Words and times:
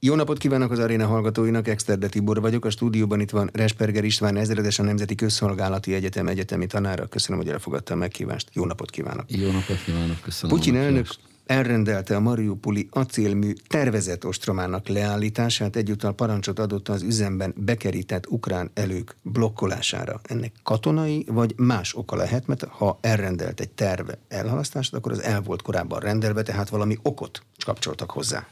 Jó 0.00 0.14
napot 0.14 0.38
kívánok 0.38 0.70
az 0.70 0.78
aréna 0.78 1.06
hallgatóinak, 1.06 1.68
Exterde 1.68 2.08
Tibor 2.08 2.40
vagyok, 2.40 2.64
a 2.64 2.70
stúdióban 2.70 3.20
itt 3.20 3.30
van 3.30 3.50
Resperger 3.52 4.04
István 4.04 4.36
ezredes, 4.36 4.78
a 4.78 4.82
Nemzeti 4.82 5.14
Közszolgálati 5.14 5.94
Egyetem 5.94 6.26
egyetemi 6.26 6.66
tanára. 6.66 7.06
Köszönöm, 7.06 7.40
hogy 7.40 7.50
elfogadta 7.50 7.94
a 7.94 7.96
megkívást. 7.96 8.48
Jó 8.52 8.64
napot 8.64 8.90
kívánok! 8.90 9.24
Jó 9.28 9.50
napot 9.50 9.84
kívánok, 9.84 10.20
köszönöm. 10.20 10.56
Putyin 10.56 10.76
elnök 10.76 11.06
elrendelte 11.46 12.16
a 12.16 12.20
Mariupoli 12.20 12.88
acélmű 12.90 13.52
tervezett 13.68 14.26
ostromának 14.26 14.88
leállítását, 14.88 15.76
egyúttal 15.76 16.12
parancsot 16.12 16.58
adott 16.58 16.88
az 16.88 17.02
üzemben 17.02 17.54
bekerített 17.56 18.26
ukrán 18.26 18.70
elők 18.74 19.16
blokkolására. 19.22 20.20
Ennek 20.22 20.52
katonai 20.62 21.26
vagy 21.28 21.54
más 21.56 21.94
oka 21.94 22.16
lehet, 22.16 22.46
mert 22.46 22.64
ha 22.64 22.98
elrendelt 23.00 23.60
egy 23.60 23.70
terve 23.70 24.18
elhalasztást, 24.28 24.94
akkor 24.94 25.12
az 25.12 25.22
el 25.22 25.40
volt 25.40 25.62
korábban 25.62 26.00
rendelve, 26.00 26.42
tehát 26.42 26.68
valami 26.68 26.98
okot 27.02 27.42
kapcsoltak 27.64 28.10
hozzá. 28.10 28.46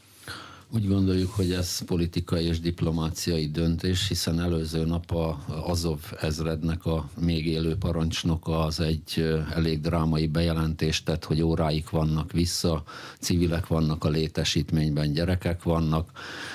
Úgy 0.69 0.87
gondoljuk, 0.87 1.31
hogy 1.31 1.51
ez 1.51 1.79
politikai 1.81 2.45
és 2.45 2.59
diplomáciai 2.59 3.47
döntés, 3.47 4.07
hiszen 4.07 4.39
előző 4.39 4.85
nap 4.85 5.11
a 5.11 5.43
Azov 5.65 5.99
ezrednek 6.21 6.85
a 6.85 7.09
még 7.19 7.45
élő 7.45 7.75
parancsnoka 7.75 8.59
az 8.59 8.79
egy 8.79 9.35
elég 9.53 9.81
drámai 9.81 10.27
bejelentést 10.27 11.05
tett, 11.05 11.23
hogy 11.23 11.41
óráik 11.41 11.89
vannak 11.89 12.31
vissza, 12.31 12.83
civilek 13.19 13.67
vannak 13.67 14.03
a 14.03 14.09
létesítményben, 14.09 15.13
gyerekek 15.13 15.63
vannak, 15.63 16.11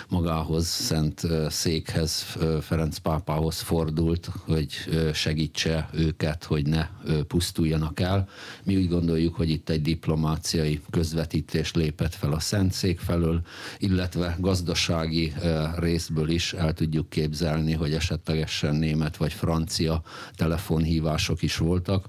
magához 0.09 0.67
Szent 0.67 1.27
Székhez, 1.49 2.37
Ferenc 2.61 2.99
pápához 2.99 3.61
fordult, 3.61 4.31
hogy 4.45 4.73
segítse 5.13 5.89
őket, 5.93 6.45
hogy 6.45 6.67
ne 6.67 6.89
pusztuljanak 7.29 8.01
el. 8.01 8.29
Mi 8.63 8.77
úgy 8.77 8.89
gondoljuk, 8.89 9.35
hogy 9.35 9.51
itt 9.51 9.69
egy 9.69 9.83
diplomáciai 9.83 10.81
közvetítés 10.91 11.73
lépett 11.73 12.15
fel 12.15 12.33
a 12.33 12.41
Szent 12.41 12.73
Szék 12.73 13.01
felől, 13.01 13.41
illetve 13.79 14.09
illetve 14.15 14.37
gazdasági 14.41 15.33
részből 15.77 16.29
is 16.29 16.53
el 16.53 16.73
tudjuk 16.73 17.09
képzelni, 17.09 17.73
hogy 17.73 17.93
esetlegesen 17.93 18.75
német 18.75 19.17
vagy 19.17 19.33
francia 19.33 20.03
telefonhívások 20.37 21.43
is 21.43 21.57
voltak 21.57 22.09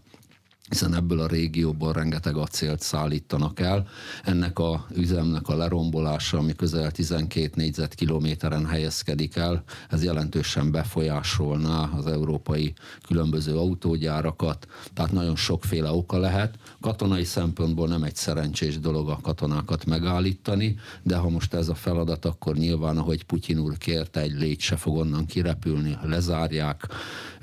hiszen 0.69 0.95
ebből 0.95 1.19
a 1.19 1.27
régióból 1.27 1.93
rengeteg 1.93 2.35
acélt 2.35 2.81
szállítanak 2.81 3.59
el. 3.59 3.87
Ennek 4.23 4.59
a 4.59 4.85
üzemnek 4.95 5.47
a 5.47 5.55
lerombolása, 5.55 6.37
ami 6.37 6.55
közel 6.55 6.91
12 6.91 7.49
négyzetkilométeren 7.55 8.65
helyezkedik 8.65 9.35
el, 9.35 9.63
ez 9.89 10.03
jelentősen 10.03 10.71
befolyásolná 10.71 11.89
az 11.97 12.07
európai 12.07 12.73
különböző 13.07 13.57
autógyárakat, 13.57 14.67
tehát 14.93 15.11
nagyon 15.11 15.35
sokféle 15.35 15.91
oka 15.91 16.17
lehet. 16.17 16.55
Katonai 16.81 17.23
szempontból 17.23 17.87
nem 17.87 18.03
egy 18.03 18.15
szerencsés 18.15 18.79
dolog 18.79 19.09
a 19.09 19.19
katonákat 19.21 19.85
megállítani, 19.85 20.75
de 21.03 21.15
ha 21.15 21.29
most 21.29 21.53
ez 21.53 21.69
a 21.69 21.75
feladat, 21.75 22.25
akkor 22.25 22.55
nyilván, 22.55 22.97
ahogy 22.97 23.23
Putyin 23.23 23.59
úr 23.59 23.77
kérte, 23.77 24.19
egy 24.19 24.33
légy 24.33 24.59
se 24.59 24.75
fog 24.75 24.97
onnan 24.97 25.25
kirepülni, 25.25 25.97
lezárják, 26.03 26.87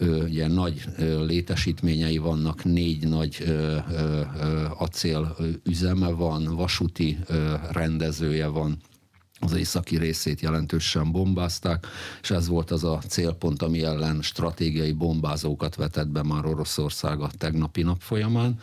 ugye 0.00 0.46
nagy 0.46 0.84
létesítményei 1.26 2.18
vannak, 2.18 2.64
négy 2.64 3.08
nagy 3.08 3.44
acél 4.78 5.36
üzeme 5.64 6.08
van, 6.08 6.54
vasúti 6.56 7.18
rendezője 7.70 8.46
van, 8.46 8.76
az 9.40 9.52
északi 9.52 9.96
részét 9.98 10.40
jelentősen 10.40 11.12
bombázták, 11.12 11.86
és 12.22 12.30
ez 12.30 12.48
volt 12.48 12.70
az 12.70 12.84
a 12.84 12.98
célpont, 13.08 13.62
ami 13.62 13.82
ellen 13.82 14.22
stratégiai 14.22 14.92
bombázókat 14.92 15.74
vetett 15.74 16.08
be 16.08 16.22
már 16.22 16.46
Oroszország 16.46 17.20
a 17.20 17.30
tegnapi 17.38 17.82
nap 17.82 18.00
folyamán, 18.00 18.60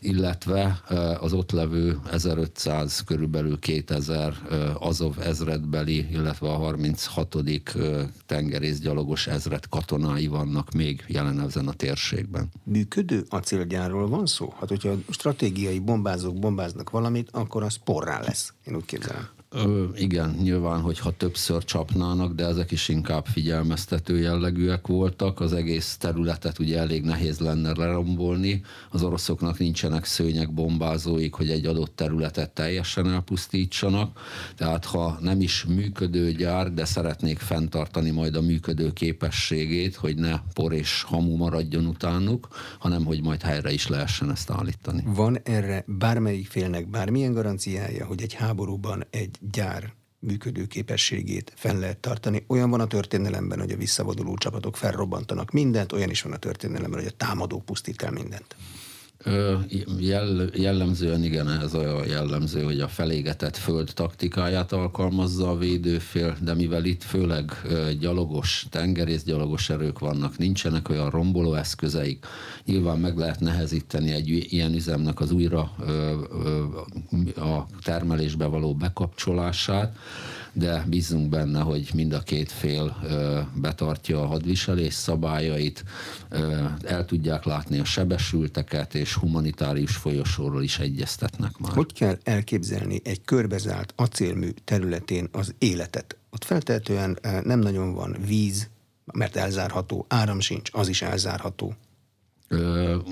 illetve 0.00 0.80
az 1.20 1.32
ott 1.32 1.50
levő 1.50 1.98
1500, 2.10 3.04
körülbelül 3.04 3.58
2000 3.58 4.34
Azov 4.78 5.18
ezredbeli, 5.20 6.06
illetve 6.10 6.48
a 6.48 6.56
36. 6.56 7.36
tengerészgyalogos 8.26 9.26
ezred 9.26 9.68
katonái 9.68 10.26
vannak 10.26 10.72
még 10.72 11.04
jelen 11.08 11.40
ezen 11.40 11.68
a 11.68 11.72
térségben. 11.72 12.48
Működő 12.64 13.24
acélgyárról 13.28 14.08
van 14.08 14.26
szó? 14.26 14.54
Hát, 14.60 14.68
hogyha 14.68 14.94
stratégiai 15.08 15.78
bombázók 15.78 16.38
bombáznak 16.38 16.90
valamit, 16.90 17.28
akkor 17.32 17.62
az 17.62 17.76
porrá 17.84 18.20
lesz, 18.20 18.52
én 18.64 18.76
úgy 18.76 18.84
képzelem. 18.84 19.28
Ö, 19.54 19.84
igen, 19.94 20.36
nyilván, 20.42 20.80
hogyha 20.80 21.10
többször 21.10 21.64
csapnának, 21.64 22.32
de 22.32 22.46
ezek 22.46 22.70
is 22.70 22.88
inkább 22.88 23.26
figyelmeztető 23.26 24.18
jellegűek 24.18 24.86
voltak. 24.86 25.40
Az 25.40 25.52
egész 25.52 25.96
területet 25.96 26.58
ugye 26.58 26.78
elég 26.78 27.04
nehéz 27.04 27.38
lenne 27.38 27.72
lerombolni. 27.76 28.62
Az 28.90 29.02
oroszoknak 29.02 29.58
nincsenek 29.58 30.04
szőnyek 30.04 30.52
bombázóik, 30.52 31.34
hogy 31.34 31.50
egy 31.50 31.66
adott 31.66 31.96
területet 31.96 32.50
teljesen 32.50 33.10
elpusztítsanak. 33.10 34.20
Tehát 34.56 34.84
ha 34.84 35.18
nem 35.20 35.40
is 35.40 35.64
működő 35.64 36.32
gyár, 36.32 36.72
de 36.72 36.84
szeretnék 36.84 37.38
fenntartani 37.38 38.10
majd 38.10 38.36
a 38.36 38.40
működő 38.40 38.92
képességét, 38.92 39.94
hogy 39.94 40.16
ne 40.16 40.40
por 40.54 40.72
és 40.72 41.02
hamu 41.02 41.36
maradjon 41.36 41.86
utánuk, 41.86 42.48
hanem 42.78 43.04
hogy 43.04 43.22
majd 43.22 43.42
helyre 43.42 43.72
is 43.72 43.88
lehessen 43.88 44.30
ezt 44.30 44.50
állítani. 44.50 45.02
Van 45.06 45.38
erre 45.42 45.84
bármelyik 45.86 46.46
félnek 46.46 46.88
bármilyen 46.88 47.32
garanciája, 47.32 48.06
hogy 48.06 48.22
egy 48.22 48.34
háborúban 48.34 49.04
egy 49.10 49.38
gyár 49.50 49.92
működő 50.18 50.66
képességét 50.66 51.52
fenn 51.56 51.78
lehet 51.78 51.98
tartani. 51.98 52.44
Olyan 52.46 52.70
van 52.70 52.80
a 52.80 52.86
történelemben, 52.86 53.58
hogy 53.58 53.70
a 53.70 53.76
visszavonuló 53.76 54.36
csapatok 54.36 54.76
felrobbantanak 54.76 55.50
mindent, 55.50 55.92
olyan 55.92 56.10
is 56.10 56.22
van 56.22 56.32
a 56.32 56.36
történelemben, 56.36 57.00
hogy 57.00 57.08
a 57.08 57.16
támadók 57.16 57.64
pusztít 57.64 58.02
el 58.02 58.10
mindent. 58.10 58.56
Jellemzően 60.54 61.24
igen, 61.24 61.48
ez 61.48 61.74
a 61.74 62.04
jellemző, 62.06 62.62
hogy 62.62 62.80
a 62.80 62.88
felégetett 62.88 63.56
föld 63.56 63.90
taktikáját 63.94 64.72
alkalmazza 64.72 65.50
a 65.50 65.56
védőfél, 65.56 66.36
de 66.40 66.54
mivel 66.54 66.84
itt 66.84 67.02
főleg 67.02 67.52
gyalogos, 68.00 68.66
tengerészgyalogos 68.70 69.70
erők 69.70 69.98
vannak, 69.98 70.38
nincsenek 70.38 70.88
olyan 70.88 71.10
romboló 71.10 71.54
eszközeik, 71.54 72.26
nyilván 72.64 72.98
meg 72.98 73.16
lehet 73.16 73.40
nehezíteni 73.40 74.10
egy 74.10 74.28
ilyen 74.28 74.74
üzemnek 74.74 75.20
az 75.20 75.30
újra 75.30 75.60
a 77.36 77.66
termelésbe 77.82 78.46
való 78.46 78.74
bekapcsolását, 78.74 79.96
de 80.52 80.84
bízunk 80.88 81.28
benne, 81.28 81.60
hogy 81.60 81.90
mind 81.94 82.12
a 82.12 82.20
két 82.20 82.52
fél 82.52 82.96
betartja 83.54 84.22
a 84.22 84.26
hadviselés 84.26 84.94
szabályait, 84.94 85.84
el 86.84 87.04
tudják 87.04 87.44
látni 87.44 87.78
a 87.78 87.84
sebesülteket, 87.84 88.94
és 88.94 89.14
humanitárius 89.14 89.96
folyosóról 89.96 90.62
is 90.62 90.78
egyeztetnek 90.78 91.58
már. 91.58 91.72
Hogy 91.72 91.92
kell 91.92 92.18
elképzelni 92.22 93.00
egy 93.04 93.24
körbezárt 93.24 93.92
acélmű 93.96 94.50
területén 94.64 95.28
az 95.32 95.54
életet? 95.58 96.16
Ott 96.30 96.44
feltehetően 96.44 97.18
nem 97.44 97.58
nagyon 97.58 97.94
van 97.94 98.16
víz, 98.26 98.68
mert 99.12 99.36
elzárható, 99.36 100.04
áram 100.08 100.40
sincs, 100.40 100.70
az 100.72 100.88
is 100.88 101.02
elzárható. 101.02 101.74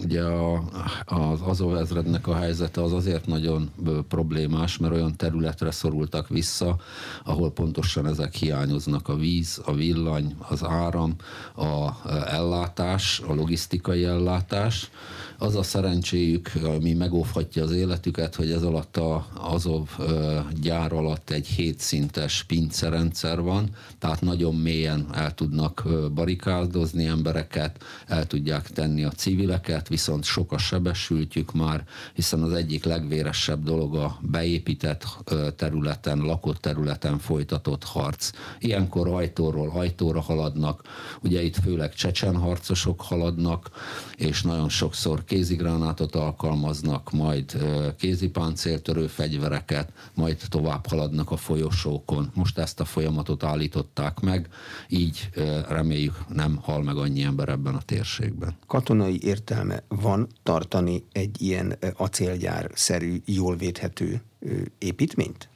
Ugye 0.02 0.22
a, 0.22 0.62
az 1.04 1.40
Azov 1.40 1.76
ezrednek 1.76 2.26
a 2.26 2.34
helyzete 2.34 2.82
az 2.82 2.92
azért 2.92 3.26
nagyon 3.26 3.70
problémás, 4.08 4.78
mert 4.78 4.92
olyan 4.92 5.16
területre 5.16 5.70
szorultak 5.70 6.28
vissza, 6.28 6.76
ahol 7.24 7.52
pontosan 7.52 8.06
ezek 8.06 8.34
hiányoznak. 8.34 9.08
A 9.08 9.16
víz, 9.16 9.60
a 9.64 9.74
villany, 9.74 10.36
az 10.48 10.64
áram, 10.64 11.14
a 11.56 12.08
ellátás, 12.08 13.22
a 13.26 13.34
logisztikai 13.34 14.04
ellátás. 14.04 14.90
Az 15.42 15.56
a 15.56 15.62
szerencséjük, 15.62 16.50
ami 16.64 16.92
megóvhatja 16.92 17.62
az 17.62 17.70
életüket, 17.70 18.34
hogy 18.34 18.50
ez 18.50 18.62
alatt 18.62 18.96
a 18.96 19.26
Azov 19.34 19.88
gyár 20.60 20.92
alatt 20.92 21.30
egy 21.30 21.46
hétszintes 21.46 22.44
pincerendszer 22.44 23.40
van, 23.40 23.68
tehát 23.98 24.20
nagyon 24.20 24.54
mélyen 24.54 25.06
el 25.12 25.34
tudnak 25.34 25.88
barikádozni 26.14 27.04
embereket, 27.04 27.84
el 28.06 28.26
tudják 28.26 28.70
tenni 28.70 29.04
a 29.04 29.10
civileket, 29.10 29.88
viszont 29.88 30.24
sok 30.24 30.52
a 30.52 30.58
sebesültjük 30.58 31.52
már, 31.52 31.84
hiszen 32.14 32.42
az 32.42 32.52
egyik 32.52 32.84
legvéresebb 32.84 33.64
dolog 33.64 33.96
a 33.96 34.18
beépített 34.20 35.06
területen, 35.56 36.18
lakott 36.18 36.60
területen 36.60 37.18
folytatott 37.18 37.84
harc. 37.84 38.30
Ilyenkor 38.58 39.08
ajtóról 39.08 39.70
ajtóra 39.74 40.20
haladnak, 40.20 40.82
ugye 41.22 41.42
itt 41.42 41.56
főleg 41.56 41.94
csecsen 41.94 42.36
harcosok 42.36 43.00
haladnak, 43.00 43.70
és 44.16 44.42
nagyon 44.42 44.68
sokszor 44.68 45.24
kézigránátot 45.30 46.14
alkalmaznak, 46.14 47.10
majd 47.12 47.56
kézipáncéltörő 47.98 49.06
fegyvereket, 49.06 49.92
majd 50.14 50.38
tovább 50.48 50.86
haladnak 50.86 51.30
a 51.30 51.36
folyosókon. 51.36 52.30
Most 52.34 52.58
ezt 52.58 52.80
a 52.80 52.84
folyamatot 52.84 53.42
állították 53.42 54.20
meg, 54.20 54.48
így 54.88 55.28
reméljük 55.68 56.14
nem 56.28 56.58
hal 56.62 56.82
meg 56.82 56.96
annyi 56.96 57.22
ember 57.22 57.48
ebben 57.48 57.74
a 57.74 57.82
térségben. 57.82 58.56
Katonai 58.66 59.18
értelme 59.22 59.82
van 59.88 60.26
tartani 60.42 61.04
egy 61.12 61.42
ilyen 61.42 61.78
acélgyár-szerű, 61.96 63.16
jól 63.24 63.56
védhető 63.56 64.22
építményt? 64.78 65.48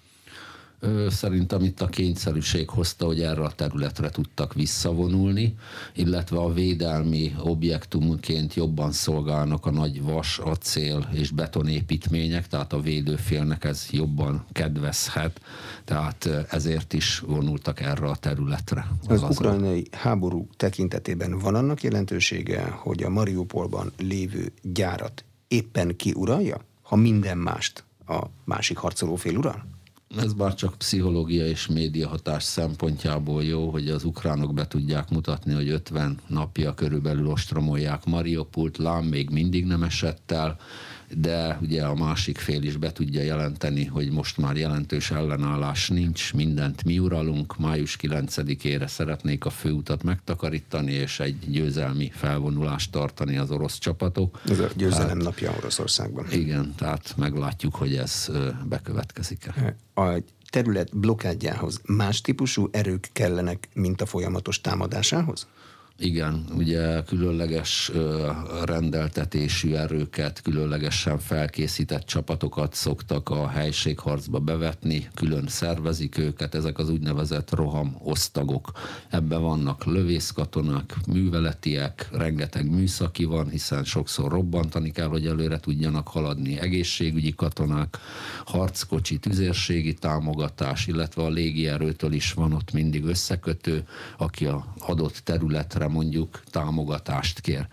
Szerintem 1.08 1.62
itt 1.62 1.80
a 1.80 1.86
kényszerűség 1.86 2.68
hozta, 2.68 3.06
hogy 3.06 3.20
erre 3.20 3.42
a 3.42 3.52
területre 3.52 4.10
tudtak 4.10 4.54
visszavonulni, 4.54 5.54
illetve 5.94 6.38
a 6.38 6.52
védelmi 6.52 7.34
objektumként 7.42 8.54
jobban 8.54 8.92
szolgálnak 8.92 9.66
a 9.66 9.70
nagy 9.70 10.02
vas, 10.02 10.38
acél 10.38 11.08
és 11.12 11.30
betonépítmények, 11.30 12.46
tehát 12.46 12.72
a 12.72 12.80
védőfélnek 12.80 13.64
ez 13.64 13.86
jobban 13.90 14.44
kedvezhet, 14.52 15.40
tehát 15.84 16.28
ezért 16.50 16.92
is 16.92 17.18
vonultak 17.18 17.80
erre 17.80 18.06
a 18.06 18.16
területre. 18.16 18.86
Az, 19.08 19.22
az 19.22 19.30
ukrajnai 19.30 19.86
háború 19.90 20.48
tekintetében 20.56 21.38
van 21.38 21.54
annak 21.54 21.82
jelentősége, 21.82 22.62
hogy 22.62 23.02
a 23.02 23.08
Mariupolban 23.08 23.92
lévő 23.98 24.52
gyárat 24.62 25.24
éppen 25.48 25.96
kiuralja, 25.96 26.60
ha 26.82 26.96
minden 26.96 27.38
mást 27.38 27.84
a 28.06 28.22
másik 28.44 28.76
harcoló 28.76 29.14
fél 29.14 29.36
ural? 29.36 29.73
Ez 30.16 30.32
bár 30.32 30.54
csak 30.54 30.74
pszichológia 30.78 31.46
és 31.46 31.66
média 31.66 32.08
hatás 32.08 32.42
szempontjából 32.42 33.44
jó, 33.44 33.70
hogy 33.70 33.88
az 33.88 34.04
ukránok 34.04 34.54
be 34.54 34.66
tudják 34.66 35.10
mutatni, 35.10 35.52
hogy 35.52 35.68
50 35.68 36.18
napja 36.26 36.74
körülbelül 36.74 37.26
ostromolják 37.26 38.04
Mariupult, 38.04 38.78
lám 38.78 39.04
még 39.04 39.30
mindig 39.30 39.66
nem 39.66 39.82
esett 39.82 40.30
el, 40.30 40.56
de 41.16 41.58
ugye 41.62 41.82
a 41.82 41.94
másik 41.94 42.38
fél 42.38 42.62
is 42.62 42.76
be 42.76 42.92
tudja 42.92 43.22
jelenteni, 43.22 43.84
hogy 43.84 44.10
most 44.10 44.38
már 44.38 44.56
jelentős 44.56 45.10
ellenállás 45.10 45.88
nincs, 45.88 46.34
mindent 46.34 46.84
mi 46.84 46.98
uralunk, 46.98 47.58
május 47.58 47.96
9-ére 48.02 48.86
szeretnék 48.86 49.44
a 49.44 49.50
főutat 49.50 50.02
megtakarítani, 50.02 50.92
és 50.92 51.20
egy 51.20 51.36
győzelmi 51.46 52.10
felvonulást 52.14 52.90
tartani 52.90 53.36
az 53.36 53.50
orosz 53.50 53.78
csapatok. 53.78 54.40
Ez 54.48 54.58
a 54.58 54.68
győzelem 54.76 55.08
hát, 55.08 55.22
napja 55.22 55.54
Oroszországban. 55.56 56.26
Igen, 56.30 56.74
tehát 56.76 57.14
meglátjuk, 57.16 57.74
hogy 57.74 57.96
ez 57.96 58.30
bekövetkezik-e. 58.64 59.76
A 59.94 60.22
terület 60.50 60.96
blokkádjához 60.96 61.80
más 61.86 62.20
típusú 62.20 62.68
erők 62.72 63.08
kellenek, 63.12 63.68
mint 63.74 64.00
a 64.00 64.06
folyamatos 64.06 64.60
támadásához? 64.60 65.46
Igen, 65.98 66.44
ugye 66.56 67.02
különleges 67.02 67.90
rendeltetésű 68.64 69.74
erőket, 69.74 70.42
különlegesen 70.42 71.18
felkészített 71.18 72.06
csapatokat 72.06 72.74
szoktak 72.74 73.28
a 73.28 73.48
helységharcba 73.48 74.38
bevetni, 74.38 75.08
külön 75.14 75.46
szervezik 75.46 76.18
őket, 76.18 76.54
ezek 76.54 76.78
az 76.78 76.90
úgynevezett 76.90 77.54
roham 77.54 77.96
osztagok. 78.02 78.72
Ebben 79.08 79.42
vannak 79.42 79.84
lövészkatonák, 79.84 80.94
műveletiek, 81.06 82.08
rengeteg 82.12 82.70
műszaki 82.70 83.24
van, 83.24 83.48
hiszen 83.48 83.84
sokszor 83.84 84.30
robbantani 84.30 84.90
kell, 84.90 85.08
hogy 85.08 85.26
előre 85.26 85.60
tudjanak 85.60 86.08
haladni, 86.08 86.58
egészségügyi 86.60 87.34
katonák, 87.34 87.98
harckocsi, 88.44 89.18
tüzérségi 89.18 89.94
támogatás, 89.94 90.86
illetve 90.86 91.22
a 91.22 91.28
légierőtől 91.28 92.12
is 92.12 92.32
van 92.32 92.52
ott 92.52 92.72
mindig 92.72 93.04
összekötő, 93.04 93.86
aki 94.18 94.46
a 94.46 94.74
adott 94.78 95.16
területre 95.24 95.82
erre 95.84 95.92
mondjuk 95.92 96.42
támogatást 96.50 97.40
kér. 97.40 97.66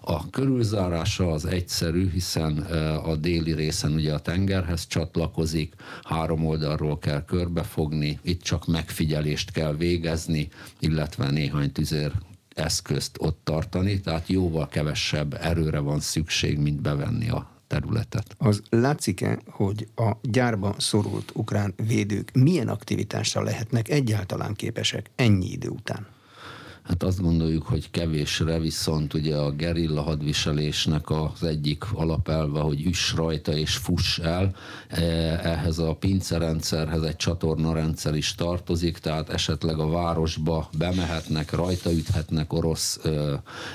A 0.00 0.30
körülzárása 0.30 1.30
az 1.30 1.44
egyszerű, 1.44 2.10
hiszen 2.10 2.58
a 3.04 3.16
déli 3.16 3.52
részen 3.52 3.92
ugye 3.92 4.14
a 4.14 4.18
tengerhez 4.18 4.86
csatlakozik, 4.86 5.74
három 6.02 6.46
oldalról 6.46 6.98
kell 6.98 7.24
körbefogni, 7.24 8.18
itt 8.22 8.42
csak 8.42 8.66
megfigyelést 8.66 9.50
kell 9.50 9.74
végezni, 9.76 10.48
illetve 10.78 11.30
néhány 11.30 11.72
tüzér 11.72 12.12
eszközt 12.54 13.16
ott 13.18 13.40
tartani, 13.44 14.00
tehát 14.00 14.28
jóval 14.28 14.68
kevesebb 14.68 15.34
erőre 15.40 15.78
van 15.78 16.00
szükség, 16.00 16.58
mint 16.58 16.82
bevenni 16.82 17.28
a 17.28 17.50
területet. 17.66 18.34
Az 18.38 18.62
látszik-e, 18.70 19.38
hogy 19.46 19.88
a 19.96 20.10
gyárba 20.22 20.74
szorult 20.78 21.30
ukrán 21.34 21.74
védők 21.86 22.30
milyen 22.32 22.68
aktivitásra 22.68 23.42
lehetnek 23.42 23.88
egyáltalán 23.88 24.54
képesek 24.54 25.10
ennyi 25.16 25.50
idő 25.50 25.68
után? 25.68 26.06
Hát 26.90 27.02
azt 27.02 27.20
gondoljuk, 27.20 27.66
hogy 27.66 27.90
kevésre, 27.90 28.58
viszont 28.58 29.14
ugye 29.14 29.36
a 29.36 29.50
gerilla 29.50 30.02
hadviselésnek 30.02 31.10
az 31.10 31.42
egyik 31.42 31.84
alapelve, 31.92 32.60
hogy 32.60 32.86
üss 32.86 33.14
rajta 33.14 33.52
és 33.52 33.76
fuss 33.76 34.18
el. 34.18 34.54
E, 34.88 35.02
ehhez 35.42 35.78
a 35.78 35.94
pincerendszerhez 35.94 37.02
egy 37.02 37.16
csatornarendszer 37.16 38.14
is 38.14 38.34
tartozik, 38.34 38.98
tehát 38.98 39.28
esetleg 39.28 39.78
a 39.78 39.90
városba 39.90 40.68
bemehetnek, 40.78 41.52
rajta 41.52 41.92
üthetnek 41.92 42.52
orosz 42.52 43.00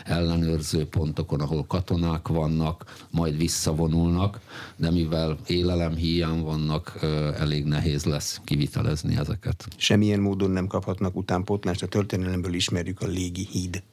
ellenőrző 0.06 0.86
pontokon, 0.86 1.42
ahol 1.42 1.66
katonák 1.68 2.28
vannak, 2.28 3.06
majd 3.12 3.38
visszavonulnak, 3.38 4.40
de 4.75 4.92
mivel 4.92 5.38
élelem 5.48 5.96
hiány 5.96 6.42
vannak, 6.42 7.00
elég 7.40 7.66
nehéz 7.66 8.04
lesz 8.04 8.42
kivitelezni 8.44 9.16
ezeket. 9.16 9.68
Semmilyen 9.78 10.19
módon 10.19 10.52
nem 10.52 10.68
kaphatnak 10.68 11.16
utánpótlást, 11.16 11.84
a 11.84 11.88
történelemből 11.88 12.54
ismerjük 12.54 13.02
a 13.02 13.07
légi 13.07 13.48
híd 13.52 13.84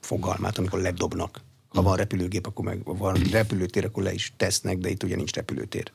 fogalmát, 0.00 0.58
amikor 0.58 0.80
ledobnak. 0.80 1.40
Ha 1.68 1.82
van 1.82 1.96
repülőgép, 1.96 2.46
akkor 2.46 2.64
meg 2.64 2.80
van 2.84 3.14
repülőtér, 3.32 3.84
akkor 3.84 4.02
le 4.02 4.12
is 4.12 4.32
tesznek, 4.36 4.78
de 4.78 4.88
itt 4.88 5.02
ugye 5.02 5.16
nincs 5.16 5.32
repülőtér. 5.32 5.92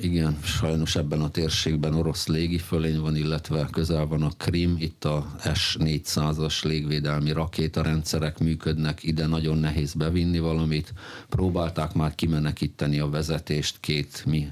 Igen, 0.00 0.38
sajnos 0.42 0.96
ebben 0.96 1.20
a 1.20 1.30
térségben 1.30 1.94
orosz 1.94 2.26
légifölény 2.26 3.00
van, 3.00 3.16
illetve 3.16 3.68
közel 3.70 4.06
van 4.06 4.22
a 4.22 4.30
Krim, 4.36 4.76
itt 4.78 5.04
a 5.04 5.34
S-400-as 5.54 6.64
légvédelmi 6.64 7.32
rakétarendszerek 7.32 8.38
működnek, 8.38 9.02
ide 9.02 9.26
nagyon 9.26 9.58
nehéz 9.58 9.94
bevinni 9.94 10.38
valamit. 10.38 10.92
Próbálták 11.28 11.92
már 11.92 12.14
kimenekíteni 12.14 12.98
a 12.98 13.10
vezetést 13.10 13.76
két 13.80 14.22
mi 14.26 14.48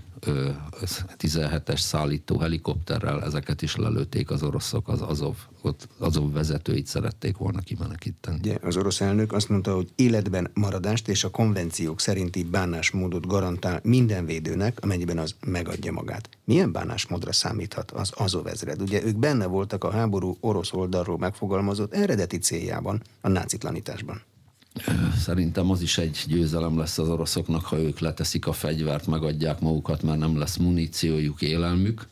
17-es 1.18 1.78
szállító 1.78 2.38
helikopterrel, 2.38 3.22
ezeket 3.22 3.62
is 3.62 3.76
lelőtték 3.76 4.30
az 4.30 4.42
oroszok, 4.42 4.88
az 4.88 5.00
Azov, 5.00 5.36
ott 5.62 5.88
Azov 5.98 6.32
vezetőit 6.32 6.86
szerették 6.86 7.36
volna 7.36 7.60
kimenekíteni. 7.60 8.38
Ugye, 8.38 8.56
az 8.62 8.76
orosz 8.76 9.00
elnök 9.00 9.32
azt 9.32 9.48
mondta, 9.48 9.74
hogy 9.74 9.92
életben 9.94 10.50
maradást 10.54 11.08
és 11.08 11.24
a 11.24 11.30
konvenciók 11.30 12.00
szerinti 12.00 12.44
bánásmódot 12.44 13.26
garantál 13.26 13.80
minden 13.82 14.26
védőnek, 14.26 14.78
amennyiben 14.80 15.18
az 15.18 15.34
megadja 15.46 15.92
magát. 15.92 16.28
Milyen 16.44 16.72
bánásmódra 16.72 17.32
számíthat 17.32 17.90
az 17.90 18.12
Azov 18.16 18.46
ezred? 18.46 18.82
Ugye 18.82 19.04
ők 19.04 19.16
benne 19.16 19.46
voltak 19.46 19.84
a 19.84 19.90
háború 19.90 20.36
orosz 20.40 20.72
oldalról 20.72 21.18
megfogalmazott 21.18 21.94
eredeti 21.94 22.38
céljában, 22.38 23.02
a 23.20 23.28
nácitlanításban. 23.28 24.22
Szerintem 25.18 25.70
az 25.70 25.82
is 25.82 25.98
egy 25.98 26.24
győzelem 26.26 26.78
lesz 26.78 26.98
az 26.98 27.08
oroszoknak, 27.08 27.64
ha 27.64 27.78
ők 27.78 27.98
leteszik 27.98 28.46
a 28.46 28.52
fegyvert, 28.52 29.06
megadják 29.06 29.60
magukat, 29.60 30.02
mert 30.02 30.18
nem 30.18 30.38
lesz 30.38 30.56
muníciójuk, 30.56 31.42
élelmük. 31.42 32.08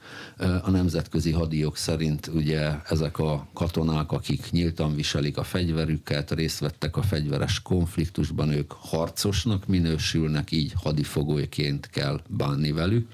A 0.63 0.71
nemzetközi 0.71 1.33
hadíjok 1.33 1.77
szerint 1.77 2.27
ugye 2.27 2.71
ezek 2.89 3.19
a 3.19 3.47
katonák, 3.53 4.13
akik 4.13 4.51
nyíltan 4.51 4.95
viselik 4.95 5.37
a 5.39 5.43
fegyverüket, 5.43 6.31
részt 6.31 6.59
vettek 6.59 6.97
a 6.97 7.03
fegyveres 7.03 7.63
konfliktusban, 7.63 8.51
ők 8.51 8.73
harcosnak 8.73 9.67
minősülnek, 9.67 10.51
így 10.53 10.73
hadifogolyként 10.83 11.91
kell 11.91 12.21
bánni 12.29 12.73
velük. 12.73 13.09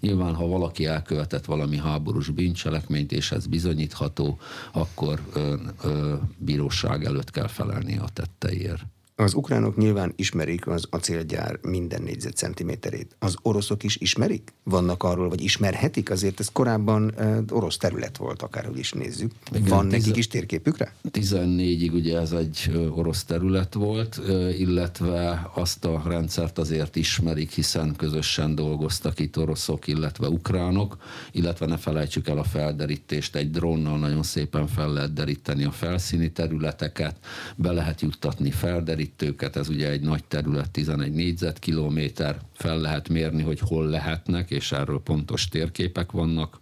Nyilván, 0.00 0.34
ha 0.34 0.46
valaki 0.46 0.86
elkövetett 0.86 1.44
valami 1.44 1.76
háborús 1.76 2.28
bűncselekményt, 2.28 3.12
és 3.12 3.32
ez 3.32 3.46
bizonyítható, 3.46 4.38
akkor 4.72 5.20
ö, 5.32 5.54
ö, 5.82 6.14
bíróság 6.38 7.04
előtt 7.04 7.30
kell 7.30 7.46
felelni 7.46 7.98
a 7.98 8.08
tetteiért. 8.12 8.82
Az 9.20 9.34
ukránok 9.34 9.76
nyilván 9.76 10.12
ismerik 10.16 10.66
az 10.66 10.86
acélgyár 10.90 11.58
minden 11.62 12.02
négyzetcentiméterét. 12.02 13.16
Az 13.18 13.36
oroszok 13.42 13.82
is 13.82 13.96
ismerik? 13.96 14.52
Vannak 14.62 15.02
arról, 15.02 15.28
vagy 15.28 15.40
ismerhetik? 15.40 16.10
Azért 16.10 16.40
ez 16.40 16.48
korábban 16.52 17.14
uh, 17.18 17.38
orosz 17.50 17.76
terület 17.76 18.16
volt, 18.16 18.42
akárhogy 18.42 18.78
is 18.78 18.92
nézzük. 18.92 19.32
Igen, 19.52 19.68
Van 19.68 19.86
nekik 19.86 20.16
is 20.16 20.26
térképükre? 20.26 20.94
14-ig 21.12 21.92
ugye 21.92 22.18
ez 22.18 22.32
egy 22.32 22.70
orosz 22.94 23.24
terület 23.24 23.74
volt, 23.74 24.20
illetve 24.58 25.50
azt 25.54 25.84
a 25.84 26.02
rendszert 26.06 26.58
azért 26.58 26.96
ismerik, 26.96 27.50
hiszen 27.50 27.96
közösen 27.96 28.54
dolgoztak 28.54 29.18
itt 29.18 29.38
oroszok, 29.38 29.86
illetve 29.86 30.28
ukránok, 30.28 30.96
illetve 31.32 31.66
ne 31.66 31.76
felejtsük 31.76 32.28
el 32.28 32.38
a 32.38 32.44
felderítést, 32.44 33.36
egy 33.36 33.50
drónnal 33.50 33.98
nagyon 33.98 34.22
szépen 34.22 34.66
fel 34.66 34.92
lehet 34.92 35.12
deríteni 35.12 35.64
a 35.64 35.70
felszíni 35.70 36.32
területeket, 36.32 37.16
be 37.56 37.72
lehet 37.72 38.00
juttatni 38.00 38.50
felderítést, 38.50 39.06
kimerítőket, 39.16 39.56
ez 39.56 39.68
ugye 39.68 39.90
egy 39.90 40.00
nagy 40.00 40.24
terület, 40.24 40.70
11 40.70 41.12
négyzetkilométer, 41.12 42.40
fel 42.52 42.78
lehet 42.78 43.08
mérni, 43.08 43.42
hogy 43.42 43.60
hol 43.60 43.86
lehetnek, 43.86 44.50
és 44.50 44.72
erről 44.72 45.00
pontos 45.00 45.48
térképek 45.48 46.12
vannak 46.12 46.60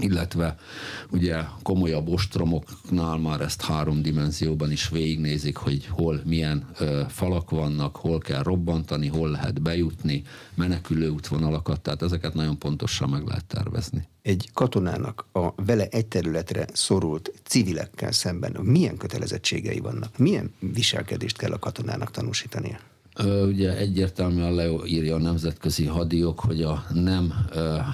illetve 0.00 0.56
ugye 1.10 1.36
komolyabb 1.62 2.08
ostromoknál 2.08 3.16
már 3.16 3.40
ezt 3.40 3.62
három 3.62 4.02
dimenzióban 4.02 4.70
is 4.70 4.88
végignézik, 4.88 5.56
hogy 5.56 5.86
hol 5.86 6.20
milyen 6.24 6.68
ö, 6.78 7.02
falak 7.08 7.50
vannak, 7.50 7.96
hol 7.96 8.18
kell 8.18 8.42
robbantani, 8.42 9.08
hol 9.08 9.30
lehet 9.30 9.62
bejutni, 9.62 10.22
menekülő 10.54 11.08
útvonalakat, 11.08 11.80
tehát 11.80 12.02
ezeket 12.02 12.34
nagyon 12.34 12.58
pontosan 12.58 13.08
meg 13.08 13.26
lehet 13.26 13.44
tervezni. 13.44 14.08
Egy 14.22 14.50
katonának 14.52 15.26
a 15.32 15.62
vele 15.64 15.86
egy 15.90 16.06
területre 16.06 16.66
szorult 16.72 17.32
civilekkel 17.44 18.12
szemben 18.12 18.56
milyen 18.62 18.96
kötelezettségei 18.96 19.78
vannak? 19.78 20.18
Milyen 20.18 20.54
viselkedést 20.58 21.36
kell 21.36 21.52
a 21.52 21.58
katonának 21.58 22.10
tanúsítania? 22.10 22.78
Ugye 23.24 23.76
egyértelműen 23.76 24.54
leírja 24.54 25.14
a 25.14 25.18
nemzetközi 25.18 25.86
hadiok, 25.86 26.40
hogy 26.40 26.62
a 26.62 26.84
nem 26.92 27.34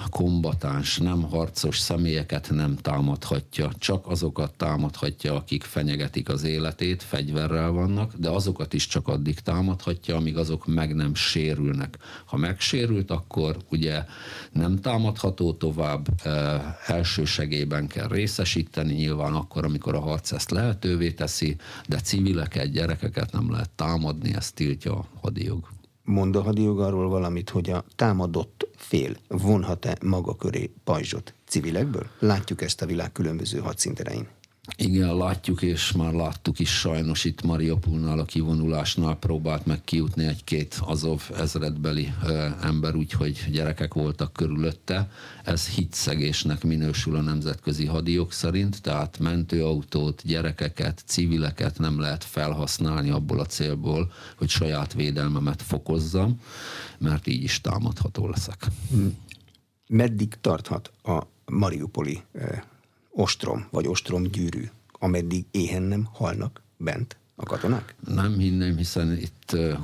kombatáns, 0.09 0.97
nem 0.97 1.21
harcos 1.21 1.79
személyeket 1.79 2.49
nem 2.51 2.75
támadhatja, 2.75 3.71
csak 3.79 4.07
azokat 4.07 4.53
támadhatja, 4.53 5.35
akik 5.35 5.63
fenyegetik 5.63 6.29
az 6.29 6.43
életét, 6.43 7.03
fegyverrel 7.03 7.71
vannak, 7.71 8.13
de 8.17 8.29
azokat 8.29 8.73
is 8.73 8.87
csak 8.87 9.07
addig 9.07 9.39
támadhatja, 9.39 10.15
amíg 10.15 10.37
azok 10.37 10.67
meg 10.67 10.95
nem 10.95 11.15
sérülnek. 11.15 11.97
Ha 12.25 12.37
megsérült, 12.37 13.11
akkor 13.11 13.57
ugye 13.69 14.05
nem 14.51 14.79
támadható 14.79 15.53
tovább, 15.53 16.07
elsősegében 16.85 17.87
kell 17.87 18.07
részesíteni, 18.07 18.93
nyilván 18.93 19.33
akkor, 19.33 19.65
amikor 19.65 19.95
a 19.95 20.01
harc 20.01 20.31
ezt 20.31 20.51
lehetővé 20.51 21.11
teszi, 21.11 21.55
de 21.87 21.99
civileket, 21.99 22.71
gyerekeket 22.71 23.31
nem 23.31 23.51
lehet 23.51 23.69
támadni, 23.69 24.35
ezt 24.35 24.55
tiltja 24.55 25.05
hadijog. 25.21 25.67
Mond 26.03 26.35
a 26.35 26.41
hadijog 26.41 26.79
arról 26.79 27.09
valamit, 27.09 27.49
hogy 27.49 27.69
a 27.69 27.83
támadott 27.95 28.67
fél 28.75 29.15
vonhat-e 29.27 29.97
maga 30.05 30.35
köré 30.35 30.69
pajzsot 30.83 31.33
civilekből? 31.47 32.07
Látjuk 32.19 32.61
ezt 32.61 32.81
a 32.81 32.85
világ 32.85 33.11
különböző 33.11 33.59
hadszinterein. 33.59 34.27
Igen, 34.75 35.17
látjuk, 35.17 35.61
és 35.61 35.91
már 35.91 36.13
láttuk 36.13 36.59
is 36.59 36.69
sajnos 36.69 37.23
itt 37.23 37.41
Mariupolnál 37.41 38.19
a 38.19 38.25
kivonulásnál 38.25 39.15
próbált 39.15 39.65
meg 39.65 39.83
kijutni 39.83 40.25
egy-két 40.25 40.79
Azov 40.85 41.21
ezredbeli 41.37 42.13
ö, 42.23 42.47
ember, 42.61 42.95
úgyhogy 42.95 43.45
gyerekek 43.51 43.93
voltak 43.93 44.33
körülötte. 44.33 45.11
Ez 45.43 45.67
hitszegésnek 45.67 46.63
minősül 46.63 47.15
a 47.15 47.21
nemzetközi 47.21 47.85
hadiok 47.85 48.31
szerint, 48.31 48.81
tehát 48.81 49.19
mentőautót, 49.19 50.21
gyerekeket, 50.25 51.03
civileket 51.05 51.79
nem 51.79 51.99
lehet 51.99 52.23
felhasználni 52.23 53.09
abból 53.09 53.39
a 53.39 53.45
célból, 53.45 54.11
hogy 54.37 54.49
saját 54.49 54.93
védelmemet 54.93 55.61
fokozzam, 55.61 56.39
mert 56.97 57.27
így 57.27 57.43
is 57.43 57.61
támadható 57.61 58.27
leszek. 58.27 58.67
Meddig 59.87 60.35
tarthat 60.41 60.91
a 61.03 61.21
Mariupoli 61.45 62.21
ostrom 63.17 63.67
vagy 63.71 63.87
ostrom 63.87 64.23
gyűrű, 64.23 64.69
ameddig 64.91 65.45
éhen 65.51 65.83
nem 65.83 66.07
halnak 66.13 66.61
bent 66.77 67.17
a 67.35 67.43
katonák? 67.43 67.95
Nem 68.07 68.37
hinném, 68.37 68.77
hiszen 68.77 69.11
itt 69.11 69.36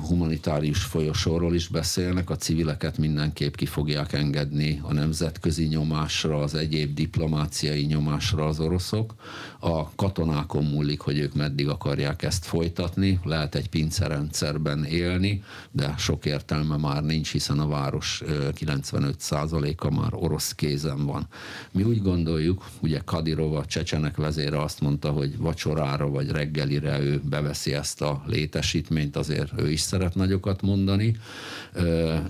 humanitárius 0.08 0.82
folyosóról 0.82 1.54
is 1.54 1.68
beszélnek, 1.68 2.30
a 2.30 2.36
civileket 2.36 2.98
mindenképp 2.98 3.54
ki 3.54 3.66
fogják 3.66 4.12
engedni 4.12 4.80
a 4.82 4.92
nemzetközi 4.92 5.64
nyomásra, 5.64 6.38
az 6.38 6.54
egyéb 6.54 6.94
diplomáciai 6.94 7.84
nyomásra 7.84 8.46
az 8.46 8.60
oroszok. 8.60 9.14
A 9.60 9.94
katonákon 9.94 10.64
múlik, 10.64 11.00
hogy 11.00 11.18
ők 11.18 11.34
meddig 11.34 11.68
akarják 11.68 12.22
ezt 12.22 12.44
folytatni. 12.44 13.20
Lehet 13.24 13.54
egy 13.54 13.68
pincerendszerben 13.68 14.84
élni, 14.84 15.42
de 15.70 15.94
sok 15.98 16.26
értelme 16.26 16.76
már 16.76 17.02
nincs, 17.02 17.32
hiszen 17.32 17.58
a 17.58 17.68
város 17.68 18.22
95%-a 18.26 19.90
már 19.90 20.14
orosz 20.14 20.52
kézen 20.52 21.06
van. 21.06 21.28
Mi 21.70 21.82
úgy 21.82 22.02
gondoljuk, 22.02 22.68
ugye 22.80 23.00
Kadirova, 23.04 23.64
Csecsenek 23.64 24.16
vezére 24.16 24.62
azt 24.62 24.80
mondta, 24.80 25.10
hogy 25.10 25.38
vacsorára 25.38 26.08
vagy 26.08 26.30
reggelire 26.30 27.00
ő 27.00 27.20
beveszi 27.24 27.74
ezt 27.74 28.02
a 28.02 28.22
létesítményt, 28.26 29.16
azért 29.16 29.52
ő 29.58 29.70
is 29.70 29.80
szeret 29.80 30.14
nagyokat 30.14 30.62
mondani. 30.62 31.16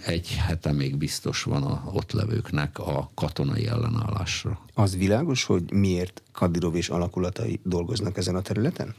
Egy 0.07 0.29
hete 0.47 0.73
még 0.73 0.97
biztos 0.97 1.43
van 1.43 1.63
a 1.63 1.91
ott 1.93 2.13
levőknek 2.13 2.79
a 2.79 3.11
katonai 3.15 3.67
ellenállásra. 3.67 4.61
Az 4.75 4.97
világos, 4.97 5.45
hogy 5.45 5.73
miért 5.73 6.23
Kadirov 6.33 6.75
és 6.75 6.89
alakulatai 6.89 7.61
dolgoznak 7.63 8.17
ezen 8.17 8.35
a 8.35 8.41
területen? 8.41 8.95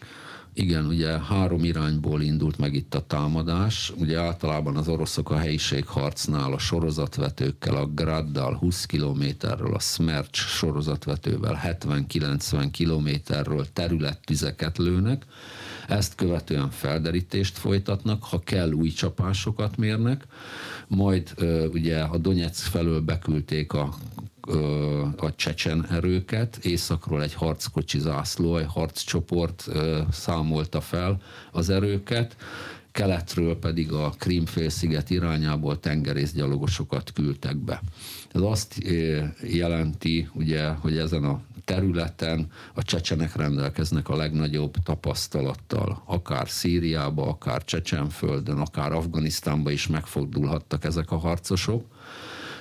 Igen, 0.58 0.86
ugye 0.86 1.20
három 1.20 1.64
irányból 1.64 2.22
indult 2.22 2.58
meg 2.58 2.74
itt 2.74 2.96
a 2.96 3.06
támadás. 3.08 3.94
Ugye 3.98 4.20
általában 4.20 4.78
az 4.78 4.88
oroszok 4.88 5.30
a 5.30 5.38
helyiségharcnál 5.38 6.54
a 6.54 6.58
sorozatvetőkkel, 6.58 7.76
a 7.76 7.86
Graddal 7.86 8.56
20 8.56 8.86
kilométerről, 8.86 9.74
a 9.74 9.80
Smerch 9.80 10.48
sorozatvetővel 10.48 11.62
70-90 11.64 12.68
kilométerről 12.72 13.66
területtüzeket 13.74 14.78
lőnek, 14.78 15.26
ezt 15.88 16.16
követően 16.16 16.70
felderítést 16.70 17.58
folytatnak, 17.58 18.24
ha 18.24 18.40
kell 18.40 18.72
új 18.72 18.90
csapásokat 18.90 19.78
mérnek, 19.78 20.24
majd 20.88 21.34
ugye 21.72 22.00
a 22.00 22.18
Donetsk 22.18 22.70
felől 22.72 23.02
beküldték 23.02 23.74
a 23.74 23.94
a 25.18 25.36
csecsen 25.36 25.88
erőket, 25.92 26.58
északról 26.62 27.24
egy 27.24 27.34
harckocsi 27.34 28.00
zászló, 28.00 28.58
egy 28.58 28.68
harccsoport 28.68 29.70
számolta 30.12 30.82
fel 30.82 31.22
az 31.52 31.70
erőket, 31.70 32.36
keletről 32.92 33.60
pedig 33.60 33.92
a 33.92 34.10
Krímfélsziget 34.10 35.10
irányából 35.10 35.80
tengerészgyalogosokat 35.80 37.12
küldtek 37.14 37.58
be. 37.58 37.82
Ez 38.32 38.42
azt 38.42 38.76
jelenti, 39.44 40.30
ugye, 40.34 40.68
hogy 40.68 40.98
ezen 40.98 41.24
a 41.24 41.42
területen 41.66 42.52
a 42.74 42.84
csecsenek 42.84 43.36
rendelkeznek 43.36 44.10
a 44.10 44.16
legnagyobb 44.16 44.76
tapasztalattal. 44.84 46.02
Akár 46.06 46.50
Szíriába, 46.50 47.28
akár 47.28 47.64
Csecsenföldön, 47.64 48.58
akár 48.58 48.92
Afganisztánba 48.92 49.72
is 49.72 49.88
megfordulhattak 49.88 50.84
ezek 50.84 51.12
a 51.12 51.18
harcosok 51.18 51.86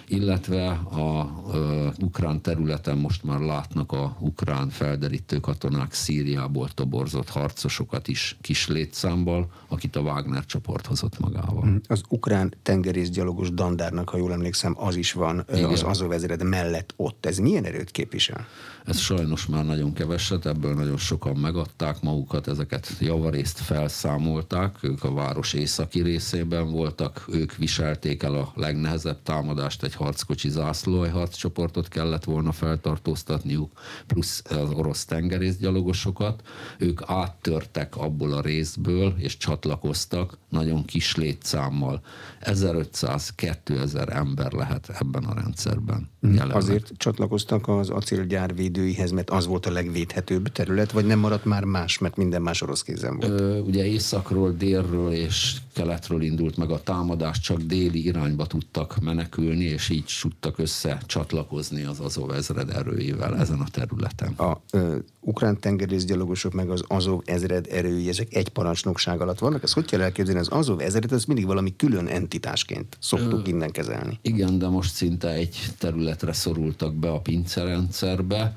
illetve 0.08 0.68
a, 0.68 1.20
a 1.20 1.92
ukrán 2.00 2.42
területen 2.42 2.99
most 2.99 3.25
már 3.25 3.40
látnak 3.40 3.92
a 3.92 4.16
ukrán 4.20 4.68
felderítő 4.68 5.38
katonák 5.38 5.92
Szíriából 5.92 6.68
toborzott 6.68 7.28
harcosokat 7.28 8.08
is 8.08 8.37
kis 8.40 8.68
létszámmal, 8.68 9.50
akit 9.68 9.96
a 9.96 10.00
Wagner 10.00 10.44
csoport 10.44 10.87
hozott 10.87 11.18
magával. 11.18 11.64
Mm, 11.66 11.76
az 11.87 12.02
ukrán 12.08 12.54
tengerészgyalogos 12.62 13.50
dandárnak, 13.50 14.08
ha 14.08 14.16
jól 14.16 14.32
emlékszem, 14.32 14.75
az 14.78 14.96
is 14.96 15.12
van 15.12 15.44
Igen. 15.52 15.70
az 15.70 15.82
Azov 15.82 16.12
ezred 16.12 16.42
mellett 16.42 16.92
ott. 16.96 17.26
Ez 17.26 17.38
milyen 17.38 17.64
erőt 17.64 17.90
képvisel? 17.90 18.46
Ez 18.85 18.99
sajnos 18.99 19.47
már 19.47 19.64
nagyon 19.64 19.93
keveset, 19.93 20.47
ebből 20.47 20.75
nagyon 20.75 20.97
sokan 20.97 21.37
megadták 21.37 22.03
magukat, 22.03 22.49
ezeket 22.49 22.97
javarészt 23.00 23.59
felszámolták, 23.59 24.79
ők 24.81 25.05
a 25.05 25.12
város 25.12 25.53
északi 25.53 26.03
részében 26.03 26.71
voltak, 26.71 27.25
ők 27.29 27.57
viselték 27.57 28.23
el 28.23 28.35
a 28.35 28.53
legnehezebb 28.55 29.23
támadást, 29.23 29.83
egy 29.83 29.95
harckocsi 29.95 30.49
zászló, 30.49 31.03
egy 31.03 31.11
harccsoportot 31.11 31.88
kellett 31.88 32.25
volna 32.25 32.53
feltartóztatniuk, 32.53 33.73
plusz 34.07 34.43
az 34.50 34.71
orosz 34.71 35.05
tengerészgyalogosokat, 35.05 36.43
ők 36.79 37.00
áttörtek 37.07 37.97
abból 37.97 38.33
a 38.33 38.41
részből, 38.41 39.14
és 39.19 39.37
csatlakoztak 39.37 40.38
nagyon 40.49 40.85
kis 40.85 41.17
létszámmal. 41.17 42.00
1500-2000 42.41 44.09
ember 44.09 44.53
lehet 44.53 44.88
ebben 44.88 45.25
a 45.25 45.35
rendszerben. 45.35 46.11
Mm. 46.26 46.33
Jelenleg. 46.33 46.57
Azért 46.57 46.93
csatlakoztak 46.97 47.69
az 47.69 47.91
acélgyár 47.91 48.55
védőihez, 48.75 49.11
mert 49.11 49.31
az 49.31 49.47
volt 49.47 49.66
a 49.66 49.71
legvédhetőbb 49.71 50.49
terület, 50.49 50.93
vagy 50.93 51.07
nem 51.07 51.19
maradt 51.19 51.45
már 51.45 51.64
más, 51.64 51.99
mert 51.99 52.16
minden 52.16 52.43
más 52.43 52.62
orosz 52.62 52.83
kézen 52.83 53.16
volt? 53.16 53.40
Ö, 53.40 53.59
ugye 53.59 53.87
északról, 53.87 54.52
délről 54.52 55.12
és 55.12 55.57
keletről 55.75 56.23
indult 56.23 56.57
meg 56.57 56.71
a 56.71 56.83
támadás, 56.83 57.40
csak 57.40 57.61
déli 57.61 58.04
irányba 58.04 58.47
tudtak 58.47 58.97
menekülni, 59.00 59.64
és 59.64 59.88
így 59.88 60.12
tudtak 60.21 60.59
össze 60.59 61.00
csatlakozni 61.07 61.83
az 61.83 62.00
Azov 62.00 62.31
ezred 62.31 62.71
erőivel 62.71 63.37
ezen 63.37 63.61
a 63.61 63.69
területen. 63.71 64.33
A 64.33 64.61
ö, 64.71 64.97
ukrán 65.21 65.61
tengerészgyalogosok 65.61 66.52
meg 66.52 66.71
az 66.71 66.85
Azov 66.87 67.21
ezred 67.25 67.66
erői, 67.71 68.09
ezek 68.09 68.35
egy 68.35 68.49
parancsnokság 68.49 69.21
alatt 69.21 69.38
vannak? 69.38 69.62
Ez 69.62 69.73
hogy 69.73 69.85
kell 69.85 70.00
elképzelni? 70.00 70.40
Az 70.40 70.49
Azov 70.49 70.81
ezred, 70.81 71.12
ez 71.12 71.25
mindig 71.25 71.47
valami 71.47 71.76
külön 71.76 72.07
entitásként 72.07 72.97
szoktuk 73.00 73.47
ö, 73.47 73.50
innen 73.50 73.71
kezelni. 73.71 74.19
Igen, 74.23 74.59
de 74.59 74.69
most 74.69 74.95
szinte 74.95 75.28
egy 75.28 75.57
területre 75.78 76.33
szorultak 76.33 76.95
be 76.95 77.11
a 77.11 77.21
pincerendszerbe. 77.21 78.57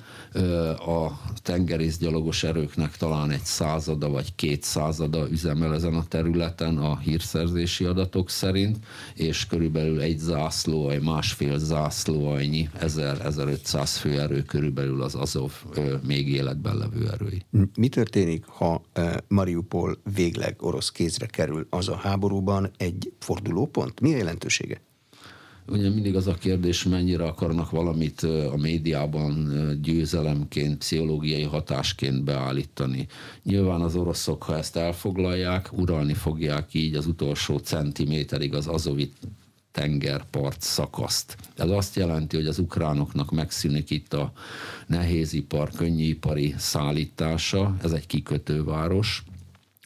A 0.77 1.11
tengerészgyalogos 1.41 2.43
erőknek 2.43 2.97
talán 2.97 3.31
egy 3.31 3.43
százada 3.43 4.09
vagy 4.09 4.35
két 4.35 4.63
százada 4.63 5.27
üzemel 5.29 5.73
ezen 5.73 5.93
a 5.93 6.03
területen 6.07 6.77
a 6.77 6.97
hírszerzési 7.07 7.83
adatok 7.83 8.29
szerint, 8.29 8.77
és 9.15 9.45
körülbelül 9.45 10.01
egy 10.01 10.17
zászló, 10.17 10.89
egy 10.89 11.01
másfél 11.01 11.57
zászlóajnyi, 11.57 12.69
1000-1500 12.79 13.95
főerő 13.99 14.41
körülbelül 14.41 15.01
az 15.01 15.15
Azov 15.15 15.51
még 16.07 16.29
életben 16.29 16.77
levő 16.77 17.09
erői. 17.11 17.45
Mi 17.77 17.87
történik, 17.87 18.45
ha 18.45 18.81
Mariupol 19.27 19.97
végleg 20.15 20.55
orosz 20.59 20.91
kézre 20.91 21.25
kerül 21.25 21.67
az 21.69 21.87
a 21.87 21.95
háborúban 21.95 22.71
egy 22.77 23.13
fordulópont? 23.19 23.99
Mi 23.99 24.13
a 24.13 24.17
jelentősége? 24.17 24.81
Ugye 25.69 25.89
mindig 25.89 26.15
az 26.15 26.27
a 26.27 26.33
kérdés, 26.33 26.83
mennyire 26.83 27.23
akarnak 27.23 27.69
valamit 27.69 28.21
a 28.23 28.55
médiában 28.57 29.51
győzelemként, 29.81 30.77
pszichológiai 30.77 31.43
hatásként 31.43 32.23
beállítani. 32.23 33.07
Nyilván 33.43 33.81
az 33.81 33.95
oroszok, 33.95 34.43
ha 34.43 34.57
ezt 34.57 34.75
elfoglalják, 34.75 35.69
uralni 35.77 36.13
fogják 36.13 36.73
így 36.73 36.95
az 36.95 37.07
utolsó 37.07 37.57
centiméterig 37.57 38.53
az 38.53 38.67
azovi 38.67 39.11
tengerpart 39.71 40.61
szakaszt. 40.61 41.37
Ez 41.55 41.69
azt 41.69 41.95
jelenti, 41.95 42.35
hogy 42.35 42.47
az 42.47 42.59
ukránoknak 42.59 43.31
megszűnik 43.31 43.89
itt 43.89 44.13
a 44.13 44.31
nehézipar, 44.87 45.69
könnyűipari 45.71 46.53
szállítása, 46.57 47.75
ez 47.83 47.91
egy 47.91 48.07
kikötőváros, 48.07 49.23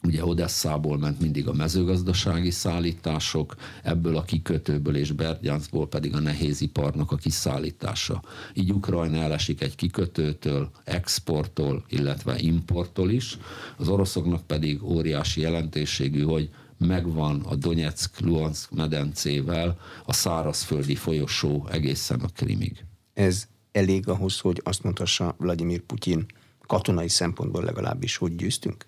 Ugye 0.02 0.24
Odesszából 0.24 0.98
ment 0.98 1.20
mindig 1.20 1.48
a 1.48 1.52
mezőgazdasági 1.52 2.50
szállítások, 2.50 3.54
ebből 3.82 4.16
a 4.16 4.22
kikötőből 4.22 4.96
és 4.96 5.12
Berdyanszból 5.12 5.88
pedig 5.88 6.14
a 6.14 6.20
nehéziparnak 6.20 7.12
a 7.12 7.16
kiszállítása. 7.16 8.22
Így 8.54 8.72
Ukrajna 8.72 9.16
elesik 9.16 9.60
egy 9.60 9.74
kikötőtől, 9.74 10.70
exporttól, 10.84 11.84
illetve 11.88 12.38
importtól 12.38 13.10
is. 13.10 13.38
Az 13.76 13.88
oroszoknak 13.88 14.46
pedig 14.46 14.82
óriási 14.82 15.40
jelentőségű, 15.40 16.22
hogy 16.22 16.50
megvan 16.78 17.40
a 17.40 17.54
Donetsk-Luhansk 17.54 18.70
medencével 18.70 19.78
a 20.04 20.12
szárazföldi 20.12 20.94
folyosó 20.94 21.68
egészen 21.70 22.20
a 22.20 22.28
Krimig. 22.34 22.84
Ez 23.14 23.46
elég 23.72 24.08
ahhoz, 24.08 24.40
hogy 24.40 24.60
azt 24.64 24.82
mondhassa 24.82 25.34
Vladimir 25.38 25.80
Putyin 25.80 26.26
katonai 26.66 27.08
szempontból 27.08 27.64
legalábbis, 27.64 28.16
hogy 28.16 28.36
győztünk? 28.36 28.86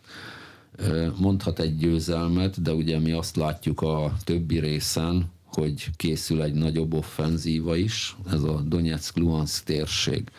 Mondhat 1.18 1.58
egy 1.58 1.76
győzelmet, 1.76 2.62
de 2.62 2.72
ugye 2.72 2.98
mi 2.98 3.12
azt 3.12 3.36
látjuk 3.36 3.80
a 3.80 4.16
többi 4.24 4.58
részen, 4.58 5.32
hogy 5.44 5.86
készül 5.96 6.42
egy 6.42 6.54
nagyobb 6.54 6.94
offenzíva 6.94 7.76
is, 7.76 8.16
ez 8.30 8.42
a 8.42 8.60
Donetsk-Luhansk 8.66 9.64
térség. 9.64 10.30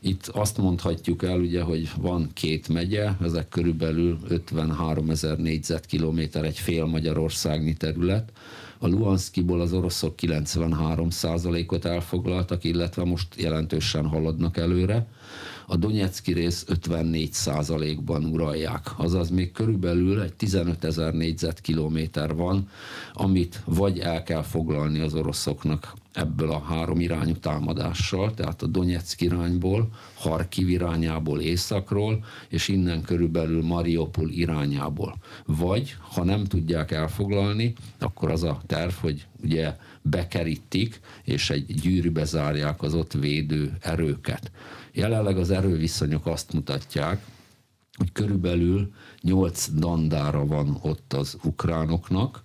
Itt 0.00 0.26
azt 0.26 0.58
mondhatjuk 0.58 1.22
el, 1.22 1.38
ugye, 1.38 1.62
hogy 1.62 1.90
van 1.96 2.30
két 2.32 2.68
megye, 2.68 3.10
ezek 3.22 3.48
körülbelül 3.48 4.18
53 4.28 5.10
ezer 5.10 5.38
négyzetkilométer, 5.38 6.44
egy 6.44 6.58
fél 6.58 6.84
Magyarországnyi 6.84 7.72
terület. 7.72 8.32
A 8.82 8.86
Luhanszkiból 8.86 9.60
az 9.60 9.72
oroszok 9.72 10.16
93 10.16 11.08
ot 11.66 11.84
elfoglaltak, 11.84 12.64
illetve 12.64 13.04
most 13.04 13.40
jelentősen 13.40 14.06
haladnak 14.06 14.56
előre. 14.56 15.06
A 15.66 15.76
Donetszki 15.76 16.32
rész 16.32 16.64
54 16.68 18.00
ban 18.04 18.24
uralják, 18.24 18.86
azaz 18.96 19.30
még 19.30 19.52
körülbelül 19.52 20.20
egy 20.20 20.32
15 20.32 20.84
ezer 20.84 21.12
négyzetkilométer 21.14 22.34
van, 22.34 22.68
amit 23.12 23.62
vagy 23.64 23.98
el 23.98 24.22
kell 24.22 24.42
foglalni 24.42 25.00
az 25.00 25.14
oroszoknak 25.14 25.94
ebből 26.12 26.50
a 26.50 26.62
három 26.62 27.00
irányú 27.00 27.34
támadással, 27.34 28.34
tehát 28.34 28.62
a 28.62 28.66
Donetsk 28.66 29.20
irányból, 29.20 29.88
Harkiv 30.14 30.68
irányából 30.68 31.40
északról, 31.40 32.24
és 32.48 32.68
innen 32.68 33.02
körülbelül 33.02 33.62
Mariupol 33.62 34.28
irányából. 34.28 35.14
Vagy, 35.46 35.96
ha 36.00 36.24
nem 36.24 36.44
tudják 36.44 36.90
elfoglalni, 36.90 37.74
akkor 37.98 38.30
az 38.30 38.42
a 38.42 38.60
terv, 38.66 38.92
hogy 38.92 39.26
ugye 39.42 39.76
bekerítik, 40.02 41.00
és 41.24 41.50
egy 41.50 41.74
gyűrűbe 41.80 42.24
zárják 42.24 42.82
az 42.82 42.94
ott 42.94 43.12
védő 43.12 43.76
erőket. 43.80 44.50
Jelenleg 44.92 45.38
az 45.38 45.50
erőviszonyok 45.50 46.26
azt 46.26 46.52
mutatják, 46.52 47.24
hogy 47.96 48.12
körülbelül 48.12 48.92
8 49.20 49.68
dandára 49.74 50.46
van 50.46 50.78
ott 50.82 51.12
az 51.12 51.36
ukránoknak, 51.42 52.42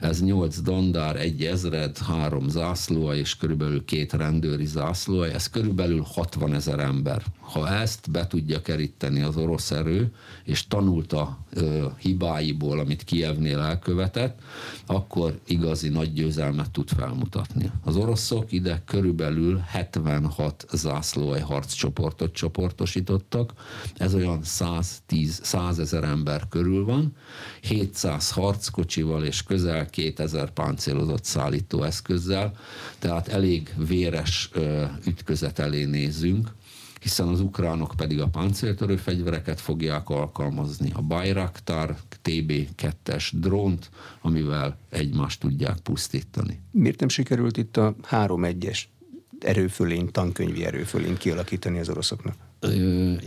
ez 0.00 0.22
8 0.22 0.60
dandár, 0.60 1.16
egy 1.16 1.44
ezred, 1.44 1.98
három 1.98 2.48
zászlóa 2.48 3.14
és 3.14 3.36
körülbelül 3.36 3.84
két 3.84 4.12
rendőri 4.12 4.66
zászlóa, 4.66 5.30
ez 5.30 5.50
körülbelül 5.50 6.04
60 6.12 6.54
ezer 6.54 6.78
ember. 6.78 7.22
Ha 7.38 7.68
ezt 7.68 8.10
be 8.10 8.26
tudja 8.26 8.62
keríteni 8.62 9.20
az 9.20 9.36
orosz 9.36 9.70
erő, 9.70 10.12
és 10.44 10.66
tanult 10.66 11.12
a 11.12 11.38
ö, 11.52 11.86
hibáiból, 11.98 12.78
amit 12.78 13.04
Kievnél 13.04 13.58
elkövetett, 13.58 14.38
akkor 14.86 15.38
igazi 15.46 15.88
nagy 15.88 16.12
győzelmet 16.12 16.70
tud 16.70 16.88
felmutatni. 16.88 17.70
Az 17.84 17.96
oroszok 17.96 18.52
ide 18.52 18.82
körülbelül 18.86 19.58
76 19.66 20.66
zászlóai 20.72 21.40
harccsoportot 21.40 22.32
csoportosítottak, 22.32 23.52
ez 23.96 24.14
olyan 24.14 24.42
110, 24.42 25.40
100 25.42 25.78
ezer 25.78 26.04
ember 26.04 26.48
körül 26.48 26.84
van, 26.84 27.16
700 27.60 28.30
harckocsival 28.30 29.24
és 29.24 29.42
közel 29.42 29.89
2000 29.90 30.50
páncélozott 30.50 31.24
szállítóeszközzel, 31.24 32.52
tehát 32.98 33.28
elég 33.28 33.74
véres 33.86 34.50
ütközet 35.06 35.58
elé 35.58 35.84
nézünk, 35.84 36.48
hiszen 37.00 37.28
az 37.28 37.40
ukránok 37.40 37.94
pedig 37.96 38.20
a 38.20 38.28
páncéltörő 38.28 38.96
fegyvereket 38.96 39.60
fogják 39.60 40.08
alkalmazni, 40.08 40.90
a 40.94 41.00
Bayraktar 41.00 41.96
TB2-es 42.24 43.30
drónt, 43.32 43.90
amivel 44.20 44.76
egymást 44.90 45.40
tudják 45.40 45.78
pusztítani. 45.78 46.60
Miért 46.70 47.00
nem 47.00 47.08
sikerült 47.08 47.56
itt 47.56 47.76
a 47.76 47.94
3-1-es 48.10 48.82
erőfölény, 49.40 50.10
tankönyvi 50.10 50.64
erőfölény 50.64 51.16
kialakítani 51.16 51.78
az 51.78 51.88
oroszoknak? 51.88 52.34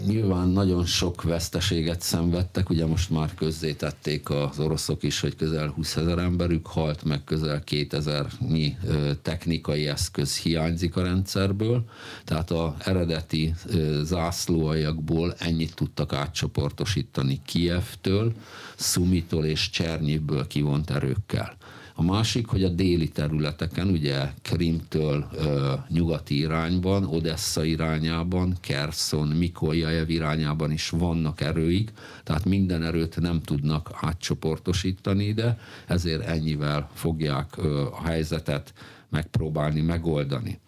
Nyilván 0.05 0.47
nagyon 0.47 0.85
sok 0.85 1.23
veszteséget 1.23 2.01
szenvedtek, 2.01 2.69
ugye 2.69 2.85
most 2.85 3.09
már 3.09 3.33
közzétették 3.33 4.29
az 4.29 4.59
oroszok 4.59 5.03
is, 5.03 5.19
hogy 5.19 5.35
közel 5.35 5.67
20 5.67 5.95
ezer 5.95 6.17
emberük 6.17 6.67
halt, 6.67 7.03
meg 7.03 7.23
közel 7.23 7.63
2000 7.63 8.25
nyi 8.39 8.77
technikai 9.21 9.87
eszköz 9.87 10.37
hiányzik 10.37 10.95
a 10.95 11.03
rendszerből, 11.03 11.83
tehát 12.23 12.51
a 12.51 12.75
eredeti 12.79 13.53
zászlóajakból 14.01 15.33
ennyit 15.37 15.75
tudtak 15.75 16.13
átcsoportosítani 16.13 17.41
Kievtől, 17.45 18.33
Szumitól 18.75 19.45
és 19.45 19.69
Csernyivből 19.69 20.47
kivont 20.47 20.89
erőkkel. 20.89 21.55
A 21.95 22.03
másik, 22.03 22.47
hogy 22.47 22.63
a 22.63 22.69
déli 22.69 23.09
területeken, 23.09 23.87
ugye 23.87 24.31
Krimtől 24.41 25.27
ö, 25.35 25.73
nyugati 25.89 26.37
irányban, 26.37 27.05
Odessa 27.05 27.63
irányában, 27.63 28.57
Kerszon, 28.61 29.27
Mikoljajev 29.27 30.09
irányában 30.09 30.71
is 30.71 30.89
vannak 30.89 31.41
erőik, 31.41 31.91
tehát 32.23 32.45
minden 32.45 32.83
erőt 32.83 33.19
nem 33.19 33.41
tudnak 33.41 33.89
átcsoportosítani 34.01 35.23
ide, 35.23 35.59
ezért 35.87 36.25
ennyivel 36.25 36.89
fogják 36.93 37.57
ö, 37.57 37.85
a 37.85 38.01
helyzetet 38.03 38.73
megpróbálni 39.09 39.81
megoldani. 39.81 40.59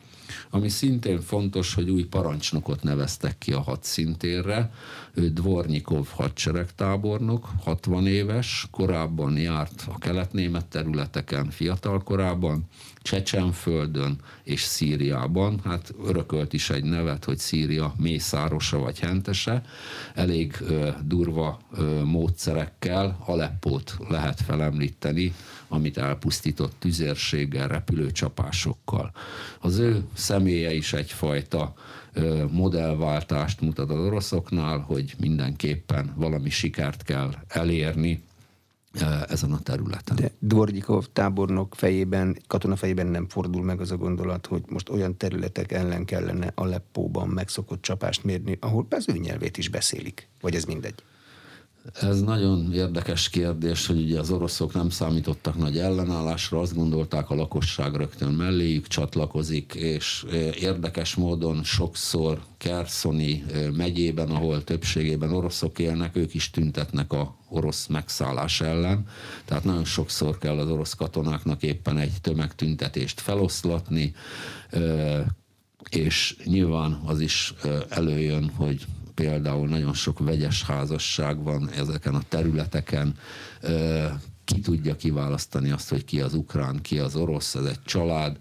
Ami 0.49 0.69
szintén 0.69 1.21
fontos, 1.21 1.73
hogy 1.73 1.89
új 1.89 2.03
parancsnokot 2.03 2.83
neveztek 2.83 3.37
ki 3.37 3.53
a 3.53 3.61
hadszintérre. 3.61 4.71
Ő 5.13 5.29
Dvornyikov 5.29 6.07
hadseregtábornok, 6.09 7.49
60 7.63 8.07
éves, 8.07 8.67
korábban 8.71 9.37
járt 9.37 9.83
a 9.87 9.97
kelet-német 9.97 10.65
területeken 10.65 11.49
fiatal 11.49 12.03
korában, 12.03 12.63
Csecsenföldön 13.05 14.15
és 14.43 14.61
Szíriában. 14.61 15.59
Hát 15.63 15.93
örökölt 16.03 16.53
is 16.53 16.69
egy 16.69 16.83
nevet, 16.83 17.25
hogy 17.25 17.37
Szíria 17.37 17.93
mészárosa 17.97 18.79
vagy 18.79 18.99
hentese. 18.99 19.63
Elég 20.13 20.55
ö, 20.61 20.89
durva 21.03 21.59
ö, 21.77 22.03
módszerekkel 22.03 23.17
Aleppót 23.25 23.97
lehet 24.09 24.41
felemlíteni, 24.41 25.33
amit 25.67 25.97
elpusztított 25.97 26.73
tüzérséggel, 26.79 27.67
repülőcsapásokkal. 27.67 29.11
Az 29.59 29.77
ő 29.77 30.03
személye 30.13 30.73
is 30.73 30.93
egyfajta 30.93 31.73
modellváltást 32.51 33.61
mutat 33.61 33.89
az 33.89 33.99
oroszoknál, 33.99 34.77
hogy 34.79 35.15
mindenképpen 35.19 36.13
valami 36.15 36.49
sikert 36.49 37.03
kell 37.03 37.33
elérni, 37.47 38.23
ezen 39.27 39.51
a 39.51 39.59
területen. 39.59 40.15
De 40.15 40.31
Dvorgyikov 40.39 41.05
tábornok 41.13 41.75
fejében, 41.75 42.37
katona 42.47 42.75
fejében 42.75 43.07
nem 43.07 43.29
fordul 43.29 43.63
meg 43.63 43.81
az 43.81 43.91
a 43.91 43.97
gondolat, 43.97 44.45
hogy 44.45 44.63
most 44.67 44.89
olyan 44.89 45.17
területek 45.17 45.71
ellen 45.71 46.05
kellene 46.05 46.51
Aleppóban 46.55 47.27
megszokott 47.27 47.81
csapást 47.81 48.23
mérni, 48.23 48.57
ahol 48.61 48.87
az 48.89 49.05
ő 49.07 49.17
nyelvét 49.17 49.57
is 49.57 49.69
beszélik. 49.69 50.27
Vagy 50.41 50.55
ez 50.55 50.63
mindegy? 50.63 51.03
Ez 51.93 52.21
nagyon 52.21 52.73
érdekes 52.73 53.29
kérdés, 53.29 53.87
hogy 53.87 54.01
ugye 54.01 54.19
az 54.19 54.31
oroszok 54.31 54.73
nem 54.73 54.89
számítottak 54.89 55.57
nagy 55.57 55.77
ellenállásra, 55.77 56.59
azt 56.59 56.75
gondolták 56.75 57.29
a 57.29 57.35
lakosság 57.35 57.95
rögtön 57.95 58.31
melléjük 58.31 58.87
csatlakozik, 58.87 59.73
és 59.73 60.25
érdekes 60.59 61.15
módon 61.15 61.63
sokszor 61.63 62.41
Kerszoni 62.57 63.43
megyében, 63.73 64.29
ahol 64.29 64.63
többségében 64.63 65.33
oroszok 65.33 65.79
élnek, 65.79 66.15
ők 66.15 66.33
is 66.33 66.49
tüntetnek 66.49 67.13
a 67.13 67.35
orosz 67.49 67.87
megszállás 67.87 68.61
ellen. 68.61 69.07
Tehát 69.45 69.63
nagyon 69.63 69.85
sokszor 69.85 70.37
kell 70.37 70.57
az 70.57 70.69
orosz 70.69 70.93
katonáknak 70.93 71.63
éppen 71.63 71.97
egy 71.97 72.13
tömegtüntetést 72.21 73.21
feloszlatni, 73.21 74.13
és 75.89 76.35
nyilván 76.43 77.01
az 77.05 77.19
is 77.19 77.53
előjön, 77.89 78.49
hogy 78.55 78.85
például 79.15 79.67
nagyon 79.67 79.93
sok 79.93 80.19
vegyes 80.19 80.63
házasság 80.63 81.43
van 81.43 81.69
ezeken 81.69 82.15
a 82.15 82.21
területeken, 82.29 83.15
ki 84.45 84.59
tudja 84.59 84.95
kiválasztani 84.95 85.71
azt, 85.71 85.89
hogy 85.89 86.05
ki 86.05 86.21
az 86.21 86.33
ukrán, 86.33 86.81
ki 86.81 86.99
az 86.99 87.15
orosz, 87.15 87.55
ez 87.55 87.65
egy 87.65 87.81
család. 87.83 88.37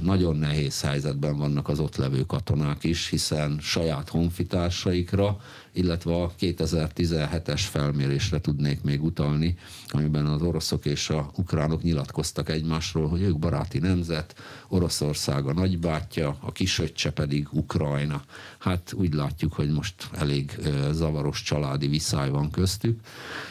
Nagyon 0.00 0.36
nehéz 0.36 0.80
helyzetben 0.80 1.36
vannak 1.36 1.68
az 1.68 1.78
ott 1.78 1.96
levő 1.96 2.22
katonák 2.22 2.84
is, 2.84 3.08
hiszen 3.08 3.58
saját 3.60 4.08
honfitársaikra 4.08 5.36
illetve 5.76 6.14
a 6.22 6.32
2017-es 6.40 7.62
felmérésre 7.70 8.40
tudnék 8.40 8.82
még 8.82 9.04
utalni, 9.04 9.56
amiben 9.88 10.26
az 10.26 10.42
oroszok 10.42 10.86
és 10.86 11.10
a 11.10 11.30
ukránok 11.36 11.82
nyilatkoztak 11.82 12.48
egymásról, 12.48 13.08
hogy 13.08 13.22
ők 13.22 13.38
baráti 13.38 13.78
nemzet, 13.78 14.34
Oroszország 14.68 15.46
a 15.46 15.52
nagybátyja, 15.52 16.36
a 16.40 16.52
kisöccse 16.52 17.10
pedig 17.10 17.48
Ukrajna. 17.50 18.22
Hát 18.58 18.92
úgy 18.92 19.14
látjuk, 19.14 19.52
hogy 19.52 19.70
most 19.70 19.94
elég 20.12 20.58
zavaros 20.90 21.42
családi 21.42 21.86
viszály 21.86 22.30
van 22.30 22.50
köztük, 22.50 23.00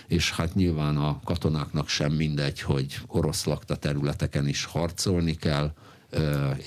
és 0.07 0.31
hát 0.31 0.55
nyilván 0.55 0.97
a 0.97 1.19
katonáknak 1.23 1.88
sem 1.88 2.11
mindegy, 2.11 2.61
hogy 2.61 2.99
orosz 3.07 3.45
lakta 3.45 3.75
területeken 3.75 4.47
is 4.47 4.65
harcolni 4.65 5.35
kell, 5.35 5.73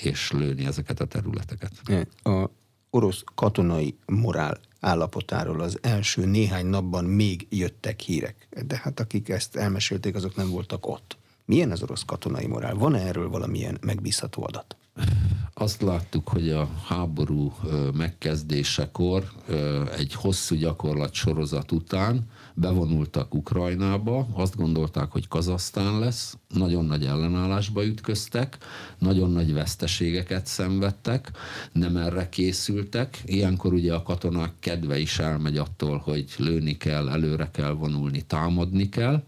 és 0.01 0.31
lőni 0.31 0.65
ezeket 0.65 0.99
a 0.99 1.05
területeket. 1.05 1.71
A 2.23 2.49
orosz 2.89 3.23
katonai 3.35 3.97
morál 4.05 4.59
állapotáról 4.79 5.61
az 5.61 5.77
első 5.81 6.25
néhány 6.25 6.65
napban 6.65 7.05
még 7.05 7.47
jöttek 7.49 7.99
hírek. 7.99 8.47
De 8.65 8.79
hát 8.83 8.99
akik 8.99 9.29
ezt 9.29 9.55
elmesélték, 9.55 10.15
azok 10.15 10.35
nem 10.35 10.49
voltak 10.49 10.87
ott. 10.87 11.17
Milyen 11.45 11.71
az 11.71 11.81
orosz 11.81 12.03
katonai 12.05 12.47
morál? 12.47 12.75
Van-e 12.75 12.99
erről 12.99 13.29
valamilyen 13.29 13.77
megbízható 13.81 14.43
adat? 14.43 14.75
Azt 15.53 15.81
láttuk, 15.81 16.27
hogy 16.27 16.49
a 16.49 16.69
háború 16.85 17.53
megkezdésekor 17.93 19.31
egy 19.97 20.13
hosszú 20.13 20.55
gyakorlat 20.55 21.13
sorozat 21.13 21.71
után 21.71 22.29
bevonultak 22.59 23.33
Ukrajnába, 23.33 24.27
azt 24.33 24.55
gondolták, 24.55 25.11
hogy 25.11 25.27
Kazasztán 25.27 25.99
lesz, 25.99 26.37
nagyon 26.53 26.85
nagy 26.85 27.05
ellenállásba 27.05 27.85
ütköztek, 27.85 28.57
nagyon 28.97 29.31
nagy 29.31 29.53
veszteségeket 29.53 30.45
szenvedtek, 30.45 31.31
nem 31.71 31.97
erre 31.97 32.29
készültek. 32.29 33.21
Ilyenkor 33.25 33.73
ugye 33.73 33.93
a 33.93 34.03
katonák 34.03 34.53
kedve 34.59 34.99
is 34.99 35.19
elmegy 35.19 35.57
attól, 35.57 35.97
hogy 35.97 36.25
lőni 36.37 36.77
kell, 36.77 37.09
előre 37.09 37.49
kell 37.51 37.71
vonulni, 37.71 38.21
támadni 38.21 38.89
kell. 38.89 39.23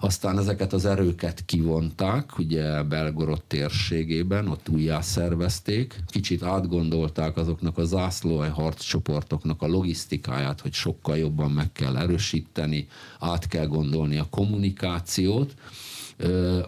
Aztán 0.00 0.38
ezeket 0.38 0.72
az 0.72 0.84
erőket 0.84 1.44
kivonták, 1.44 2.38
ugye 2.38 2.82
Belgorod 2.82 3.42
térségében, 3.42 4.48
ott 4.48 4.68
újjá 4.68 5.00
szervezték, 5.00 6.02
kicsit 6.06 6.42
átgondolták 6.42 7.36
azoknak 7.36 7.78
a 7.78 7.84
zászlóaj 7.84 8.50
harccsoportoknak 8.50 9.62
a 9.62 9.66
logisztikáját, 9.66 10.60
hogy 10.60 10.72
sokkal 10.72 11.16
jobban 11.16 11.50
meg 11.50 11.72
kell 11.72 11.96
erősíteni, 11.96 12.86
át 13.18 13.48
kell 13.48 13.66
gondolni 13.66 14.16
a 14.18 14.26
kommunikációt, 14.30 15.54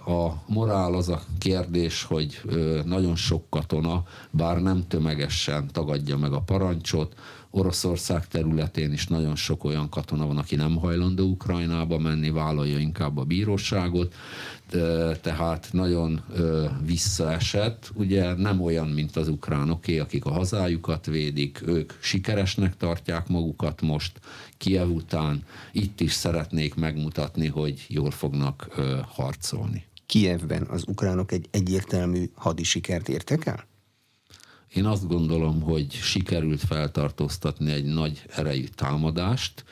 a 0.06 0.32
morál 0.46 0.94
az 0.94 1.08
a 1.08 1.22
kérdés, 1.38 2.02
hogy 2.02 2.40
nagyon 2.84 3.16
sok 3.16 3.50
katona, 3.50 4.04
bár 4.30 4.62
nem 4.62 4.86
tömegesen 4.88 5.68
tagadja 5.72 6.16
meg 6.16 6.32
a 6.32 6.40
parancsot, 6.40 7.14
Oroszország 7.50 8.28
területén 8.28 8.92
is 8.92 9.06
nagyon 9.06 9.36
sok 9.36 9.64
olyan 9.64 9.88
katona 9.88 10.26
van, 10.26 10.38
aki 10.38 10.56
nem 10.56 10.76
hajlandó 10.76 11.24
Ukrajnába 11.24 11.98
menni, 11.98 12.30
vállalja 12.30 12.78
inkább 12.78 13.16
a 13.16 13.24
bíróságot, 13.24 14.14
tehát 15.20 15.68
nagyon 15.72 16.20
visszaesett. 16.84 17.90
Ugye 17.94 18.34
nem 18.34 18.60
olyan, 18.60 18.88
mint 18.88 19.16
az 19.16 19.28
ukránoké, 19.28 19.98
akik 19.98 20.24
a 20.24 20.30
hazájukat 20.30 21.06
védik, 21.06 21.62
ők 21.66 21.92
sikeresnek 22.00 22.76
tartják 22.76 23.28
magukat 23.28 23.80
most 23.80 24.20
Kiev 24.56 24.88
után. 24.88 25.44
Itt 25.72 26.00
is 26.00 26.12
szeretnék 26.12 26.74
megmutatni, 26.74 27.46
hogy 27.46 27.86
jól 27.88 28.10
fognak 28.10 28.68
harcolni. 29.08 29.86
Kievben 30.06 30.66
az 30.70 30.84
ukránok 30.86 31.32
egy 31.32 31.48
egyértelmű 31.50 32.24
hadisikert 32.34 33.08
értek 33.08 33.46
el? 33.46 33.66
Én 34.74 34.84
azt 34.84 35.08
gondolom, 35.08 35.60
hogy 35.60 35.92
sikerült 35.92 36.60
feltartóztatni 36.60 37.72
egy 37.72 37.84
nagy 37.84 38.22
erejű 38.36 38.66
támadást, 38.74 39.64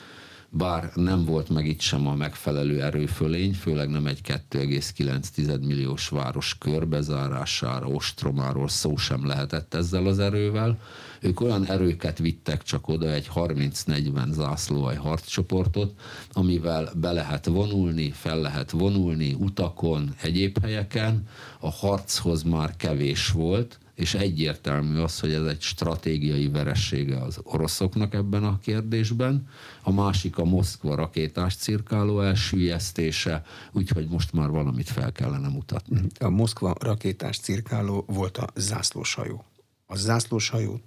bár 0.49 0.91
nem 0.95 1.25
volt 1.25 1.49
meg 1.49 1.65
itt 1.65 1.79
sem 1.79 2.07
a 2.07 2.15
megfelelő 2.15 2.83
erőfölény, 2.83 3.53
főleg 3.53 3.89
nem 3.89 4.05
egy 4.05 4.19
2,9 4.49 5.65
milliós 5.65 6.07
város 6.07 6.57
körbezárására, 6.57 7.87
ostromáról 7.87 8.67
szó 8.67 8.95
sem 8.95 9.25
lehetett 9.25 9.73
ezzel 9.73 10.05
az 10.05 10.19
erővel. 10.19 10.79
Ők 11.21 11.41
olyan 11.41 11.65
erőket 11.65 12.17
vittek 12.17 12.63
csak 12.63 12.87
oda, 12.87 13.11
egy 13.11 13.29
30-40 13.35 14.29
zászlóaj 14.31 14.95
harccsoportot, 14.95 15.93
amivel 16.31 16.91
be 16.95 17.11
lehet 17.11 17.45
vonulni, 17.45 18.11
fel 18.11 18.39
lehet 18.39 18.71
vonulni 18.71 19.33
utakon, 19.33 20.13
egyéb 20.21 20.61
helyeken. 20.61 21.27
A 21.59 21.71
harchoz 21.71 22.43
már 22.43 22.75
kevés 22.75 23.29
volt, 23.29 23.79
és 23.97 24.13
egyértelmű 24.13 24.99
az, 24.99 25.19
hogy 25.19 25.33
ez 25.33 25.45
egy 25.45 25.61
stratégiai 25.61 26.47
veressége 26.47 27.21
az 27.21 27.39
oroszoknak 27.43 28.13
ebben 28.13 28.43
a 28.43 28.59
kérdésben. 28.59 29.47
A 29.81 29.91
másik 29.91 30.37
a 30.37 30.43
Moszkva 30.43 30.95
rakétás 30.95 31.55
cirkáló 31.55 32.21
elsüllyesztése, 32.21 33.43
úgyhogy 33.71 34.07
most 34.07 34.33
már 34.33 34.49
valamit 34.49 34.89
fel 34.89 35.11
kellene 35.11 35.47
mutatni. 35.47 36.01
A 36.19 36.29
Moszkva 36.29 36.75
rakétás 36.79 37.37
cirkáló 37.37 38.03
volt 38.07 38.37
a 38.37 38.47
zászlóshajó. 38.55 39.45
A 39.85 39.95
zászlóshajót 39.95 40.83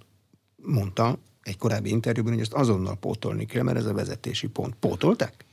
mondta 0.55 1.17
egy 1.43 1.57
korábbi 1.57 1.89
interjúban, 1.89 2.33
hogy 2.33 2.41
ezt 2.41 2.53
azonnal 2.53 2.95
pótolni 2.95 3.45
kell, 3.45 3.63
mert 3.63 3.77
ez 3.77 3.85
a 3.85 3.93
vezetési 3.93 4.47
pont. 4.47 4.75
Pótolták? 4.79 5.45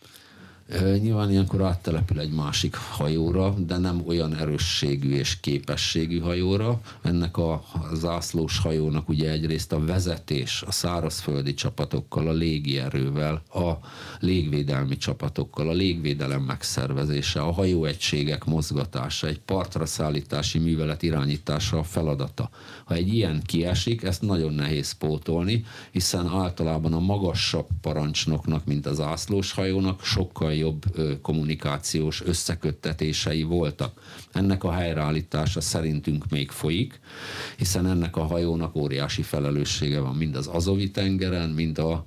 Nyilván 0.76 1.31
ilyenkor 1.31 1.62
áttelepül 1.62 2.20
egy 2.20 2.31
másik 2.31 2.74
hajóra, 2.74 3.54
de 3.66 3.76
nem 3.78 4.02
olyan 4.07 4.37
erősségű 4.37 5.14
és 5.14 5.40
képességű 5.40 6.18
hajóra. 6.18 6.81
Ennek 7.02 7.37
a 7.37 7.64
zászlós 7.94 8.59
hajónak 8.59 9.09
ugye 9.09 9.31
egyrészt 9.31 9.72
a 9.72 9.85
vezetés 9.85 10.62
a 10.66 10.72
szárazföldi 10.72 11.54
csapatokkal, 11.54 12.28
a 12.28 12.33
légierővel, 12.33 13.42
a 13.54 13.72
légvédelmi 14.20 14.96
csapatokkal, 14.96 15.68
a 15.68 15.72
légvédelem 15.72 16.42
megszervezése, 16.42 17.40
a 17.40 17.52
hajóegységek 17.52 18.44
mozgatása, 18.44 19.26
egy 19.26 19.40
partra 19.40 19.87
szállítási 19.87 20.59
művelet 20.59 21.02
irányítása 21.02 21.78
a 21.78 21.83
feladata. 21.83 22.50
Ha 22.88 22.94
egy 22.94 23.14
ilyen 23.14 23.42
kiesik, 23.46 24.03
ezt 24.03 24.22
nagyon 24.22 24.55
nehéz 24.55 24.92
pótolni, 24.92 25.64
hiszen 25.90 26.27
általában 26.27 26.92
a 26.92 27.01
magasabb 27.01 27.66
parancsnoknak, 27.81 28.64
mint 28.64 28.87
az 28.87 28.96
zászlós 28.96 29.53
hajónak 29.53 30.05
sokkal 30.05 30.55
jobb 30.55 30.83
kommunikációs 31.22 32.22
összeköttetései 32.22 33.42
voltak. 33.42 34.01
Ennek 34.33 34.64
a 34.64 34.72
helyreállítása 34.72 35.61
szerintünk 35.61 36.29
még 36.29 36.51
folyik, 36.51 37.01
hiszen 37.57 37.87
ennek 37.87 38.16
a 38.16 38.27
hajónak 38.27 38.77
óriási 38.77 39.22
felelőssége 39.22 40.01
van 40.01 40.16
mind 40.16 40.37
az 40.37 40.46
Azovi 40.46 40.90
tengeren, 40.90 41.51
mind 41.51 41.79
a 41.79 42.07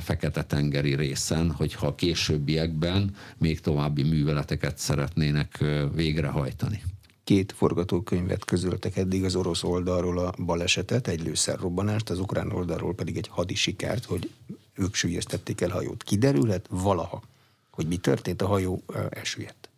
Fekete-tengeri 0.00 0.94
részen, 0.94 1.50
hogyha 1.50 1.94
későbbiekben 1.94 3.14
még 3.38 3.60
további 3.60 4.02
műveleteket 4.02 4.78
szeretnének 4.78 5.64
végrehajtani 5.94 6.82
két 7.30 7.52
forgatókönyvet 7.52 8.44
közöltek 8.44 8.96
eddig 8.96 9.24
az 9.24 9.36
orosz 9.36 9.62
oldalról 9.62 10.18
a 10.18 10.34
balesetet, 10.44 11.08
egy 11.08 11.22
lőszerrobbanást, 11.22 12.10
az 12.10 12.18
ukrán 12.18 12.52
oldalról 12.52 12.94
pedig 12.94 13.16
egy 13.16 13.28
hadisikert, 13.28 14.04
hogy 14.04 14.30
ők 14.74 14.94
sülyeztették 14.94 15.60
el 15.60 15.70
hajót. 15.70 16.02
Kiderülhet 16.02 16.66
valaha, 16.70 17.22
hogy 17.70 17.86
mi 17.86 17.96
történt, 17.96 18.42
a 18.42 18.46
hajó 18.46 18.82
elsüllyedt. 19.10 19.68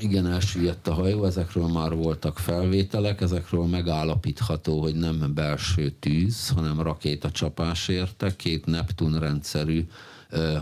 Igen, 0.00 0.26
elsüllyedt 0.26 0.88
a 0.88 0.94
hajó, 0.94 1.24
ezekről 1.24 1.66
már 1.66 1.94
voltak 1.94 2.38
felvételek, 2.38 3.20
ezekről 3.20 3.64
megállapítható, 3.64 4.80
hogy 4.80 4.94
nem 4.94 5.34
belső 5.34 5.90
tűz, 5.90 6.48
hanem 6.48 6.80
rakétacsapás 6.80 7.88
érte, 7.88 8.36
két 8.36 8.66
Neptun 8.66 9.18
rendszerű 9.18 9.86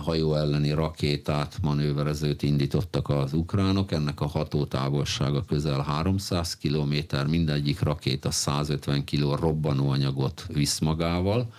hajó 0.03 0.35
elleni 0.35 0.71
rakétát, 0.71 1.59
manőverezőt 1.63 2.43
indítottak 2.43 3.09
az 3.09 3.33
ukránok. 3.33 3.93
Ennek 3.93 4.21
a 4.21 4.27
hatótávolsága 4.27 5.45
közel 5.45 5.81
300 5.81 6.57
km, 6.57 6.95
mindegyik 7.29 7.81
rakéta 7.81 8.31
150 8.31 9.05
kg 9.05 9.41
robbanóanyagot 9.41 10.47
visz 10.53 10.79
magával 10.79 11.53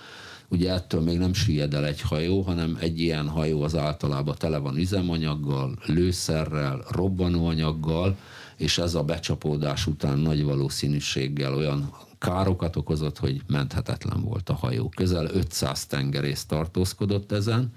ugye 0.54 0.74
ettől 0.74 1.02
még 1.02 1.18
nem 1.18 1.34
süllyed 1.34 1.74
el 1.74 1.86
egy 1.86 2.02
hajó, 2.02 2.42
hanem 2.42 2.78
egy 2.80 3.00
ilyen 3.00 3.28
hajó 3.28 3.62
az 3.62 3.76
általában 3.76 4.36
tele 4.38 4.58
van 4.58 4.78
üzemanyaggal, 4.78 5.78
lőszerrel, 5.86 6.86
robbanóanyaggal, 6.90 8.18
és 8.58 8.78
ez 8.78 8.96
a 8.96 9.04
becsapódás 9.04 9.88
után 9.88 10.20
nagy 10.20 10.44
valószínűséggel 10.44 11.56
olyan 11.56 11.94
károkat 12.24 12.76
okozott, 12.76 13.18
hogy 13.18 13.42
menthetetlen 13.48 14.22
volt 14.22 14.50
a 14.50 14.54
hajó. 14.54 14.90
Közel 14.90 15.26
500 15.26 15.86
tengerész 15.86 16.46
tartózkodott 16.46 17.32
ezen, 17.32 17.74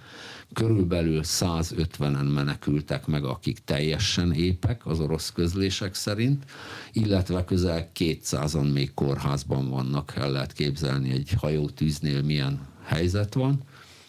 körülbelül 0.52 1.20
150-en 1.24 2.34
menekültek 2.34 3.06
meg, 3.06 3.24
akik 3.24 3.58
teljesen 3.64 4.32
épek 4.32 4.86
az 4.86 5.00
orosz 5.00 5.32
közlések 5.32 5.94
szerint, 5.94 6.44
illetve 6.92 7.44
közel 7.44 7.90
200-an 7.94 8.72
még 8.72 8.94
kórházban 8.94 9.70
vannak, 9.70 10.12
el 10.16 10.30
lehet 10.30 10.52
képzelni 10.52 11.10
egy 11.10 11.32
hajótűznél 11.38 12.22
milyen 12.22 12.66
helyzet 12.84 13.34
van, 13.34 13.62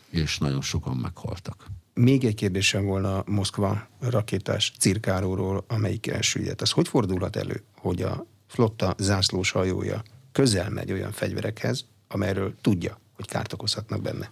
és 0.10 0.38
nagyon 0.38 0.62
sokan 0.62 0.98
meghaltak. 0.98 1.66
még 1.94 2.26
egy 2.26 2.36
kérdésem 2.36 2.86
volna 2.86 3.24
Moszkva 3.26 3.88
rakétás 4.00 4.74
cirkálóról, 4.80 5.66
amelyik 5.68 6.08
elsüllyedt. 6.08 6.62
Az 6.62 6.72
hogy 6.72 6.88
fordulhat 6.88 7.36
elő, 7.36 7.64
hogy 7.78 8.02
a 8.02 8.26
flotta 8.48 8.96
zászlós 8.98 9.52
hajója 9.52 10.02
közel 10.38 10.70
megy 10.70 10.92
olyan 10.92 11.12
fegyverekhez, 11.12 11.86
amelyről 12.08 12.54
tudja, 12.62 13.00
hogy 13.16 13.28
kárt 13.28 13.54
okozhatnak 13.54 14.02
benne? 14.02 14.30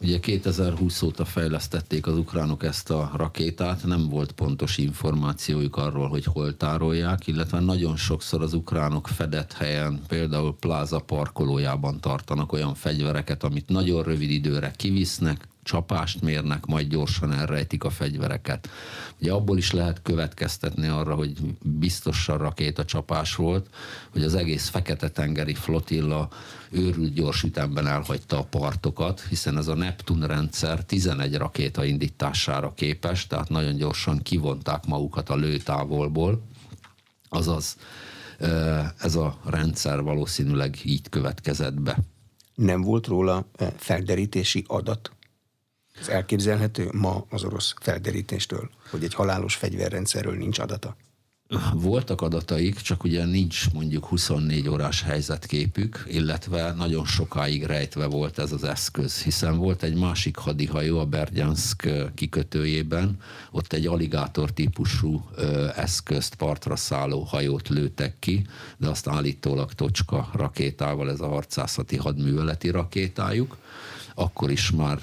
Ugye 0.00 0.20
2020 0.20 1.02
óta 1.02 1.24
fejlesztették 1.24 2.06
az 2.06 2.16
ukránok 2.16 2.64
ezt 2.64 2.90
a 2.90 3.10
rakétát, 3.16 3.84
nem 3.84 4.08
volt 4.08 4.32
pontos 4.32 4.78
információjuk 4.78 5.76
arról, 5.76 6.08
hogy 6.08 6.24
hol 6.24 6.56
tárolják, 6.56 7.26
illetve 7.26 7.60
nagyon 7.60 7.96
sokszor 7.96 8.42
az 8.42 8.52
ukránok 8.52 9.08
fedett 9.08 9.52
helyen, 9.52 10.00
például 10.08 10.56
pláza 10.60 10.98
parkolójában 10.98 12.00
tartanak 12.00 12.52
olyan 12.52 12.74
fegyvereket, 12.74 13.42
amit 13.42 13.68
nagyon 13.68 14.02
rövid 14.02 14.30
időre 14.30 14.70
kivisznek, 14.76 15.48
csapást 15.68 16.20
mérnek, 16.20 16.66
majd 16.66 16.88
gyorsan 16.88 17.32
elrejtik 17.32 17.84
a 17.84 17.90
fegyvereket. 17.90 18.68
Ugye 19.20 19.32
abból 19.32 19.58
is 19.58 19.72
lehet 19.72 20.02
következtetni 20.02 20.86
arra, 20.86 21.14
hogy 21.14 21.32
biztosan 21.62 22.38
rakéta 22.38 22.84
csapás 22.84 23.34
volt, 23.34 23.66
hogy 24.10 24.22
az 24.22 24.34
egész 24.34 24.68
Fekete-tengeri 24.68 25.54
flotilla 25.54 26.28
őrült 26.70 27.12
gyors 27.12 27.42
ütemben 27.42 27.86
elhagyta 27.86 28.38
a 28.38 28.44
partokat, 28.44 29.20
hiszen 29.28 29.56
ez 29.56 29.68
a 29.68 29.74
Neptun 29.74 30.26
rendszer 30.26 30.84
11 30.84 31.36
rakéta 31.36 31.84
indítására 31.84 32.74
képes, 32.74 33.26
tehát 33.26 33.48
nagyon 33.48 33.76
gyorsan 33.76 34.22
kivonták 34.22 34.86
magukat 34.86 35.28
a 35.28 35.36
lőtávolból, 35.36 36.42
azaz 37.28 37.76
ez 38.98 39.14
a 39.14 39.38
rendszer 39.44 40.02
valószínűleg 40.02 40.78
így 40.84 41.08
következett 41.08 41.80
be. 41.80 41.98
Nem 42.54 42.80
volt 42.80 43.06
róla 43.06 43.46
felderítési 43.76 44.64
adat? 44.66 45.12
Ez 46.00 46.08
elképzelhető 46.08 46.90
ma 46.92 47.24
az 47.30 47.44
orosz 47.44 47.74
felderítéstől, 47.80 48.70
hogy 48.90 49.04
egy 49.04 49.14
halálos 49.14 49.54
fegyverrendszerről 49.54 50.36
nincs 50.36 50.58
adata? 50.58 50.96
Voltak 51.74 52.20
adataik, 52.20 52.74
csak 52.74 53.04
ugye 53.04 53.24
nincs 53.24 53.72
mondjuk 53.72 54.04
24 54.04 54.68
órás 54.68 55.02
helyzetképük, 55.02 56.04
illetve 56.08 56.72
nagyon 56.72 57.04
sokáig 57.04 57.64
rejtve 57.64 58.06
volt 58.06 58.38
ez 58.38 58.52
az 58.52 58.64
eszköz, 58.64 59.22
hiszen 59.22 59.56
volt 59.56 59.82
egy 59.82 59.94
másik 59.94 60.36
hadihajó 60.36 60.98
a 60.98 61.04
Berdyansk 61.04 61.88
kikötőjében, 62.14 63.20
ott 63.50 63.72
egy 63.72 63.86
aligátor 63.86 64.50
típusú 64.50 65.28
eszközt, 65.76 66.34
partra 66.34 66.76
szálló 66.76 67.22
hajót 67.22 67.68
lőtek 67.68 68.16
ki, 68.18 68.46
de 68.76 68.88
azt 68.88 69.08
állítólag 69.08 69.72
tocska 69.72 70.30
rakétával, 70.32 71.10
ez 71.10 71.20
a 71.20 71.28
harcászati 71.28 71.96
hadműveleti 71.96 72.70
rakétájuk, 72.70 73.56
akkor 74.18 74.50
is 74.50 74.70
már 74.70 74.98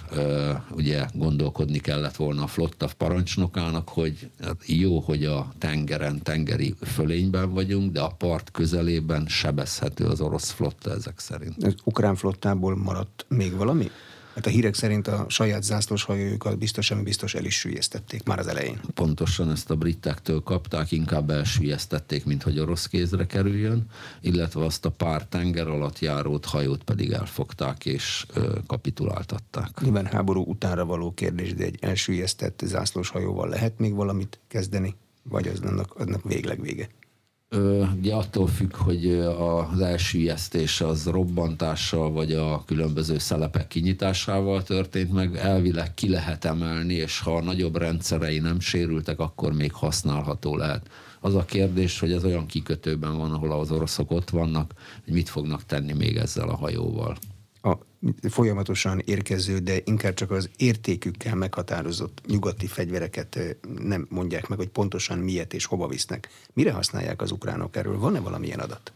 ugye 0.71 1.06
gondolkodni 1.13 1.80
kellett 1.80 2.15
volna 2.15 2.43
a 2.43 2.47
flotta 2.47 2.89
parancsnokának, 2.97 3.89
hogy 3.89 4.30
hát 4.43 4.56
jó, 4.65 4.99
hogy 4.99 5.25
a 5.25 5.54
tengeren, 5.58 6.21
tengeri 6.23 6.75
fölényben 6.82 7.54
vagyunk, 7.54 7.91
de 7.91 8.01
a 8.01 8.15
part 8.17 8.51
közelében 8.51 9.25
sebezhető 9.28 10.06
az 10.06 10.21
orosz 10.21 10.51
flotta 10.51 10.91
ezek 10.91 11.19
szerint. 11.19 11.63
Az 11.63 11.75
ukrán 11.84 12.15
flottából 12.15 12.78
maradt 12.78 13.25
még 13.28 13.56
valami? 13.56 13.89
Hát 14.36 14.45
a 14.45 14.50
hírek 14.50 14.74
szerint 14.74 15.08
a 15.08 15.26
saját 15.30 15.63
zászlós 15.63 16.04
hajójukat 16.04 16.58
biztos, 16.58 16.91
ami 16.91 17.02
biztos 17.02 17.34
el 17.36 17.45
is 17.45 17.60
sülyeztették 17.60 18.24
már 18.24 18.39
az 18.39 18.48
elején. 18.48 18.80
Pontosan 18.93 19.52
ezt 19.52 19.69
a 19.69 19.76
britektől 19.76 20.43
kapták, 20.43 20.91
inkább 20.91 21.30
elsülyeztették, 21.30 22.26
mint 22.26 22.43
hogy 22.43 22.60
orosz 22.60 22.88
kézre 22.88 23.26
kerüljön, 23.26 23.86
illetve 24.21 24.65
azt 24.65 24.86
a 24.86 24.89
pár 24.89 25.26
tenger 25.26 25.67
alatt 25.67 26.00
járót 26.00 26.45
hajót 26.45 26.84
pedig 26.84 27.12
elfogták 27.12 27.86
és 27.86 28.26
ö, 28.34 28.58
kapituláltatták. 28.67 29.82
Nyilván 29.82 30.06
háború 30.06 30.43
utánra 30.48 30.86
való 30.86 31.13
kérdés, 31.13 31.54
de 31.54 31.63
egy 31.63 31.78
elsülyeztett 31.82 32.62
zászlós 32.65 33.10
hajóval 33.10 33.50
lehet 33.50 33.80
még 33.80 33.93
valamit 33.93 34.39
kezdeni? 34.48 34.95
Vagy 35.24 35.48
az 35.48 35.60
annak, 35.60 35.95
annak 35.95 36.24
végleg 36.24 36.62
vége? 36.62 36.88
Ugye 37.98 38.13
attól 38.13 38.48
függ, 38.48 38.76
hogy 38.76 39.12
az 39.39 39.80
elsüllyesztés 39.80 40.82
az 40.82 41.06
robbantással 41.06 42.12
vagy 42.12 42.32
a 42.32 42.63
különböző 42.65 43.18
szelepek 43.18 43.68
kinyitásával 43.68 44.63
történt 44.63 45.13
meg, 45.13 45.36
elvileg 45.36 45.94
ki 45.94 46.10
lehet 46.10 46.46
emelni, 46.46 46.94
és 46.94 47.20
ha 47.20 47.36
a 47.36 47.41
nagyobb 47.41 47.78
rendszerei 47.78 48.39
nem 48.39 48.60
sérültek, 48.60 49.20
akkor 49.20 49.54
még 49.54 49.74
használható 49.74 50.58
lehet. 50.58 50.89
Az 51.20 51.36
a 51.36 51.46
kérdés, 51.46 52.00
hogy 52.00 52.12
ez 52.12 52.24
olyan 52.24 52.46
kikötőben 52.46 53.18
van, 53.18 53.32
ahol 53.32 53.52
az 53.52 53.72
oroszok 53.72 54.12
ott 54.12 54.30
vannak, 54.30 54.74
hogy 55.04 55.13
mit 55.13 55.30
fognak 55.30 55.65
tenni 55.65 55.94
még 55.94 56.18
ezzel 56.18 56.50
a 56.50 56.56
hajóval 56.56 57.18
folyamatosan 58.30 59.02
érkező, 59.06 59.60
de 59.60 59.78
inkább 59.84 60.13
csak 60.13 60.32
az 60.32 60.50
értékükkel 60.58 61.36
meghatározott 61.36 62.22
nyugati 62.28 62.68
fegyvereket 62.68 63.58
nem 63.80 64.08
mondják 64.10 64.48
meg, 64.48 64.58
hogy 64.58 64.70
pontosan 64.70 65.20
miért 65.20 65.54
és 65.54 65.65
hova 65.65 65.88
visznek. 65.88 66.30
Mire 66.54 66.72
használják 66.72 67.22
az 67.22 67.32
ukránok 67.32 67.76
erről? 67.76 68.00
Van-e 68.00 68.20
valamilyen 68.20 68.60
adat? 68.60 68.94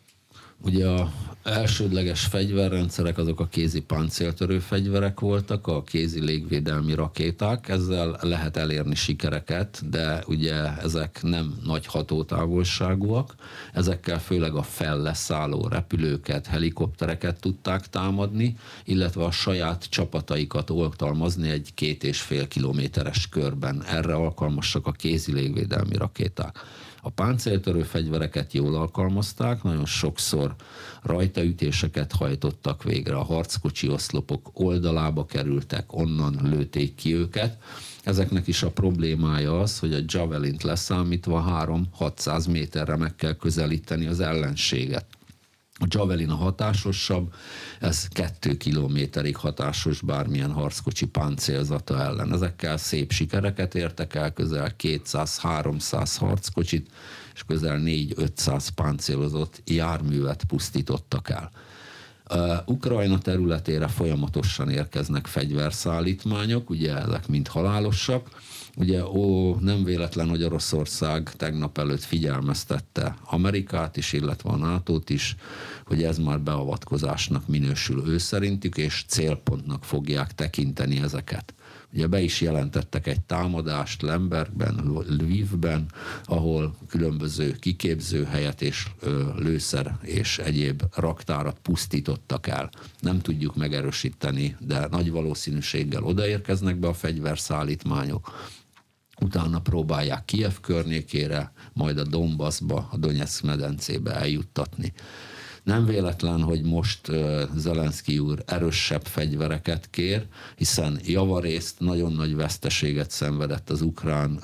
Ugye 0.62 0.88
a 0.88 1.12
elsődleges 1.50 2.26
fegyverrendszerek 2.26 3.18
azok 3.18 3.40
a 3.40 3.48
kézi 3.48 3.82
páncéltörő 3.82 4.60
fegyverek 4.60 5.20
voltak, 5.20 5.68
a 5.68 5.84
kézi 5.84 6.22
légvédelmi 6.22 6.94
rakéták, 6.94 7.70
ezzel 7.70 8.18
lehet 8.22 8.58
elérni 8.58 8.96
sikereket, 8.96 9.90
de 9.90 10.24
ugye 10.28 10.78
ezek 10.78 11.20
nem 11.22 11.58
nagy 11.64 11.86
hatótávolságúak, 11.86 13.36
ezekkel 13.74 14.20
főleg 14.20 14.56
a 14.56 14.64
felleszálló 14.64 15.68
repülőket, 15.68 16.48
helikoptereket 16.48 17.40
tudták 17.40 17.88
támadni, 17.90 18.58
illetve 18.84 19.24
a 19.24 19.32
saját 19.32 19.90
csapataikat 19.90 20.70
oltalmazni 20.70 21.50
egy 21.50 21.72
két 21.74 22.04
és 22.04 22.22
fél 22.22 22.48
kilométeres 22.48 23.30
körben. 23.30 23.84
Erre 23.88 24.14
alkalmasak 24.14 24.88
a 24.88 24.92
kézi 24.92 25.34
légvédelmi 25.34 25.96
rakéták. 25.96 26.60
A 27.02 27.10
páncéltörő 27.10 27.84
fegyvereket 27.84 28.54
jól 28.54 28.76
alkalmazták, 28.76 29.64
nagyon 29.64 29.86
sokszor 29.86 30.56
rajtaütéseket 31.40 32.12
hajtottak 32.12 32.84
végre, 32.84 33.16
a 33.16 33.24
harckocsi 33.24 33.90
oszlopok 33.90 34.50
oldalába 34.54 35.26
kerültek, 35.26 35.94
onnan 35.94 36.40
lőték 36.44 36.96
ki 36.96 37.16
őket. 37.16 37.58
Ezeknek 38.04 38.48
is 38.48 38.64
a 38.64 38.72
problémája 38.72 39.60
az, 39.60 39.80
hogy 39.80 39.94
a 39.94 40.04
javelint 40.06 40.64
leszámítva 40.64 41.68
3-600 42.00 42.52
méterre 42.52 42.96
meg 42.96 43.16
kell 43.16 43.36
közelíteni 43.36 44.06
az 44.06 44.20
ellenséget. 44.20 45.06
A 45.82 45.86
Javelin 45.90 46.30
a 46.30 46.36
hatásosabb, 46.36 47.34
ez 47.80 48.08
kettő 48.08 48.58
kilométerig 48.58 49.36
hatásos 49.36 50.02
bármilyen 50.02 50.52
harckocsi 50.52 51.06
páncélzata 51.06 52.02
ellen. 52.02 52.34
Ezekkel 52.34 52.78
szép 52.78 53.12
sikereket 53.12 53.76
értek 53.76 54.16
el, 54.16 54.34
közel 54.34 54.76
200-300 54.84 56.16
harckocsit, 56.18 56.90
és 57.40 57.46
közel 57.48 57.82
4-500 57.84 58.68
páncélozott 58.76 59.62
járművet 59.66 60.44
pusztítottak 60.44 61.30
el. 61.30 61.52
Ukrajna 62.66 63.18
területére 63.18 63.88
folyamatosan 63.88 64.70
érkeznek 64.70 65.28
fegyverszállítmányok, 65.28 66.70
ugye 66.70 66.98
ezek 66.98 67.28
mind 67.28 67.48
halálosak, 67.48 68.30
Ugye 68.76 69.06
ó, 69.06 69.56
nem 69.56 69.84
véletlen, 69.84 70.30
hogy 70.30 70.44
Oroszország 70.44 71.32
tegnap 71.32 71.78
előtt 71.78 72.04
figyelmeztette 72.04 73.16
Amerikát 73.24 73.98
is, 73.98 74.14
illetve 74.14 74.50
a 74.50 74.56
nato 74.56 75.00
is, 75.08 75.36
hogy 75.86 76.04
ez 76.04 76.18
már 76.18 76.42
beavatkozásnak 76.42 77.48
minősül 77.48 78.08
ő 78.08 78.18
szerintük, 78.18 78.78
és 78.78 79.04
célpontnak 79.08 79.84
fogják 79.84 80.36
tekinteni 80.36 81.02
ezeket. 81.02 81.54
Ugye 81.94 82.08
be 82.08 82.22
is 82.22 82.42
jelentettek 82.42 83.08
egy 83.08 83.22
támadást 83.22 84.02
Lembergben, 84.02 85.04
Lvivben, 85.08 85.86
ahol 86.24 86.76
különböző 86.88 87.52
kiképzőhelyet 87.52 88.62
és 88.62 88.88
lőszer 89.36 89.98
és 90.02 90.38
egyéb 90.38 90.84
raktárat 90.96 91.60
pusztítottak 91.62 92.48
el. 92.48 92.70
Nem 93.00 93.20
tudjuk 93.20 93.56
megerősíteni, 93.56 94.56
de 94.60 94.88
nagy 94.92 95.12
valószínűséggel 95.12 96.04
odaérkeznek 96.04 96.76
be 96.76 96.88
a 96.88 96.94
fegyverszállítmányok 96.94 98.32
utána 99.22 99.60
próbálják 99.60 100.26
Kiev 100.26 100.54
környékére, 100.62 101.52
majd 101.74 101.98
a 101.98 102.04
Donbassba, 102.04 102.88
a 102.92 102.98
Donetsk 102.98 103.44
medencébe 103.44 104.16
eljuttatni. 104.16 104.94
Nem 105.70 105.86
véletlen, 105.86 106.42
hogy 106.42 106.62
most 106.62 107.12
Zelenszky 107.56 108.20
úr 108.20 108.44
erősebb 108.46 109.06
fegyvereket 109.06 109.90
kér, 109.90 110.26
hiszen 110.56 111.00
javarészt 111.06 111.80
nagyon 111.80 112.14
nagy 112.14 112.36
veszteséget 112.36 113.12
szenvedett 113.12 113.70
az 113.70 113.82
ukrán 113.82 114.44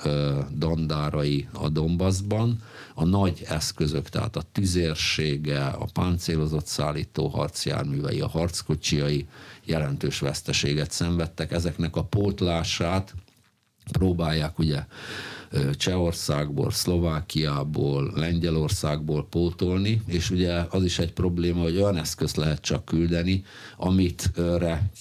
dandárai 0.58 1.48
a 1.52 1.68
Donbassban. 1.68 2.62
A 2.94 3.04
nagy 3.04 3.44
eszközök, 3.48 4.08
tehát 4.08 4.36
a 4.36 4.42
tüzérsége, 4.52 5.64
a 5.64 5.86
páncélozott 5.92 6.66
szállító 6.66 7.26
harcjárművei, 7.26 8.20
a 8.20 8.28
harckocsiai 8.28 9.26
jelentős 9.64 10.18
veszteséget 10.18 10.90
szenvedtek. 10.90 11.52
Ezeknek 11.52 11.96
a 11.96 12.04
pótlását 12.04 13.14
próbálják 13.92 14.58
ugye 14.58 14.84
Csehországból, 15.76 16.70
Szlovákiából, 16.70 18.12
Lengyelországból 18.14 19.26
pótolni, 19.30 20.02
és 20.06 20.30
ugye 20.30 20.64
az 20.70 20.84
is 20.84 20.98
egy 20.98 21.12
probléma, 21.12 21.62
hogy 21.62 21.76
olyan 21.76 21.96
eszközt 21.96 22.36
lehet 22.36 22.60
csak 22.60 22.84
küldeni, 22.84 23.44
amit 23.76 24.30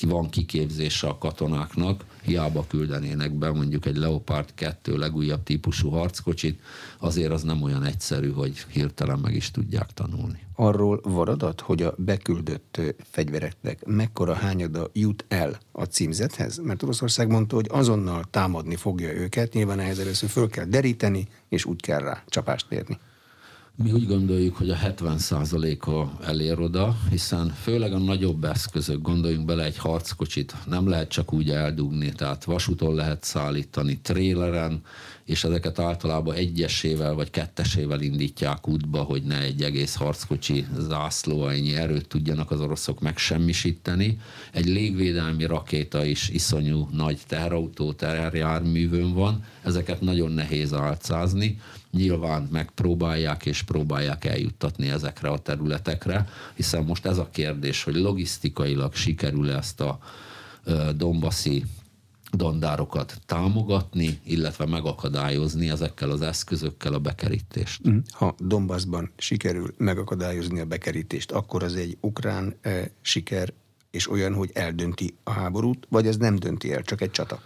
van 0.02 0.30
kiképzése 0.30 1.08
a 1.08 1.18
katonáknak, 1.18 2.06
hiába 2.26 2.66
küldenének 2.68 3.32
be 3.32 3.52
mondjuk 3.52 3.86
egy 3.86 3.98
Leopard 3.98 4.54
2 4.54 4.98
legújabb 4.98 5.44
típusú 5.44 5.90
harckocsit, 5.90 6.62
azért 7.00 7.32
az 7.32 7.44
nem 7.44 7.62
olyan 7.62 7.84
egyszerű, 7.84 8.32
hogy 8.32 8.66
hirtelen 8.70 9.20
meg 9.20 9.36
is 9.36 9.52
tudják 9.52 9.94
tanulni. 9.94 10.40
Arról 10.56 11.00
van 11.04 11.28
adat, 11.28 11.62
hogy 11.62 11.82
a 11.82 11.94
beküldött 11.98 12.82
fegyvereknek 13.12 13.86
mekkora 13.86 14.34
hányada 14.34 14.90
jut 14.94 15.26
el 15.28 15.60
a 15.72 15.84
címzethez? 15.84 16.58
Mert 16.58 16.84
Oroszország 16.84 17.30
mondta, 17.30 17.56
hogy 17.56 17.68
azonnal 17.70 18.24
támadni 18.30 18.76
fogja 18.76 19.14
őket, 19.14 19.54
nyilván 19.54 19.80
ehhez 19.80 20.00
először 20.00 20.30
föl 20.30 20.50
kell 20.50 20.66
deríteni, 20.66 21.28
és 21.50 21.66
úgy 21.66 21.82
kell 21.82 22.00
rá 22.00 22.24
csapást 22.28 22.72
érni. 22.72 23.00
Mi 23.84 23.92
úgy 23.92 24.08
gondoljuk, 24.08 24.56
hogy 24.56 24.70
a 24.70 24.76
70%-a 24.76 26.24
elér 26.26 26.60
oda, 26.60 26.98
hiszen 27.10 27.48
főleg 27.62 27.94
a 27.94 27.98
nagyobb 27.98 28.44
eszközök, 28.44 29.02
gondoljunk 29.02 29.46
bele 29.46 29.64
egy 29.64 29.78
harckocsit, 29.78 30.56
nem 30.66 30.88
lehet 30.88 31.10
csak 31.10 31.34
úgy 31.34 31.50
eldugni, 31.50 32.12
tehát 32.12 32.44
vasúton 32.44 32.96
lehet 32.96 33.24
szállítani, 33.24 34.00
tréleren, 34.02 34.82
és 35.26 35.44
ezeket 35.44 35.80
általában 35.80 36.36
egyesével 36.36 37.14
vagy 37.14 37.30
kettesével 37.30 38.02
indítják 38.02 38.68
útba, 38.68 39.02
hogy 39.02 39.24
ne 39.24 39.42
egy 39.42 39.62
egész 39.62 39.96
harckocsi 39.96 40.66
zászló 40.78 41.48
ennyi 41.48 41.76
erőt 41.76 42.08
tudjanak 42.08 42.52
az 42.52 42.62
oroszok 42.62 43.00
megsemmisíteni. 43.00 44.18
Egy 44.52 44.66
légvédelmi 44.66 45.46
rakéta 45.46 46.06
is 46.06 46.30
iszonyú 46.30 46.88
nagy 46.92 47.20
teherautó, 47.28 47.94
terjárművön 47.94 49.14
van, 49.14 49.44
ezeket 49.64 50.02
nagyon 50.02 50.32
nehéz 50.32 50.74
álcázni, 50.74 51.60
nyilván 51.96 52.48
megpróbálják 52.52 53.46
és 53.46 53.64
próbálják 53.64 54.26
eljuttatni 54.26 54.90
ezekre 54.90 55.30
a 55.30 55.40
területekre, 55.40 56.28
hiszen 56.54 56.84
most 56.84 57.06
ez 57.06 57.18
a 57.18 57.30
kérdés, 57.32 57.84
hogy 57.84 57.96
logisztikailag 57.96 58.94
sikerül 58.94 59.52
ezt 59.52 59.82
a 59.82 60.00
Dombaszi 60.96 61.64
dandárokat 62.32 63.22
támogatni, 63.26 64.20
illetve 64.24 64.66
megakadályozni 64.66 65.70
ezekkel 65.70 66.10
az 66.10 66.22
eszközökkel 66.22 66.94
a 66.94 67.00
bekerítést. 67.00 67.90
Mm. 67.90 67.98
Ha 68.10 68.36
Donbassban 68.40 69.12
sikerül 69.18 69.74
megakadályozni 69.78 70.60
a 70.60 70.66
bekerítést, 70.66 71.32
akkor 71.32 71.64
az 71.64 71.76
egy 71.76 71.98
ukrán 72.02 72.56
e, 72.62 72.92
siker, 73.02 73.54
és 73.92 74.10
olyan, 74.10 74.34
hogy 74.34 74.50
eldönti 74.54 75.16
a 75.24 75.32
háborút, 75.32 75.88
vagy 75.90 76.08
ez 76.08 76.18
nem 76.18 76.36
dönti 76.36 76.74
el, 76.74 76.82
csak 76.82 77.02
egy 77.02 77.12
csata? 77.12 77.42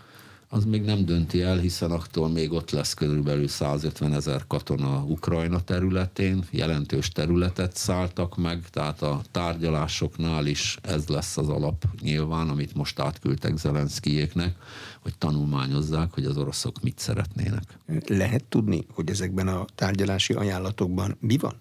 Az 0.52 0.66
még 0.66 0.82
nem 0.82 1.06
dönti 1.06 1.42
el, 1.42 1.58
hiszen 1.58 1.92
attól 1.92 2.30
még 2.30 2.52
ott 2.52 2.72
lesz 2.72 2.94
körülbelül 2.94 3.48
150 3.48 4.14
ezer 4.14 4.48
katona 4.48 5.04
Ukrajna 5.04 5.62
területén, 5.62 6.44
jelentős 6.52 7.10
területet 7.10 7.76
szálltak 7.76 8.38
meg, 8.38 8.70
tehát 8.70 9.02
a 9.02 9.22
tárgyalásoknál 9.32 10.46
is 10.46 10.78
ez 10.82 11.08
lesz 11.08 11.38
az 11.38 11.50
alap 11.50 11.86
nyilván, 12.02 12.50
amit 12.50 12.74
most 12.74 13.00
átküldtek 13.00 13.58
Zelenszkijéknek, 13.58 14.56
hogy 15.00 15.18
tanulmányozzák, 15.18 16.14
hogy 16.14 16.26
az 16.26 16.38
oroszok 16.38 16.82
mit 16.82 17.00
szeretnének. 17.00 17.78
Lehet 18.08 18.44
tudni, 18.44 18.86
hogy 18.94 19.10
ezekben 19.10 19.48
a 19.48 19.66
tárgyalási 19.76 20.34
ajánlatokban 20.34 21.18
mi 21.20 21.38
van? 21.38 21.54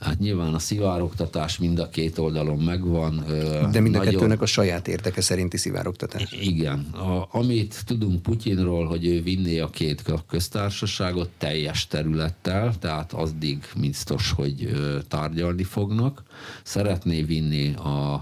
Hát 0.00 0.18
nyilván 0.18 0.54
a 0.54 0.58
szivároktatás 0.58 1.58
mind 1.58 1.78
a 1.78 1.88
két 1.88 2.18
oldalon 2.18 2.58
megvan. 2.58 3.24
De 3.72 3.80
mind 3.80 3.94
a 3.94 3.98
nagyon... 3.98 4.12
kettőnek 4.12 4.40
a 4.40 4.46
saját 4.46 4.88
érteke 4.88 5.20
szerinti 5.20 5.56
szivároktatás. 5.56 6.32
Igen. 6.40 6.78
A, 6.78 7.28
amit 7.30 7.82
tudunk 7.86 8.22
Putyinról, 8.22 8.86
hogy 8.86 9.06
ő 9.06 9.22
vinné 9.22 9.58
a 9.58 9.70
két 9.70 10.02
köztársaságot 10.28 11.30
teljes 11.38 11.86
területtel, 11.86 12.78
tehát 12.78 13.12
azdig 13.12 13.64
biztos, 13.80 14.30
hogy 14.30 14.70
tárgyalni 15.08 15.62
fognak. 15.62 16.22
Szeretné 16.62 17.22
vinni 17.22 17.74
a, 17.74 18.12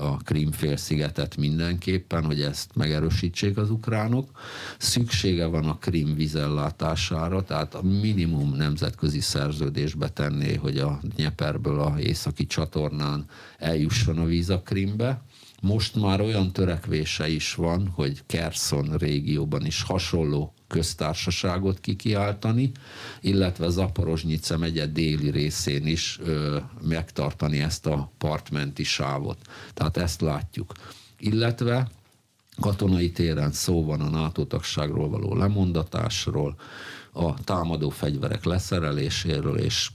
a 0.00 0.16
Krim-félszigetet 0.24 1.36
mindenképpen, 1.36 2.24
hogy 2.24 2.40
ezt 2.40 2.70
megerősítsék 2.74 3.56
az 3.56 3.70
ukránok. 3.70 4.30
Szüksége 4.78 5.46
van 5.46 5.64
a 5.64 5.78
Krim 5.78 6.14
vizellátására, 6.14 7.42
tehát 7.42 7.74
a 7.74 7.82
minimum 7.82 8.54
nemzetközi 8.56 9.20
szerződésbe 9.20 10.08
tenné, 10.08 10.54
hogy 10.54 10.71
hogy 10.72 10.80
a 10.80 11.00
Nyeperből 11.16 11.80
a 11.80 11.98
északi 11.98 12.46
csatornán 12.46 13.24
eljusson 13.58 14.18
a 14.18 14.24
víz 14.24 14.50
a 14.50 14.60
Krimbe. 14.60 15.22
Most 15.60 15.94
már 15.94 16.20
olyan 16.20 16.52
törekvése 16.52 17.28
is 17.28 17.54
van, 17.54 17.88
hogy 17.88 18.22
Kerszon 18.26 18.96
régióban 18.96 19.66
is 19.66 19.82
hasonló 19.82 20.54
köztársaságot 20.66 21.80
kikiáltani, 21.80 22.72
illetve 23.20 23.68
Zaporozsnyice 23.68 24.56
megye 24.56 24.86
déli 24.86 25.30
részén 25.30 25.86
is 25.86 26.18
ö, 26.22 26.58
megtartani 26.82 27.60
ezt 27.60 27.86
a 27.86 28.10
partmenti 28.18 28.84
sávot. 28.84 29.38
Tehát 29.74 29.96
ezt 29.96 30.20
látjuk. 30.20 30.72
Illetve 31.18 31.90
katonai 32.60 33.10
téren 33.10 33.52
szó 33.52 33.84
van 33.84 34.00
a 34.00 34.08
NATO 34.08 34.44
tagságról 34.44 35.08
való 35.08 35.34
lemondatásról, 35.34 36.56
a 37.12 37.34
támadó 37.44 37.90
fegyverek 37.90 38.44
leszereléséről 38.44 39.58
és 39.58 39.90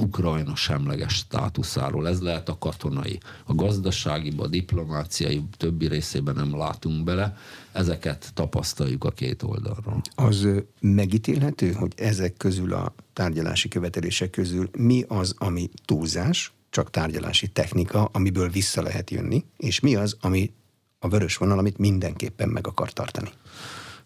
Ukrajna 0.00 0.56
semleges 0.56 1.14
státuszáról. 1.14 2.08
Ez 2.08 2.20
lehet 2.20 2.48
a 2.48 2.58
katonai. 2.58 3.20
A 3.44 3.54
gazdasági, 3.54 4.32
a 4.36 4.46
diplomáciai 4.46 5.42
többi 5.56 5.88
részében 5.88 6.34
nem 6.34 6.56
látunk 6.56 7.04
bele. 7.04 7.36
Ezeket 7.72 8.30
tapasztaljuk 8.34 9.04
a 9.04 9.10
két 9.10 9.42
oldalról. 9.42 10.00
Az 10.14 10.48
megítélhető, 10.80 11.72
hogy 11.72 11.92
ezek 11.96 12.36
közül 12.36 12.72
a 12.72 12.94
tárgyalási 13.12 13.68
követelések 13.68 14.30
közül 14.30 14.70
mi 14.78 15.04
az, 15.08 15.34
ami 15.38 15.70
túlzás, 15.84 16.52
csak 16.70 16.90
tárgyalási 16.90 17.48
technika, 17.48 18.04
amiből 18.04 18.48
vissza 18.48 18.82
lehet 18.82 19.10
jönni, 19.10 19.44
és 19.56 19.80
mi 19.80 19.94
az, 19.94 20.16
ami 20.20 20.52
a 20.98 21.08
vörös 21.08 21.36
vonal, 21.36 21.58
amit 21.58 21.78
mindenképpen 21.78 22.48
meg 22.48 22.66
akar 22.66 22.92
tartani? 22.92 23.30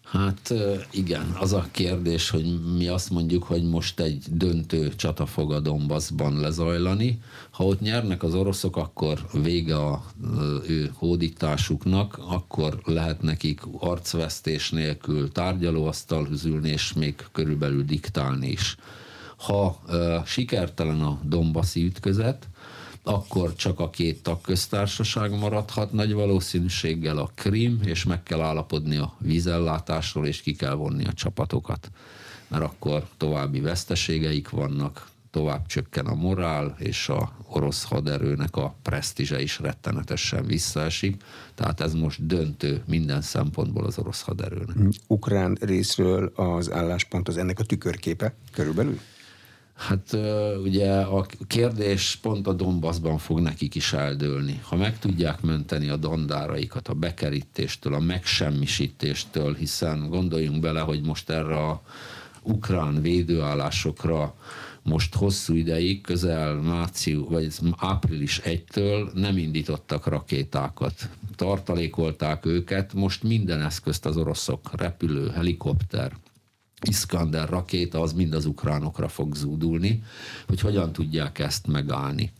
Hát 0.05 0.53
igen, 0.91 1.35
az 1.39 1.53
a 1.53 1.67
kérdés, 1.71 2.29
hogy 2.29 2.73
mi 2.75 2.87
azt 2.87 3.09
mondjuk, 3.09 3.43
hogy 3.43 3.63
most 3.63 3.99
egy 3.99 4.23
döntő 4.31 4.95
csata 4.95 5.25
fog 5.25 5.53
a 5.53 5.59
Donbassban 5.59 6.39
lezajlani. 6.39 7.19
Ha 7.51 7.65
ott 7.65 7.79
nyernek 7.79 8.23
az 8.23 8.33
oroszok, 8.33 8.77
akkor 8.77 9.25
vége 9.43 9.75
a 9.75 10.03
ő 10.67 10.91
hódításuknak, 10.93 12.19
akkor 12.27 12.81
lehet 12.83 13.21
nekik 13.21 13.61
arcvesztés 13.79 14.69
nélkül 14.69 15.31
tárgyalóasztalhoz 15.31 16.45
ülni, 16.45 16.69
és 16.69 16.93
még 16.93 17.15
körülbelül 17.31 17.83
diktálni 17.83 18.47
is. 18.47 18.75
Ha 19.37 19.81
uh, 19.87 20.25
sikertelen 20.25 21.01
a 21.01 21.19
Donbassi 21.23 21.85
ütközet, 21.85 22.47
akkor 23.07 23.55
csak 23.55 23.79
a 23.79 23.89
két 23.89 24.23
tagköztársaság 24.23 25.39
maradhat 25.39 25.91
nagy 25.91 26.13
valószínűséggel 26.13 27.17
a 27.17 27.31
Krim, 27.35 27.79
és 27.83 28.03
meg 28.03 28.23
kell 28.23 28.41
állapodni 28.41 28.95
a 28.97 29.13
vízellátásról, 29.19 30.27
és 30.27 30.41
ki 30.41 30.55
kell 30.55 30.73
vonni 30.73 31.05
a 31.05 31.13
csapatokat. 31.13 31.91
Mert 32.47 32.63
akkor 32.63 33.07
további 33.17 33.59
veszteségeik 33.59 34.49
vannak, 34.49 35.07
tovább 35.31 35.65
csökken 35.65 36.05
a 36.05 36.15
morál, 36.15 36.75
és 36.79 37.09
a 37.09 37.31
orosz 37.47 37.83
haderőnek 37.83 38.55
a 38.55 38.75
presztízse 38.81 39.41
is 39.41 39.59
rettenetesen 39.59 40.45
visszaesik. 40.45 41.23
Tehát 41.55 41.81
ez 41.81 41.93
most 41.93 42.25
döntő 42.25 42.83
minden 42.87 43.21
szempontból 43.21 43.85
az 43.85 43.97
orosz 43.97 44.21
haderőnek. 44.21 44.77
Ukrán 45.07 45.57
részről 45.61 46.31
az 46.35 46.71
álláspont 46.71 47.27
az 47.27 47.37
ennek 47.37 47.59
a 47.59 47.63
tükörképe 47.63 48.33
körülbelül? 48.51 48.99
Hát 49.75 50.17
ugye 50.63 50.91
a 50.99 51.25
kérdés 51.47 52.17
pont 52.21 52.47
a 52.47 52.53
Donbassban 52.53 53.17
fog 53.17 53.39
nekik 53.39 53.75
is 53.75 53.93
eldőlni. 53.93 54.59
Ha 54.63 54.75
meg 54.75 54.99
tudják 54.99 55.41
menteni 55.41 55.89
a 55.89 55.95
dandáraikat 55.95 56.87
a 56.87 56.93
bekerítéstől, 56.93 57.93
a 57.93 57.99
megsemmisítéstől, 57.99 59.55
hiszen 59.55 60.09
gondoljunk 60.09 60.59
bele, 60.59 60.79
hogy 60.79 61.01
most 61.01 61.29
erre 61.29 61.55
a 61.55 61.81
ukrán 62.41 63.01
védőállásokra 63.01 64.35
most 64.81 65.15
hosszú 65.15 65.53
ideig, 65.53 66.01
közel 66.01 66.53
március, 66.53 67.27
vagy 67.29 67.53
április 67.77 68.41
1-től 68.43 69.11
nem 69.13 69.37
indítottak 69.37 70.07
rakétákat. 70.07 71.09
Tartalékolták 71.35 72.45
őket, 72.45 72.93
most 72.93 73.23
minden 73.23 73.61
eszközt 73.61 74.05
az 74.05 74.17
oroszok, 74.17 74.69
repülő, 74.71 75.29
helikopter, 75.29 76.11
Iskander 76.81 77.49
rakéta 77.49 78.01
az 78.01 78.13
mind 78.13 78.33
az 78.33 78.45
ukránokra 78.45 79.07
fog 79.07 79.35
zúdulni, 79.35 80.03
hogy 80.47 80.59
hogyan 80.59 80.93
tudják 80.93 81.39
ezt 81.39 81.67
megállni. 81.67 82.31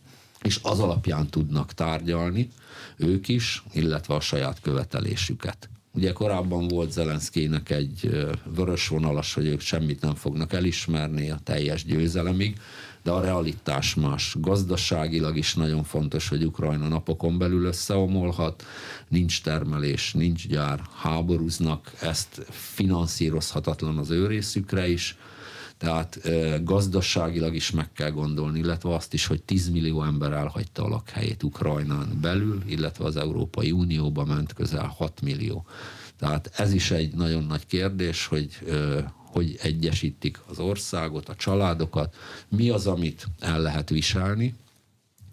És 0.42 0.60
az 0.62 0.80
alapján 0.80 1.26
tudnak 1.26 1.72
tárgyalni 1.72 2.48
ők 2.96 3.28
is, 3.28 3.62
illetve 3.72 4.14
a 4.14 4.20
saját 4.20 4.60
követelésüket. 4.60 5.68
Ugye 5.92 6.12
korábban 6.12 6.68
volt 6.68 6.92
Zelenszkének 6.92 7.70
egy 7.70 8.26
vörös 8.54 8.88
vonalas, 8.88 9.34
hogy 9.34 9.46
ők 9.46 9.60
semmit 9.60 10.00
nem 10.00 10.14
fognak 10.14 10.52
elismerni 10.52 11.30
a 11.30 11.38
teljes 11.44 11.84
győzelemig, 11.84 12.56
de 13.06 13.12
a 13.12 13.20
realitás 13.20 13.94
más. 13.94 14.36
Gazdaságilag 14.40 15.36
is 15.36 15.54
nagyon 15.54 15.84
fontos, 15.84 16.28
hogy 16.28 16.44
Ukrajna 16.44 16.88
napokon 16.88 17.38
belül 17.38 17.64
összeomolhat, 17.64 18.64
nincs 19.08 19.42
termelés, 19.42 20.12
nincs 20.12 20.48
gyár, 20.48 20.80
háborúznak, 20.96 21.92
ezt 22.00 22.46
finanszírozhatatlan 22.50 23.98
az 23.98 24.10
ő 24.10 24.26
részükre 24.26 24.88
is, 24.88 25.16
tehát 25.78 26.20
gazdaságilag 26.64 27.54
is 27.54 27.70
meg 27.70 27.92
kell 27.92 28.10
gondolni, 28.10 28.58
illetve 28.58 28.94
azt 28.94 29.14
is, 29.14 29.26
hogy 29.26 29.42
10 29.42 29.68
millió 29.68 30.02
ember 30.02 30.32
elhagyta 30.32 30.84
a 30.84 30.88
lakhelyét 30.88 31.42
Ukrajnán 31.42 32.18
belül, 32.20 32.62
illetve 32.66 33.04
az 33.04 33.16
Európai 33.16 33.70
Unióba 33.70 34.24
ment 34.24 34.52
közel 34.52 34.86
6 34.96 35.20
millió. 35.20 35.66
Tehát 36.18 36.50
ez 36.56 36.72
is 36.72 36.90
egy 36.90 37.14
nagyon 37.14 37.44
nagy 37.44 37.66
kérdés, 37.66 38.26
hogy 38.26 38.48
hogy 39.36 39.58
egyesítik 39.62 40.40
az 40.46 40.58
országot, 40.58 41.28
a 41.28 41.34
családokat, 41.34 42.14
mi 42.48 42.70
az, 42.70 42.86
amit 42.86 43.26
el 43.38 43.60
lehet 43.60 43.88
viselni. 43.88 44.54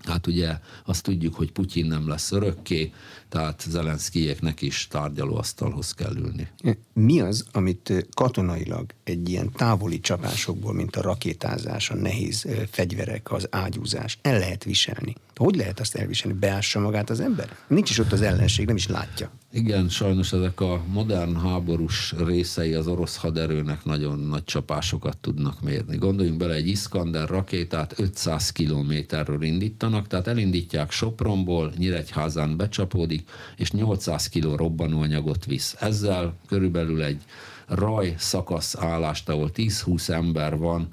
Hát 0.05 0.27
ugye 0.27 0.59
azt 0.85 1.03
tudjuk, 1.03 1.35
hogy 1.35 1.51
Putyin 1.51 1.85
nem 1.85 2.07
lesz 2.07 2.31
örökké, 2.31 2.93
tehát 3.33 3.65
Zelenszkijéknek 3.69 4.61
is 4.61 4.87
tárgyalóasztalhoz 4.87 5.93
kell 5.93 6.15
ülni. 6.15 6.47
Mi 6.93 7.19
az, 7.19 7.45
amit 7.51 8.07
katonailag 8.13 8.85
egy 9.03 9.29
ilyen 9.29 9.51
távoli 9.51 9.99
csapásokból, 9.99 10.73
mint 10.73 10.95
a 10.95 11.01
rakétázás, 11.01 11.89
a 11.89 11.95
nehéz 11.95 12.47
fegyverek, 12.71 13.31
az 13.31 13.47
ágyúzás, 13.49 14.17
el 14.21 14.39
lehet 14.39 14.63
viselni? 14.63 15.15
Hogy 15.35 15.55
lehet 15.55 15.79
azt 15.79 15.95
elviselni? 15.95 16.37
Beássa 16.37 16.79
magát 16.79 17.09
az 17.09 17.19
ember? 17.19 17.57
Nincs 17.67 17.89
is 17.89 17.99
ott 17.99 18.11
az 18.11 18.21
ellenség, 18.21 18.65
nem 18.65 18.75
is 18.75 18.87
látja. 18.87 19.31
Igen, 19.51 19.89
sajnos 19.89 20.33
ezek 20.33 20.59
a 20.59 20.83
modern 20.87 21.35
háborús 21.35 22.13
részei 22.25 22.73
az 22.73 22.87
orosz 22.87 23.17
haderőnek 23.17 23.85
nagyon 23.85 24.19
nagy 24.19 24.43
csapásokat 24.43 25.17
tudnak 25.17 25.61
mérni. 25.61 25.97
Gondoljunk 25.97 26.37
bele, 26.37 26.53
egy 26.53 26.67
Iskander 26.67 27.29
rakétát 27.29 27.99
500 27.99 28.51
kilométerről 28.51 29.43
indítanak, 29.43 30.07
tehát 30.07 30.27
elindítják 30.27 30.91
Sopronból, 30.91 31.73
Nyíregyházán 31.77 32.57
becsapódik, 32.57 33.22
és 33.55 33.71
800 33.71 34.29
kg 34.29 34.55
robbanóanyagot 34.55 35.45
visz. 35.45 35.75
Ezzel 35.79 36.33
körülbelül 36.47 37.03
egy 37.03 37.21
raj 37.67 38.15
szakasz 38.17 38.75
állást, 38.75 39.29
ahol 39.29 39.49
10-20 39.55 40.09
ember 40.09 40.57
van, 40.57 40.87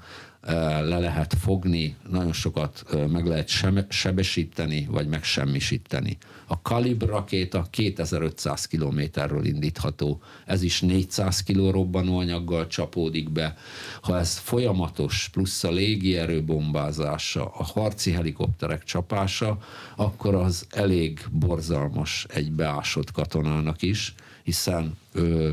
le 0.81 0.99
lehet 0.99 1.33
fogni, 1.33 1.95
nagyon 2.09 2.33
sokat 2.33 2.85
meg 3.09 3.25
lehet 3.25 3.49
sebesíteni, 3.89 4.87
vagy 4.89 5.07
megsemmisíteni. 5.07 6.17
A 6.47 6.61
Kalib 6.61 7.03
rakéta 7.03 7.67
2500 7.69 8.65
kilométerről 8.65 9.45
indítható, 9.45 10.21
ez 10.45 10.61
is 10.61 10.81
400 10.81 11.43
kg 11.43 11.71
robbanóanyaggal 11.71 12.67
csapódik 12.67 13.29
be. 13.29 13.55
Ha 14.01 14.17
ez 14.17 14.37
folyamatos, 14.37 15.29
plusz 15.31 15.63
a 15.63 15.71
légierő 15.71 16.43
bombázása, 16.43 17.45
a 17.45 17.63
harci 17.63 18.11
helikopterek 18.11 18.83
csapása, 18.83 19.57
akkor 19.95 20.35
az 20.35 20.65
elég 20.69 21.25
borzalmas 21.31 22.25
egy 22.29 22.51
beásott 22.51 23.11
katonának 23.11 23.81
is, 23.81 24.15
hiszen 24.43 24.97
ö, 25.13 25.51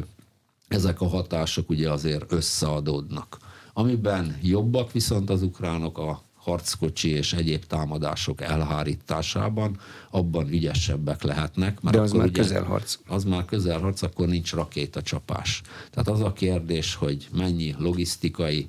ezek 0.69 1.01
a 1.01 1.09
hatások 1.09 1.71
ugye 1.71 1.91
azért 1.91 2.33
összeadódnak 2.33 3.39
Amiben 3.79 4.39
jobbak 4.43 4.93
viszont 4.93 5.31
az 5.31 5.43
ukránok 5.43 5.99
a 5.99 6.23
harckocsi 6.35 7.09
és 7.09 7.33
egyéb 7.33 7.65
támadások 7.65 8.41
elhárításában, 8.41 9.79
abban 10.11 10.49
ügyesebbek 10.49 11.23
lehetnek. 11.23 11.81
Mert 11.81 11.97
De 11.97 12.03
az 12.03 12.09
akkor 12.09 12.21
már 12.21 12.31
ugye, 12.31 12.43
közelharc. 12.43 12.99
Az 13.07 13.25
már 13.25 13.45
közelharc, 13.45 14.03
akkor 14.03 14.29
nincs 14.29 14.53
rakétacsapás. 14.53 15.63
Tehát 15.91 16.09
az 16.09 16.21
a 16.21 16.33
kérdés, 16.33 16.95
hogy 16.95 17.29
mennyi 17.37 17.75
logisztikai 17.79 18.69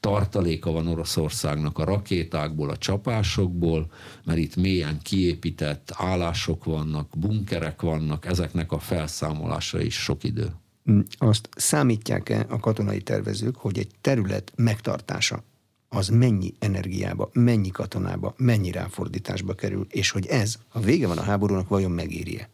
tartaléka 0.00 0.70
van 0.70 0.86
Oroszországnak 0.86 1.78
a 1.78 1.84
rakétákból, 1.84 2.70
a 2.70 2.76
csapásokból, 2.76 3.90
mert 4.24 4.38
itt 4.38 4.56
mélyen 4.56 4.98
kiépített 5.02 5.92
állások 5.96 6.64
vannak, 6.64 7.08
bunkerek 7.18 7.82
vannak, 7.82 8.26
ezeknek 8.26 8.72
a 8.72 8.78
felszámolása 8.78 9.80
is 9.80 9.94
sok 9.94 10.24
idő. 10.24 10.52
Mm, 10.90 11.00
azt 11.18 11.48
számítják-e 11.56 12.46
a 12.48 12.60
katonai 12.60 13.02
tervezők, 13.02 13.56
hogy 13.56 13.78
egy 13.78 13.90
terület 14.00 14.52
megtartása 14.56 15.42
az 15.88 16.08
mennyi 16.08 16.54
energiába, 16.58 17.30
mennyi 17.32 17.70
katonába, 17.70 18.34
mennyi 18.36 18.70
ráfordításba 18.70 19.54
kerül, 19.54 19.86
és 19.90 20.10
hogy 20.10 20.26
ez, 20.26 20.58
ha 20.68 20.80
vége 20.80 21.06
van 21.06 21.18
a 21.18 21.22
háborúnak, 21.22 21.68
vajon 21.68 21.90
megéri-e? 21.90 22.48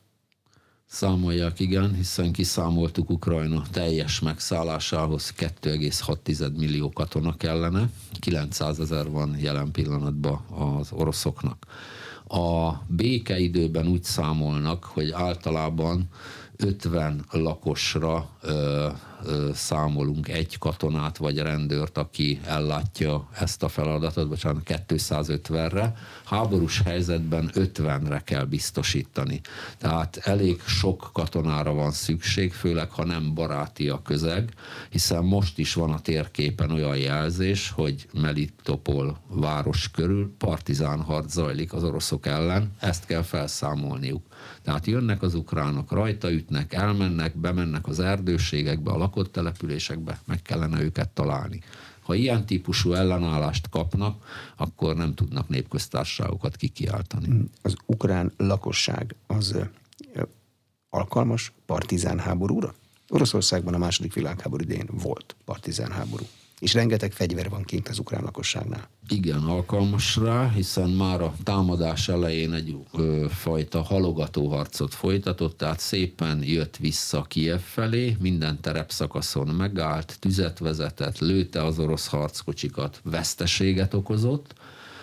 Számolják, 0.91 1.61
igen, 1.61 1.95
hiszen 1.95 2.33
kiszámoltuk 2.33 3.11
Ukrajna 3.11 3.63
teljes 3.71 4.21
megszállásához 4.21 5.35
2,6 5.39 6.57
millió 6.57 6.91
katona 6.91 7.37
kellene, 7.37 7.91
900 8.21 8.81
ezer 8.81 9.11
van 9.11 9.37
jelen 9.39 9.71
pillanatban 9.71 10.37
az 10.37 10.93
oroszoknak. 10.93 11.67
A 12.29 12.73
békeidőben 12.87 13.87
úgy 13.87 14.05
számolnak, 14.05 14.85
hogy 14.85 15.11
általában 15.11 16.09
50 16.59 17.25
lakosra 17.31 18.29
ö, 18.41 18.89
ö, 19.25 19.51
számolunk 19.55 20.29
egy 20.29 20.59
katonát 20.59 21.17
vagy 21.17 21.39
rendőrt, 21.39 21.99
aki 21.99 22.41
ellátja 22.45 23.29
ezt 23.39 23.63
a 23.63 23.69
feladatot, 23.69 24.29
bocsánat, 24.29 24.63
250-re. 24.89 25.95
Háborús 26.25 26.83
helyzetben 26.83 27.51
50-re 27.55 28.21
kell 28.25 28.45
biztosítani. 28.45 29.41
Tehát 29.79 30.17
elég 30.17 30.61
sok 30.61 31.11
katonára 31.13 31.73
van 31.73 31.91
szükség, 31.91 32.53
főleg 32.53 32.91
ha 32.91 33.05
nem 33.05 33.35
baráti 33.35 33.89
a 33.89 34.03
közeg, 34.03 34.53
hiszen 34.91 35.25
most 35.25 35.59
is 35.59 35.75
van 35.75 35.93
a 35.93 36.01
térképen 36.01 36.71
olyan 36.71 36.97
jelzés, 36.97 37.71
hogy 37.71 38.07
Melitopol 38.13 39.19
város 39.29 39.91
körül 39.91 40.35
partizán 40.39 41.01
harc 41.01 41.33
zajlik 41.33 41.73
az 41.73 41.85
oroszok 41.85 42.27
ellen, 42.27 42.73
ezt 42.81 43.07
kell 43.07 43.23
felszámolniuk. 43.23 44.28
Tehát 44.63 44.87
jönnek 44.87 45.23
az 45.23 45.35
ukránok, 45.35 45.93
rajta 45.93 46.33
ütnek, 46.33 46.73
elmennek, 46.73 47.37
bemennek 47.37 47.87
az 47.87 48.01
erdőségekbe, 48.01 48.91
a 48.91 48.97
lakott 48.97 49.33
településekbe, 49.33 50.21
meg 50.27 50.43
kellene 50.43 50.83
őket 50.83 51.09
találni. 51.09 51.61
Ha 52.01 52.15
ilyen 52.15 52.47
típusú 52.47 52.93
ellenállást 52.93 53.69
kapnak, 53.69 54.25
akkor 54.57 54.97
nem 54.97 55.15
tudnak 55.15 55.49
népköztársaságokat 55.49 56.57
kikiáltani. 56.57 57.45
Az 57.63 57.77
ukrán 57.87 58.33
lakosság 58.37 59.15
az 59.27 59.57
alkalmas 60.91 61.53
partizán 61.67 62.19
háborúra? 62.19 62.75
Oroszországban 63.09 63.75
a 63.75 63.79
második 63.79 64.15
világháború 64.15 64.63
idején 64.63 64.89
volt 64.93 65.37
partizán 65.45 65.91
háború 65.91 66.25
és 66.61 66.75
rengeteg 66.75 67.13
fegyver 67.13 67.49
van 67.49 67.63
kint 67.63 67.89
az 67.89 67.99
ukrán 67.99 68.23
lakosságnál. 68.23 68.89
Igen, 69.09 69.43
alkalmas 69.43 70.17
rá, 70.17 70.51
hiszen 70.51 70.91
már 70.91 71.21
a 71.21 71.35
támadás 71.43 72.09
elején 72.09 72.53
egy 72.53 72.77
ö, 72.93 73.27
fajta 73.29 73.83
halogatóharcot 73.83 74.95
folytatott, 74.95 75.57
tehát 75.57 75.81
szépen 75.81 76.43
jött 76.43 76.77
vissza 76.77 77.23
Kiev 77.23 77.61
felé, 77.61 78.17
minden 78.21 78.61
terepszakaszon 78.61 79.49
megállt, 79.49 80.17
tüzet 80.21 80.59
vezetett, 80.59 81.19
lőtte 81.19 81.65
az 81.65 81.79
orosz 81.79 82.07
harckocsikat, 82.07 83.01
veszteséget 83.05 83.95
okozott, 83.95 84.55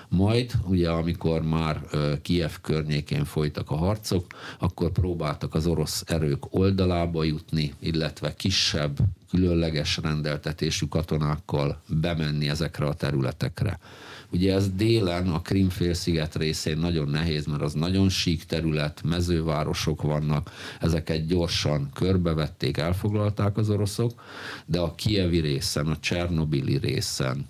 majd, 0.09 0.51
ugye 0.63 0.89
amikor 0.89 1.41
már 1.41 1.81
Kiev 2.21 2.51
környékén 2.61 3.25
folytak 3.25 3.71
a 3.71 3.75
harcok, 3.75 4.25
akkor 4.59 4.91
próbáltak 4.91 5.53
az 5.53 5.67
orosz 5.67 6.03
erők 6.05 6.55
oldalába 6.55 7.23
jutni, 7.23 7.73
illetve 7.79 8.35
kisebb, 8.35 8.97
különleges 9.35 9.97
rendeltetésű 9.97 10.85
katonákkal 10.85 11.81
bemenni 11.87 12.49
ezekre 12.49 12.85
a 12.85 12.93
területekre. 12.93 13.79
Ugye 14.31 14.53
ez 14.53 14.69
délen, 14.69 15.27
a 15.27 15.41
Krimfélsziget 15.41 16.35
részén 16.35 16.77
nagyon 16.77 17.09
nehéz, 17.09 17.45
mert 17.45 17.61
az 17.61 17.73
nagyon 17.73 18.09
sík 18.09 18.43
terület, 18.43 19.01
mezővárosok 19.03 20.01
vannak, 20.01 20.51
ezeket 20.81 21.27
gyorsan 21.27 21.89
körbevették, 21.93 22.77
elfoglalták 22.77 23.57
az 23.57 23.69
oroszok, 23.69 24.21
de 24.65 24.79
a 24.79 24.95
kievi 24.95 25.39
részen, 25.39 25.87
a 25.87 25.99
Csernobili 25.99 26.77
részen, 26.77 27.45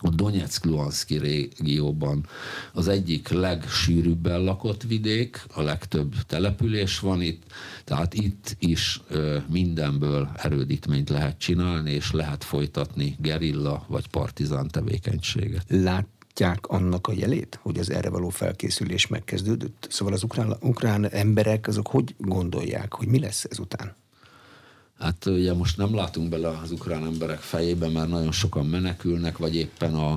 a 0.00 0.08
Donetsk-Luhanszki 0.08 1.18
régióban 1.18 2.26
az 2.72 2.88
egyik 2.88 3.28
legsűrűbben 3.28 4.42
lakott 4.42 4.82
vidék, 4.82 5.44
a 5.54 5.62
legtöbb 5.62 6.14
település 6.26 6.98
van 6.98 7.22
itt, 7.22 7.42
tehát 7.84 8.14
itt 8.14 8.56
is 8.58 9.00
mindenből 9.48 10.30
erődítményt 10.36 11.08
lehet 11.08 11.38
csinálni, 11.38 11.90
és 11.90 12.12
lehet 12.12 12.44
folytatni 12.44 13.16
gerilla 13.20 13.84
vagy 13.88 14.06
partizán 14.06 14.68
tevékenységet. 14.68 15.64
Látják 15.68 16.66
annak 16.66 17.06
a 17.06 17.12
jelét, 17.12 17.58
hogy 17.62 17.78
az 17.78 17.90
erre 17.90 18.08
való 18.08 18.28
felkészülés 18.28 19.06
megkezdődött? 19.06 19.86
Szóval 19.90 20.14
az 20.14 20.22
ukrán, 20.22 20.56
ukrán 20.60 21.08
emberek 21.08 21.66
azok 21.66 21.86
hogy 21.86 22.14
gondolják, 22.18 22.94
hogy 22.94 23.06
mi 23.06 23.18
lesz 23.18 23.46
ezután? 23.50 23.94
Hát 24.98 25.26
ugye 25.26 25.54
most 25.54 25.76
nem 25.76 25.94
látunk 25.94 26.28
bele 26.28 26.48
az 26.48 26.70
ukrán 26.70 27.04
emberek 27.04 27.38
fejébe, 27.38 27.88
mert 27.88 28.08
nagyon 28.08 28.32
sokan 28.32 28.66
menekülnek, 28.66 29.38
vagy 29.38 29.56
éppen 29.56 29.94
a, 29.94 30.10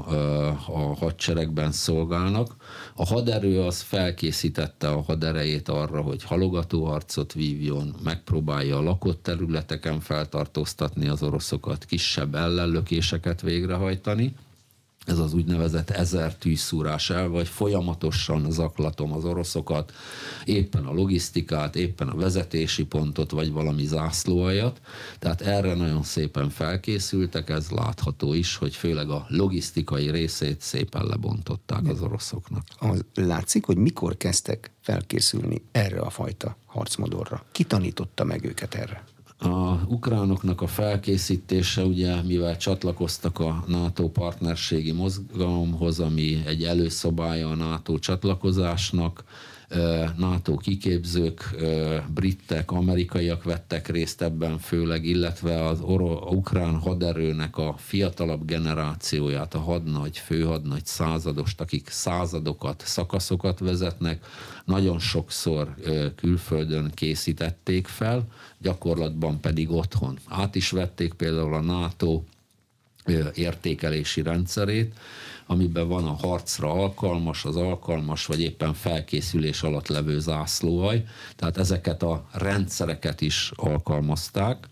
a 0.67 0.95
hadseregben 0.95 1.71
szolgálnak. 1.71 2.55
A 2.95 3.05
haderő 3.05 3.61
az 3.61 3.81
felkészítette 3.81 4.89
a 4.89 5.01
haderejét 5.01 5.69
arra, 5.69 6.01
hogy 6.01 6.23
halogatóharcot 6.23 7.33
vívjon, 7.33 7.95
megpróbálja 8.03 8.77
a 8.77 8.81
lakott 8.81 9.23
területeken 9.23 9.99
feltartóztatni 9.99 11.07
az 11.07 11.23
oroszokat, 11.23 11.85
kisebb 11.85 12.35
ellenlökéseket 12.35 13.41
végrehajtani 13.41 14.35
ez 15.11 15.19
az 15.19 15.33
úgynevezett 15.33 15.89
ezer 15.89 16.35
tűzszúrás 16.35 17.09
el, 17.09 17.27
vagy 17.27 17.47
folyamatosan 17.47 18.51
zaklatom 18.51 19.13
az 19.13 19.25
oroszokat, 19.25 19.93
éppen 20.45 20.85
a 20.85 20.93
logisztikát, 20.93 21.75
éppen 21.75 22.07
a 22.07 22.15
vezetési 22.15 22.85
pontot, 22.85 23.31
vagy 23.31 23.51
valami 23.51 23.85
zászlóajat. 23.85 24.81
Tehát 25.19 25.41
erre 25.41 25.73
nagyon 25.73 26.03
szépen 26.03 26.49
felkészültek, 26.49 27.49
ez 27.49 27.69
látható 27.69 28.33
is, 28.33 28.55
hogy 28.55 28.75
főleg 28.75 29.09
a 29.09 29.25
logisztikai 29.27 30.09
részét 30.09 30.61
szépen 30.61 31.05
lebontották 31.05 31.87
az 31.87 32.01
oroszoknak. 32.01 32.63
Az 32.79 33.05
látszik, 33.13 33.65
hogy 33.65 33.77
mikor 33.77 34.17
kezdtek 34.17 34.71
felkészülni 34.81 35.61
erre 35.71 35.99
a 35.99 36.09
fajta 36.09 36.57
harcmodorra? 36.65 37.43
Ki 37.51 37.63
tanította 37.63 38.23
meg 38.23 38.45
őket 38.45 38.75
erre? 38.75 39.03
Ukránoknak 39.91 40.61
a 40.61 40.67
felkészítése, 40.67 41.83
ugye, 41.83 42.21
mivel 42.21 42.57
csatlakoztak 42.57 43.39
a 43.39 43.63
NATO 43.67 44.09
partnerségi 44.09 44.91
mozgalomhoz, 44.91 45.99
ami 45.99 46.43
egy 46.45 46.63
előszobája 46.63 47.49
a 47.49 47.55
NATO 47.55 47.99
csatlakozásnak, 47.99 49.23
NATO 50.17 50.57
kiképzők, 50.57 51.55
britek, 52.13 52.71
amerikaiak 52.71 53.43
vettek 53.43 53.87
részt 53.87 54.21
ebben 54.21 54.57
főleg, 54.57 55.05
illetve 55.05 55.65
az 55.65 55.81
oro- 55.81 56.31
ukrán 56.31 56.75
haderőnek 56.75 57.57
a 57.57 57.75
fiatalabb 57.77 58.45
generációját, 58.45 59.53
a 59.53 59.59
hadnagy, 59.59 60.17
főhadnagy 60.17 60.85
századost, 60.85 61.61
akik 61.61 61.89
századokat, 61.89 62.83
szakaszokat 62.85 63.59
vezetnek, 63.59 64.25
nagyon 64.65 64.99
sokszor 64.99 65.75
külföldön 66.15 66.91
készítették 66.93 67.87
fel, 67.87 68.27
gyakorlatban 68.57 69.39
pedig 69.39 69.71
otthon. 69.71 70.17
Át 70.27 70.55
is 70.55 70.71
vették 70.71 71.13
például 71.13 71.53
a 71.53 71.61
NATO 71.61 72.23
értékelési 73.33 74.21
rendszerét, 74.21 74.93
amiben 75.51 75.87
van 75.87 76.05
a 76.07 76.15
harcra 76.15 76.71
alkalmas, 76.71 77.45
az 77.45 77.55
alkalmas, 77.55 78.25
vagy 78.25 78.41
éppen 78.41 78.73
felkészülés 78.73 79.63
alatt 79.63 79.87
levő 79.87 80.19
zászlóaj, 80.19 81.03
tehát 81.35 81.57
ezeket 81.57 82.03
a 82.03 82.25
rendszereket 82.31 83.21
is 83.21 83.51
alkalmazták, 83.55 84.67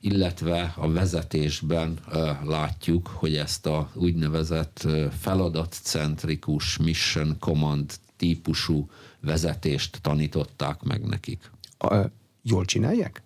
illetve 0.00 0.74
a 0.76 0.90
vezetésben 0.90 1.98
látjuk, 2.44 3.06
hogy 3.06 3.36
ezt 3.36 3.66
a 3.66 3.90
úgynevezett 3.94 4.86
feladatcentrikus 5.20 6.76
mission 6.76 7.36
command 7.38 7.92
típusú 8.16 8.90
vezetést 9.20 9.98
tanították 10.02 10.82
meg 10.82 11.06
nekik. 11.06 11.50
A, 11.78 11.96
jól 12.42 12.64
csinálják? 12.64 13.23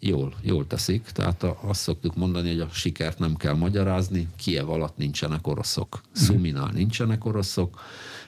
Jól, 0.00 0.34
jól 0.42 0.66
teszik. 0.66 1.02
Tehát 1.02 1.42
azt 1.42 1.80
szoktuk 1.80 2.16
mondani, 2.16 2.48
hogy 2.48 2.60
a 2.60 2.68
sikert 2.72 3.18
nem 3.18 3.36
kell 3.36 3.54
magyarázni, 3.54 4.28
Kiev 4.36 4.70
alatt 4.70 4.96
nincsenek 4.96 5.46
oroszok, 5.46 6.00
Szuminál 6.12 6.70
nincsenek 6.72 7.24
oroszok, 7.24 7.80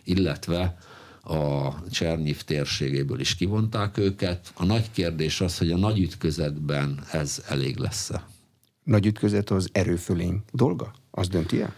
illetve 0.04 0.78
a 1.22 1.74
Cserniv 1.90 2.42
térségéből 2.42 3.20
is 3.20 3.34
kivonták 3.34 3.98
őket. 3.98 4.52
A 4.54 4.64
nagy 4.64 4.90
kérdés 4.90 5.40
az, 5.40 5.58
hogy 5.58 5.70
a 5.70 5.76
nagy 5.76 6.00
ütközetben 6.00 7.04
ez 7.12 7.44
elég 7.48 7.76
lesz-e. 7.76 8.26
Nagy 8.84 9.06
ütközet 9.06 9.50
az 9.50 9.68
erőfölény 9.72 10.42
dolga? 10.52 10.92
Az 11.10 11.28
dönti 11.28 11.60
el? 11.60 11.74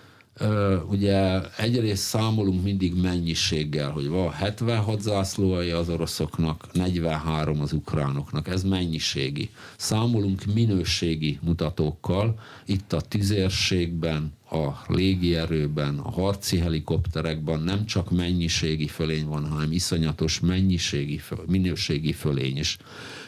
Ugye 0.89 1.41
egyrészt 1.57 2.03
számolunk 2.03 2.63
mindig 2.63 2.95
mennyiséggel, 2.95 3.91
hogy 3.91 4.09
van 4.09 4.31
76 4.31 5.01
zászlóai 5.01 5.71
az 5.71 5.89
oroszoknak, 5.89 6.67
43 6.73 7.61
az 7.61 7.73
ukránoknak, 7.73 8.49
ez 8.49 8.63
mennyiségi. 8.63 9.51
Számolunk 9.77 10.45
minőségi 10.55 11.39
mutatókkal, 11.43 12.39
itt 12.67 12.93
a 12.93 13.01
tüzérségben, 13.01 14.33
a 14.51 14.85
légierőben, 14.87 15.99
a 15.99 16.11
harci 16.11 16.59
helikopterekben 16.59 17.61
nem 17.61 17.87
csak 17.87 18.11
mennyiségi 18.11 18.87
fölény 18.87 19.27
van, 19.27 19.49
hanem 19.49 19.73
iszonyatos 19.73 20.41
mennyiségi, 20.41 21.21
minőségi 21.47 22.13
fölény 22.13 22.59
is. 22.59 22.79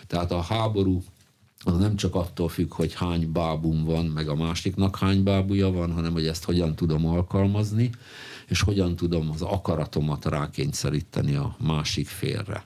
Tehát 0.06 0.32
a 0.32 0.40
háború 0.40 1.02
az 1.64 1.78
nem 1.78 1.96
csak 1.96 2.14
attól 2.14 2.48
függ, 2.48 2.74
hogy 2.74 2.94
hány 2.94 3.32
bábum 3.32 3.84
van, 3.84 4.06
meg 4.06 4.28
a 4.28 4.34
másiknak 4.34 4.96
hány 4.96 5.22
bábuja 5.22 5.70
van, 5.70 5.92
hanem 5.92 6.12
hogy 6.12 6.26
ezt 6.26 6.44
hogyan 6.44 6.74
tudom 6.74 7.06
alkalmazni, 7.06 7.90
és 8.48 8.60
hogyan 8.60 8.96
tudom 8.96 9.30
az 9.30 9.42
akaratomat 9.42 10.24
rákényszeríteni 10.24 11.34
a 11.34 11.56
másik 11.58 12.06
félre. 12.06 12.64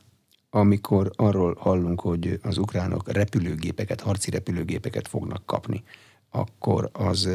Amikor 0.50 1.10
arról 1.16 1.56
hallunk, 1.60 2.00
hogy 2.00 2.38
az 2.42 2.58
ukránok 2.58 3.12
repülőgépeket, 3.12 4.00
harci 4.00 4.30
repülőgépeket 4.30 5.08
fognak 5.08 5.46
kapni, 5.46 5.82
akkor 6.30 6.90
az 6.92 7.28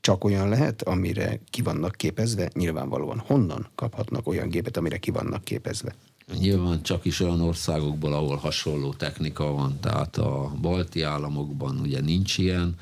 csak 0.00 0.24
olyan 0.24 0.48
lehet, 0.48 0.82
amire 0.82 1.40
ki 1.50 1.62
vannak 1.62 1.92
képezve? 1.92 2.50
Nyilvánvalóan 2.54 3.18
honnan 3.18 3.68
kaphatnak 3.74 4.28
olyan 4.28 4.48
gépet, 4.48 4.76
amire 4.76 4.98
ki 4.98 5.10
vannak 5.10 5.44
képezve? 5.44 5.94
Nyilván 6.38 6.82
csak 6.82 7.04
is 7.04 7.20
olyan 7.20 7.40
országokból, 7.40 8.12
ahol 8.12 8.36
hasonló 8.36 8.92
technika 8.92 9.44
van, 9.44 9.80
tehát 9.80 10.16
a 10.16 10.52
balti 10.60 11.02
államokban 11.02 11.80
ugye 11.80 12.00
nincs 12.00 12.38
ilyen, 12.38 12.76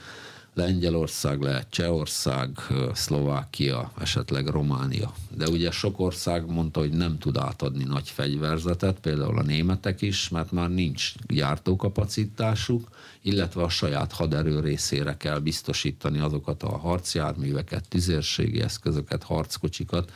Lengyelország 0.55 1.41
lehet, 1.41 1.71
Csehország, 1.71 2.49
Szlovákia, 2.93 3.93
esetleg 4.01 4.47
Románia. 4.47 5.13
De 5.37 5.49
ugye 5.49 5.71
sok 5.71 6.01
ország 6.01 6.51
mondta, 6.51 6.81
hogy 6.81 6.93
nem 6.93 7.19
tud 7.19 7.37
átadni 7.37 7.85
nagy 7.85 8.09
fegyverzetet, 8.09 9.01
például 9.01 9.39
a 9.39 9.43
németek 9.43 10.03
is, 10.03 10.29
mert 10.29 10.53
már 10.53 10.71
nincs 10.71 11.13
gyártókapacitásuk, 11.27 12.89
illetve 13.23 13.63
a 13.63 13.69
saját 13.69 14.13
haderő 14.13 14.61
részére 14.61 15.17
kell 15.17 15.39
biztosítani 15.39 16.19
azokat 16.19 16.63
a 16.63 16.79
harcjárműveket, 16.79 17.89
tüzérségi 17.89 18.61
eszközöket, 18.61 19.23
harckocsikat, 19.23 20.13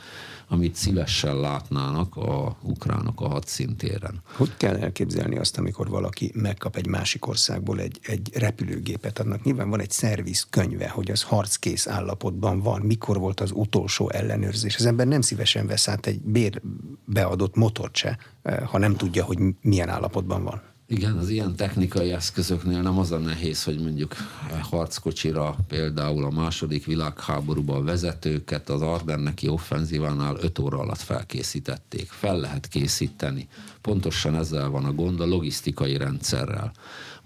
amit 0.47 0.75
szívesen 0.75 1.39
látnának 1.39 2.15
a 2.15 2.57
ukránok 2.61 3.21
a 3.21 3.27
hadszintéren. 3.27 4.21
Hogy 4.35 4.57
kell 4.57 4.75
elképzelni 4.75 5.37
azt, 5.37 5.57
amikor 5.57 5.89
valaki 5.89 6.31
megkap 6.35 6.75
egy 6.75 6.87
másik 6.87 7.27
országból 7.27 7.79
egy, 7.79 7.99
egy 8.01 8.31
repülőgépet? 8.33 9.19
Annak 9.19 9.43
nyilván 9.43 9.69
van 9.69 9.79
egy 9.79 9.91
szerviz 9.91 10.47
könyve, 10.49 10.89
hogy 10.89 11.11
az 11.11 11.23
harckész 11.23 11.87
állapotban 11.87 12.59
van, 12.59 12.81
mikor 12.81 13.17
volt 13.17 13.39
az 13.39 13.51
utolsó 13.53 14.09
ellenőrzés. 14.09 14.75
Az 14.75 14.85
ember 14.85 15.07
nem 15.07 15.21
szívesen 15.21 15.67
vesz 15.67 15.87
át 15.87 16.05
egy 16.05 16.21
bérbeadott 16.21 17.55
motort 17.55 17.95
se, 17.95 18.17
eh, 18.41 18.59
ha 18.59 18.77
nem 18.77 18.95
tudja, 18.95 19.23
hogy 19.23 19.39
milyen 19.61 19.89
állapotban 19.89 20.43
van. 20.43 20.61
Igen, 20.89 21.17
az 21.17 21.29
ilyen 21.29 21.55
technikai 21.55 22.11
eszközöknél 22.11 22.81
nem 22.81 22.97
az 22.97 23.11
a 23.11 23.17
nehéz, 23.17 23.63
hogy 23.63 23.79
mondjuk 23.79 24.15
harckocsira 24.61 25.55
például 25.67 26.25
a 26.25 26.29
második 26.29 26.85
világháborúban 26.85 27.85
vezetőket 27.85 28.69
az 28.69 28.81
Ardenneki 28.81 29.47
offenzívánál 29.47 30.37
5 30.41 30.59
óra 30.59 30.77
alatt 30.77 30.99
felkészítették. 30.99 32.09
Fel 32.09 32.39
lehet 32.39 32.67
készíteni. 32.67 33.47
Pontosan 33.81 34.35
ezzel 34.35 34.69
van 34.69 34.85
a 34.85 34.93
gond 34.93 35.19
a 35.19 35.25
logisztikai 35.25 35.97
rendszerrel. 35.97 36.71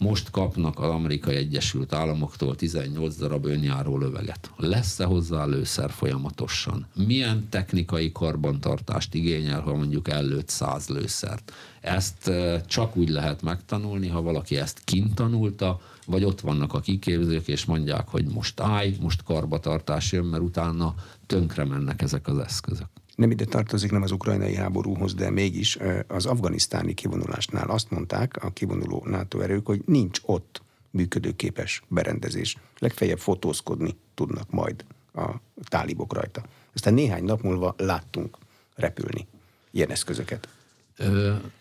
Most 0.04 0.32
kapnak 0.32 0.80
az 0.80 0.90
Amerikai 0.90 1.36
Egyesült 1.36 1.94
Államoktól 1.94 2.56
18 2.56 3.16
darab 3.16 3.46
önjáró 3.46 3.98
löveget. 3.98 4.52
Lesz-e 4.58 5.06
hozzá 5.06 5.46
lőszer 5.46 5.92
folyamatosan? 5.92 6.88
Milyen 6.96 7.48
technikai 7.50 8.12
karbantartást 8.12 9.14
igényel, 9.14 9.62
ha 9.62 9.76
mondjuk 9.76 10.10
előtt 10.10 10.50
100 10.50 10.88
lőszert? 10.88 11.54
Ezt 11.82 12.32
csak 12.68 12.96
úgy 12.96 13.10
lehet 13.10 13.42
megtanulni, 13.42 14.08
ha 14.08 14.22
valaki 14.22 14.58
ezt 14.58 14.82
kint 14.84 15.16
tanulta, 15.16 15.80
vagy 16.06 16.24
ott 16.24 16.42
vannak 16.42 16.74
a 16.74 16.80
kiképzők, 16.80 17.48
és 17.48 17.66
mondják, 17.66 18.08
hogy 18.08 18.26
most 18.26 18.60
állj, 18.60 18.96
most 19.00 19.24
karbatartás 19.24 20.12
jön, 20.12 20.26
mert 20.26 20.44
utána 20.44 20.96
tönkre 21.26 21.66
mennek 21.66 22.02
ezek 22.02 22.28
az 22.28 22.38
eszközök. 22.38 22.88
Nem 23.22 23.32
ide 23.32 23.46
tartozik, 23.46 23.92
nem 23.92 24.02
az 24.02 24.12
ukrajnai 24.12 24.56
háborúhoz, 24.56 25.14
de 25.14 25.30
mégis 25.30 25.78
az 26.08 26.26
afganisztáni 26.26 26.94
kivonulásnál 26.94 27.70
azt 27.70 27.90
mondták 27.90 28.44
a 28.44 28.50
kivonuló 28.50 29.04
NATO 29.06 29.40
erők, 29.40 29.66
hogy 29.66 29.82
nincs 29.86 30.20
ott 30.26 30.62
működőképes 30.90 31.82
berendezés. 31.88 32.58
Legfeljebb 32.80 33.20
fotózkodni 33.20 33.96
tudnak 34.14 34.50
majd 34.50 34.86
a 35.14 35.30
tálibok 35.64 36.14
rajta. 36.14 36.44
Aztán 36.74 36.94
néhány 36.94 37.24
nap 37.24 37.42
múlva 37.42 37.76
láttunk 37.78 38.38
repülni 38.76 39.28
ilyen 39.72 39.90
eszközöket. 39.90 40.48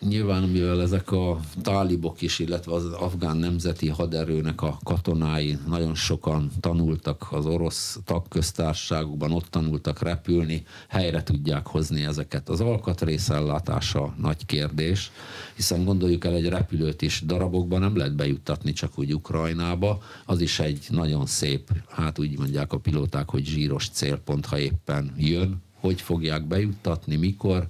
Nyilván, 0.01 0.43
mivel 0.43 0.83
ezek 0.83 1.13
a 1.13 1.41
tálibok 1.63 2.23
is, 2.23 2.39
illetve 2.39 2.73
az 2.73 2.85
afgán 2.85 3.37
nemzeti 3.37 3.89
haderőnek 3.89 4.63
a 4.63 4.79
katonái 4.83 5.59
nagyon 5.67 5.95
sokan 5.95 6.51
tanultak 6.61 7.27
az 7.31 7.47
orosz 7.47 7.99
tagköztársaságokban, 8.05 9.33
ott 9.33 9.47
tanultak 9.47 10.03
repülni, 10.03 10.63
helyre 10.89 11.23
tudják 11.23 11.67
hozni 11.67 12.05
ezeket. 12.05 12.49
Az 12.49 12.61
alkatrészellátása 12.61 14.15
nagy 14.19 14.47
kérdés, 14.47 15.11
hiszen 15.55 15.85
gondoljuk 15.85 16.25
el, 16.25 16.35
egy 16.35 16.49
repülőt 16.49 17.03
is 17.03 17.23
darabokban 17.27 17.81
nem 17.81 17.97
lehet 17.97 18.17
bejuttatni 18.17 18.73
csak 18.73 18.99
úgy 18.99 19.15
Ukrajnába, 19.15 20.03
az 20.27 20.41
is 20.41 20.59
egy 20.59 20.87
nagyon 20.91 21.27
szép, 21.27 21.71
hát 21.89 22.19
úgy 22.19 22.39
mondják 22.39 22.73
a 22.73 22.79
pilóták, 22.79 23.31
hogy 23.31 23.45
zsíros 23.45 23.89
célpont, 23.89 24.47
ha 24.47 24.59
éppen 24.59 25.15
jön, 25.17 25.63
hogy 25.81 26.01
fogják 26.01 26.47
bejuttatni, 26.47 27.17
mikor, 27.17 27.69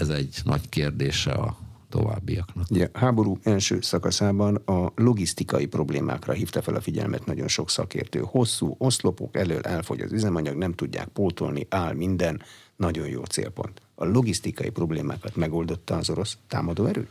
ez 0.00 0.08
egy 0.08 0.40
nagy 0.44 0.68
kérdése 0.68 1.32
a 1.32 1.58
továbbiaknak. 1.88 2.66
Ugye, 2.70 2.88
háború 2.92 3.38
első 3.42 3.80
szakaszában 3.80 4.54
a 4.54 4.92
logisztikai 4.94 5.66
problémákra 5.66 6.32
hívta 6.32 6.62
fel 6.62 6.74
a 6.74 6.80
figyelmet 6.80 7.26
nagyon 7.26 7.48
sok 7.48 7.70
szakértő. 7.70 8.20
Hosszú 8.24 8.74
oszlopok 8.78 9.36
elől 9.36 9.60
elfogy 9.60 10.00
az 10.00 10.12
üzemanyag, 10.12 10.56
nem 10.56 10.72
tudják 10.72 11.08
pótolni, 11.08 11.66
áll 11.68 11.92
minden, 11.92 12.42
nagyon 12.76 13.08
jó 13.08 13.24
célpont. 13.24 13.82
A 13.94 14.04
logisztikai 14.04 14.70
problémákat 14.70 15.36
megoldotta 15.36 15.96
az 15.96 16.10
orosz 16.10 16.36
támadóerő? 16.48 17.08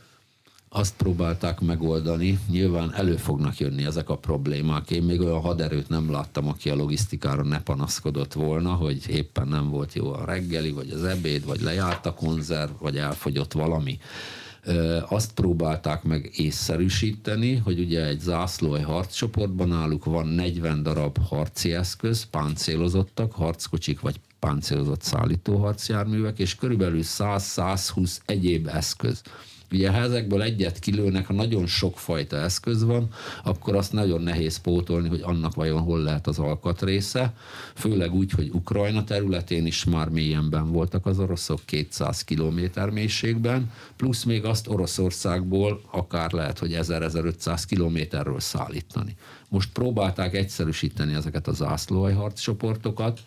Azt 0.70 0.96
próbálták 0.96 1.60
megoldani. 1.60 2.40
Nyilván 2.50 2.94
elő 2.94 3.16
fognak 3.16 3.58
jönni 3.58 3.86
ezek 3.86 4.10
a 4.10 4.18
problémák. 4.18 4.92
Én 4.92 5.04
még 5.04 5.22
olyan 5.22 5.40
haderőt 5.40 5.90
nem 5.90 6.12
láttam, 6.12 6.48
aki 6.48 6.70
a 6.70 6.76
logisztikára 6.76 7.44
ne 7.44 7.62
panaszkodott 7.62 8.34
volna, 8.34 8.74
hogy 8.74 9.10
éppen 9.10 9.48
nem 9.48 9.70
volt 9.70 9.94
jó 9.94 10.14
a 10.14 10.26
reggeli, 10.26 10.72
vagy 10.72 10.90
az 10.90 11.04
ebéd, 11.04 11.46
vagy 11.46 11.62
lejárt 11.62 12.06
a 12.06 12.14
konzerv, 12.14 12.72
vagy 12.80 12.98
elfogyott 12.98 13.54
valami. 13.54 13.98
Azt 15.08 15.34
próbálták 15.34 16.04
meg 16.04 16.32
észszerűsíteni, 16.36 17.56
hogy 17.56 17.80
ugye 17.80 18.06
egy 18.06 18.20
zászló, 18.20 18.76
egy 18.76 18.84
harccsoportban 18.84 19.68
náluk 19.68 20.06
van 20.06 20.28
40 20.28 20.84
darab 20.84 21.18
harci 21.28 21.74
eszköz, 21.74 22.24
páncélozottak, 22.24 23.32
harckocsik 23.32 24.00
vagy 24.00 24.20
páncélozott 24.40 25.02
szállító 25.02 25.58
harcjárművek, 25.58 26.40
és 26.40 26.56
körülbelül 26.56 27.02
100-120 27.04 28.18
egyéb 28.26 28.68
eszköz 28.68 29.22
Ugye 29.72 29.90
ha 29.90 29.98
ezekből 29.98 30.42
egyet 30.42 30.80
kilőnek, 30.80 31.26
ha 31.26 31.34
nagyon 31.34 31.68
sokfajta 31.68 32.38
eszköz 32.38 32.84
van, 32.84 33.08
akkor 33.44 33.76
azt 33.76 33.94
nagyon 33.94 34.22
nehéz 34.22 34.58
pótolni, 34.58 35.08
hogy 35.10 35.22
annak 35.24 35.56
vajon 35.56 35.82
hol 35.82 36.00
lehet 36.00 36.28
az 36.28 36.40
alkatrésze, 36.40 37.34
főleg 37.76 38.14
úgy, 38.14 38.32
hogy 38.32 38.50
Ukrajna 38.54 39.04
területén 39.04 39.66
is 39.66 39.84
már 39.84 40.10
mélyenben 40.10 40.72
voltak 40.72 41.06
az 41.06 41.20
oroszok 41.20 41.60
200 41.66 42.24
kilométer 42.24 42.90
mélységben, 42.90 43.72
plusz 43.96 44.24
még 44.24 44.46
azt 44.46 44.68
Oroszországból 44.68 45.82
akár 45.92 46.32
lehet, 46.32 46.60
hogy 46.60 46.78
1000-1500 46.82 47.64
kilométerről 47.68 48.40
szállítani. 48.40 49.16
Most 49.50 49.72
próbálták 49.72 50.36
egyszerűsíteni 50.36 51.14
ezeket 51.14 51.48
az 51.48 51.56
zászlóhajharc 51.56 52.40
csoportokat, 52.40 53.20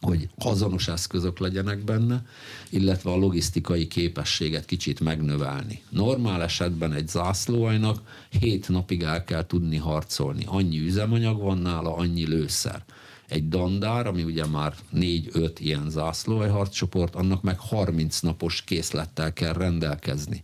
hogy 0.00 0.28
azonos 0.38 0.88
eszközök 0.88 1.38
legyenek 1.38 1.84
benne, 1.84 2.22
illetve 2.70 3.10
a 3.10 3.16
logisztikai 3.16 3.86
képességet 3.86 4.64
kicsit 4.64 5.00
megnövelni. 5.00 5.82
Normál 5.88 6.42
esetben 6.42 6.92
egy 6.92 7.08
zászlóajnak 7.08 8.26
hét 8.40 8.68
napig 8.68 9.02
el 9.02 9.24
kell 9.24 9.46
tudni 9.46 9.76
harcolni. 9.76 10.44
Annyi 10.46 10.78
üzemanyag 10.78 11.40
van 11.40 11.58
nála, 11.58 11.96
annyi 11.96 12.26
lőszer. 12.26 12.84
Egy 13.28 13.48
dandár, 13.48 14.06
ami 14.06 14.22
ugye 14.22 14.46
már 14.46 14.74
négy-öt 14.90 15.60
ilyen 15.60 15.90
zászlóajharccsoport, 15.90 17.14
annak 17.14 17.42
meg 17.42 17.58
30 17.58 18.20
napos 18.20 18.62
készlettel 18.62 19.32
kell 19.32 19.52
rendelkezni. 19.52 20.42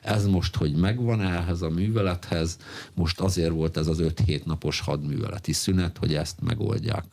Ez 0.00 0.26
most, 0.26 0.56
hogy 0.56 0.74
megvan 0.74 1.20
ehhez 1.20 1.62
a 1.62 1.68
művelethez, 1.68 2.56
most 2.94 3.20
azért 3.20 3.50
volt 3.50 3.76
ez 3.76 3.86
az 3.86 3.98
5-7 4.02 4.44
napos 4.44 4.80
hadműveleti 4.80 5.52
szünet, 5.52 5.98
hogy 5.98 6.14
ezt 6.14 6.40
megoldják. 6.40 7.04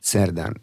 Szerdán 0.00 0.60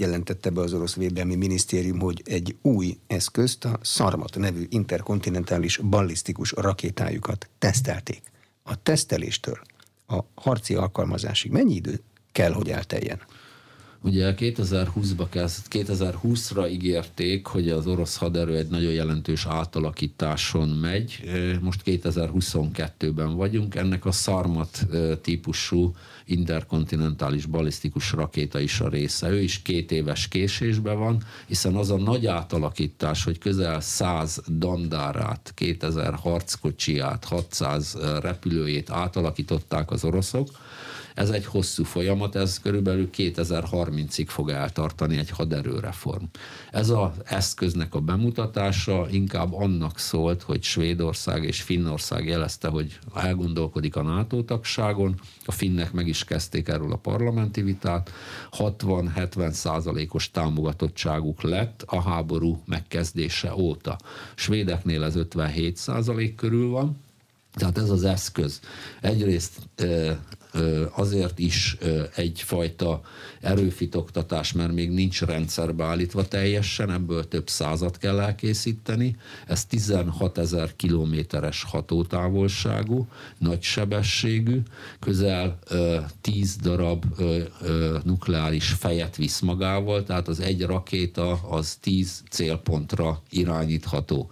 jelentette 0.00 0.50
be 0.50 0.60
az 0.60 0.72
orosz 0.72 0.94
védelmi 0.94 1.34
minisztérium, 1.34 1.98
hogy 1.98 2.22
egy 2.24 2.56
új 2.62 2.98
eszközt, 3.06 3.64
a 3.64 3.78
Szarmat 3.82 4.36
nevű 4.36 4.66
interkontinentális 4.68 5.76
ballisztikus 5.76 6.52
rakétájukat 6.52 7.48
tesztelték. 7.58 8.22
A 8.62 8.82
teszteléstől 8.82 9.60
a 10.06 10.18
harci 10.34 10.74
alkalmazásig 10.74 11.50
mennyi 11.50 11.74
idő 11.74 12.00
kell, 12.32 12.52
hogy 12.52 12.70
elteljen? 12.70 13.20
Ugye 14.02 14.34
2020-ba 14.38 15.26
kezd, 15.30 15.66
2020-ra 15.70 16.70
ígérték, 16.70 17.46
hogy 17.46 17.68
az 17.68 17.86
orosz 17.86 18.16
haderő 18.16 18.56
egy 18.56 18.68
nagyon 18.68 18.92
jelentős 18.92 19.46
átalakításon 19.46 20.68
megy. 20.68 21.22
Most 21.60 21.82
2022-ben 21.84 23.36
vagyunk. 23.36 23.74
Ennek 23.74 24.04
a 24.04 24.12
Szarmat 24.12 24.86
típusú 25.22 25.94
interkontinentális 26.24 27.46
balisztikus 27.46 28.12
rakéta 28.12 28.60
is 28.60 28.80
a 28.80 28.88
része. 28.88 29.30
Ő 29.30 29.40
is 29.40 29.62
két 29.62 29.92
éves 29.92 30.28
késésben 30.28 30.98
van, 30.98 31.22
hiszen 31.46 31.74
az 31.74 31.90
a 31.90 31.96
nagy 31.96 32.26
átalakítás, 32.26 33.24
hogy 33.24 33.38
közel 33.38 33.80
100 33.80 34.42
dandárát, 34.46 35.52
2000 35.54 36.14
harckocsiját, 36.14 37.24
600 37.24 37.96
repülőjét 38.20 38.90
átalakították 38.90 39.90
az 39.90 40.04
oroszok, 40.04 40.48
ez 41.18 41.30
egy 41.30 41.44
hosszú 41.44 41.84
folyamat, 41.84 42.34
ez 42.34 42.60
körülbelül 42.60 43.10
2030-ig 43.16 44.24
fog 44.26 44.50
eltartani 44.50 45.18
egy 45.18 45.30
haderőreform. 45.30 46.24
Ez 46.70 46.88
az 46.88 47.10
eszköznek 47.24 47.94
a 47.94 48.00
bemutatása 48.00 49.06
inkább 49.10 49.54
annak 49.54 49.98
szólt, 49.98 50.42
hogy 50.42 50.62
Svédország 50.62 51.44
és 51.44 51.62
Finnország 51.62 52.26
jelezte, 52.26 52.68
hogy 52.68 52.98
elgondolkodik 53.14 53.96
a 53.96 54.02
NATO 54.02 54.42
tagságon, 54.42 55.20
a 55.44 55.52
finnek 55.52 55.92
meg 55.92 56.08
is 56.08 56.24
kezdték 56.24 56.68
erről 56.68 56.92
a 56.92 56.96
parlamenti 56.96 57.62
vitát, 57.62 58.10
60-70 58.58 59.50
százalékos 59.50 60.30
támogatottságuk 60.30 61.42
lett 61.42 61.84
a 61.86 62.00
háború 62.00 62.62
megkezdése 62.66 63.54
óta. 63.54 63.96
Svédeknél 64.34 65.04
ez 65.04 65.16
57 65.16 65.76
százalék 65.76 66.34
körül 66.34 66.68
van, 66.68 66.96
tehát 67.58 67.78
ez 67.78 67.90
az 67.90 68.04
eszköz 68.04 68.60
egyrészt 69.00 69.52
azért 70.94 71.38
is 71.38 71.76
egyfajta 72.14 73.00
erőfitoktatás, 73.40 74.52
mert 74.52 74.72
még 74.72 74.90
nincs 74.90 75.22
rendszerbe 75.22 75.84
állítva 75.84 76.28
teljesen, 76.28 76.90
ebből 76.90 77.28
több 77.28 77.48
százat 77.48 77.98
kell 77.98 78.20
elkészíteni. 78.20 79.16
Ez 79.46 79.64
16 79.64 80.38
ezer 80.38 80.76
kilométeres 80.76 81.62
hatótávolságú, 81.62 83.08
nagy 83.38 83.62
sebességű, 83.62 84.60
közel 85.00 85.58
10 86.20 86.56
darab 86.56 87.04
nukleáris 88.04 88.68
fejet 88.68 89.16
visz 89.16 89.40
magával, 89.40 90.04
tehát 90.04 90.28
az 90.28 90.40
egy 90.40 90.62
rakéta 90.62 91.32
az 91.32 91.76
10 91.80 92.22
célpontra 92.30 93.22
irányítható 93.30 94.30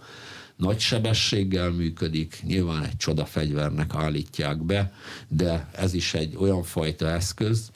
nagy 0.57 0.79
sebességgel 0.79 1.71
működik, 1.71 2.41
nyilván 2.43 2.83
egy 2.83 2.97
csoda 2.97 3.25
fegyvernek 3.25 3.95
állítják 3.95 4.63
be, 4.63 4.93
de 5.27 5.69
ez 5.75 5.93
is 5.93 6.13
egy 6.13 6.35
olyan 6.35 6.63
fajta 6.63 7.07
eszköz, 7.09 7.69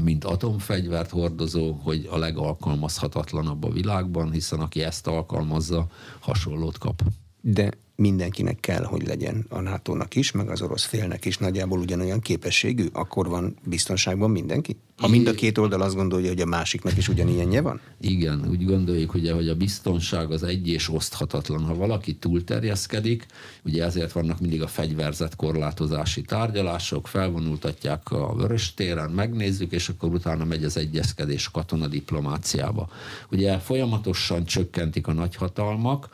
mint 0.00 0.24
atomfegyvert 0.24 1.10
hordozó, 1.10 1.72
hogy 1.72 2.08
a 2.10 2.18
legalkalmazhatatlanabb 2.18 3.64
a 3.64 3.70
világban, 3.70 4.32
hiszen 4.32 4.60
aki 4.60 4.82
ezt 4.82 5.06
alkalmazza, 5.06 5.86
hasonlót 6.20 6.78
kap. 6.78 7.02
De 7.40 7.70
mindenkinek 7.96 8.60
kell, 8.60 8.84
hogy 8.84 9.06
legyen 9.06 9.46
a 9.48 9.60
nato 9.60 9.96
is, 10.14 10.30
meg 10.30 10.50
az 10.50 10.62
orosz 10.62 10.84
félnek 10.84 11.24
is 11.24 11.38
nagyjából 11.38 11.78
ugyanolyan 11.78 12.20
képességű, 12.20 12.86
akkor 12.92 13.28
van 13.28 13.56
biztonságban 13.64 14.30
mindenki? 14.30 14.76
Ha 15.02 15.08
mind 15.08 15.26
a 15.26 15.34
két 15.34 15.58
oldal 15.58 15.80
azt 15.80 15.94
gondolja, 15.94 16.28
hogy 16.28 16.40
a 16.40 16.46
másiknak 16.46 16.96
is 16.96 17.08
ugyanilyenje 17.08 17.60
van? 17.60 17.80
Igen, 18.00 18.46
úgy 18.50 18.64
gondoljuk, 18.64 19.14
ugye, 19.14 19.32
hogy 19.32 19.48
a 19.48 19.54
biztonság 19.54 20.30
az 20.30 20.42
egy 20.42 20.68
és 20.68 20.88
oszthatatlan. 20.88 21.64
Ha 21.64 21.74
valaki 21.74 22.14
túlterjeszkedik, 22.14 23.26
ugye 23.64 23.84
ezért 23.84 24.12
vannak 24.12 24.40
mindig 24.40 24.62
a 24.62 24.66
fegyverzet 24.66 25.36
korlátozási 25.36 26.22
tárgyalások, 26.22 27.08
felvonultatják 27.08 28.10
a 28.10 28.34
vörös 28.34 28.74
téren, 28.74 29.10
megnézzük, 29.10 29.72
és 29.72 29.88
akkor 29.88 30.12
utána 30.12 30.44
megy 30.44 30.64
az 30.64 30.76
egyezkedés 30.76 31.50
katonadiplomáciába. 31.50 32.88
Ugye 33.30 33.58
folyamatosan 33.58 34.44
csökkentik 34.44 35.06
a 35.06 35.12
nagyhatalmak 35.12 36.08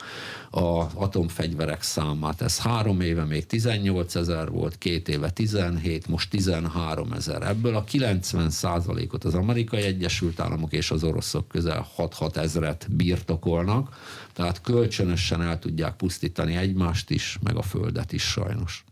az 0.50 0.86
atomfegyverek 0.94 1.82
számát. 1.82 2.42
Ez 2.42 2.58
három 2.58 3.00
éve 3.00 3.24
még 3.24 3.46
18 3.46 4.14
ezer 4.14 4.50
volt, 4.50 4.78
két 4.78 5.08
éve 5.08 5.30
17, 5.30 6.06
most 6.06 6.30
13 6.30 7.12
ezer. 7.12 7.42
Ebből 7.42 7.76
a 7.76 7.84
90 7.84 8.50
százalékot 8.78 9.24
az 9.24 9.34
amerikai 9.34 9.82
Egyesült 9.82 10.40
Államok 10.40 10.72
és 10.72 10.90
az 10.90 11.04
oroszok 11.04 11.48
közel 11.48 11.86
6-6 11.96 12.36
ezret 12.36 12.86
birtokolnak, 12.90 13.96
tehát 14.32 14.60
kölcsönösen 14.60 15.42
el 15.42 15.58
tudják 15.58 15.96
pusztítani 15.96 16.56
egymást 16.56 17.10
is, 17.10 17.38
meg 17.42 17.56
a 17.56 17.62
földet 17.62 18.12
is 18.12 18.22
sajnos. 18.22 18.84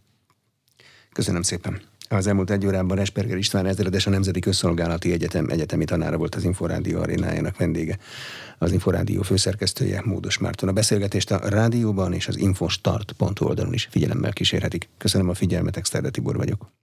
Köszönöm 1.13 1.43
szépen. 1.43 1.81
Az 2.09 2.27
elmúlt 2.27 2.51
egy 2.51 2.67
órában 2.67 2.97
Resperger 2.97 3.37
István 3.37 3.67
ezredes 3.67 4.07
a 4.07 4.11
Nemzeti 4.11 4.41
Közszolgálati 4.41 5.13
Egyetem 5.13 5.49
egyetemi 5.49 5.85
tanára 5.85 6.17
volt 6.17 6.35
az 6.35 6.45
Inforádió 6.45 7.01
arénájának 7.01 7.57
vendége. 7.57 7.99
Az 8.59 8.73
Inforádió 8.73 9.23
főszerkesztője 9.23 10.03
Módos 10.05 10.39
Márton. 10.39 10.69
A 10.69 10.73
beszélgetést 10.73 11.31
a 11.31 11.49
rádióban 11.49 12.13
és 12.13 12.29
az 12.29 12.37
infostart.hu 12.37 13.47
oldalon 13.47 13.73
is 13.73 13.89
figyelemmel 13.91 14.33
kísérhetik. 14.33 14.89
Köszönöm 14.99 15.29
a 15.29 15.35
figyelmet, 15.35 15.77
Exterde 15.77 16.11
Tibor 16.11 16.37
vagyok. 16.37 16.77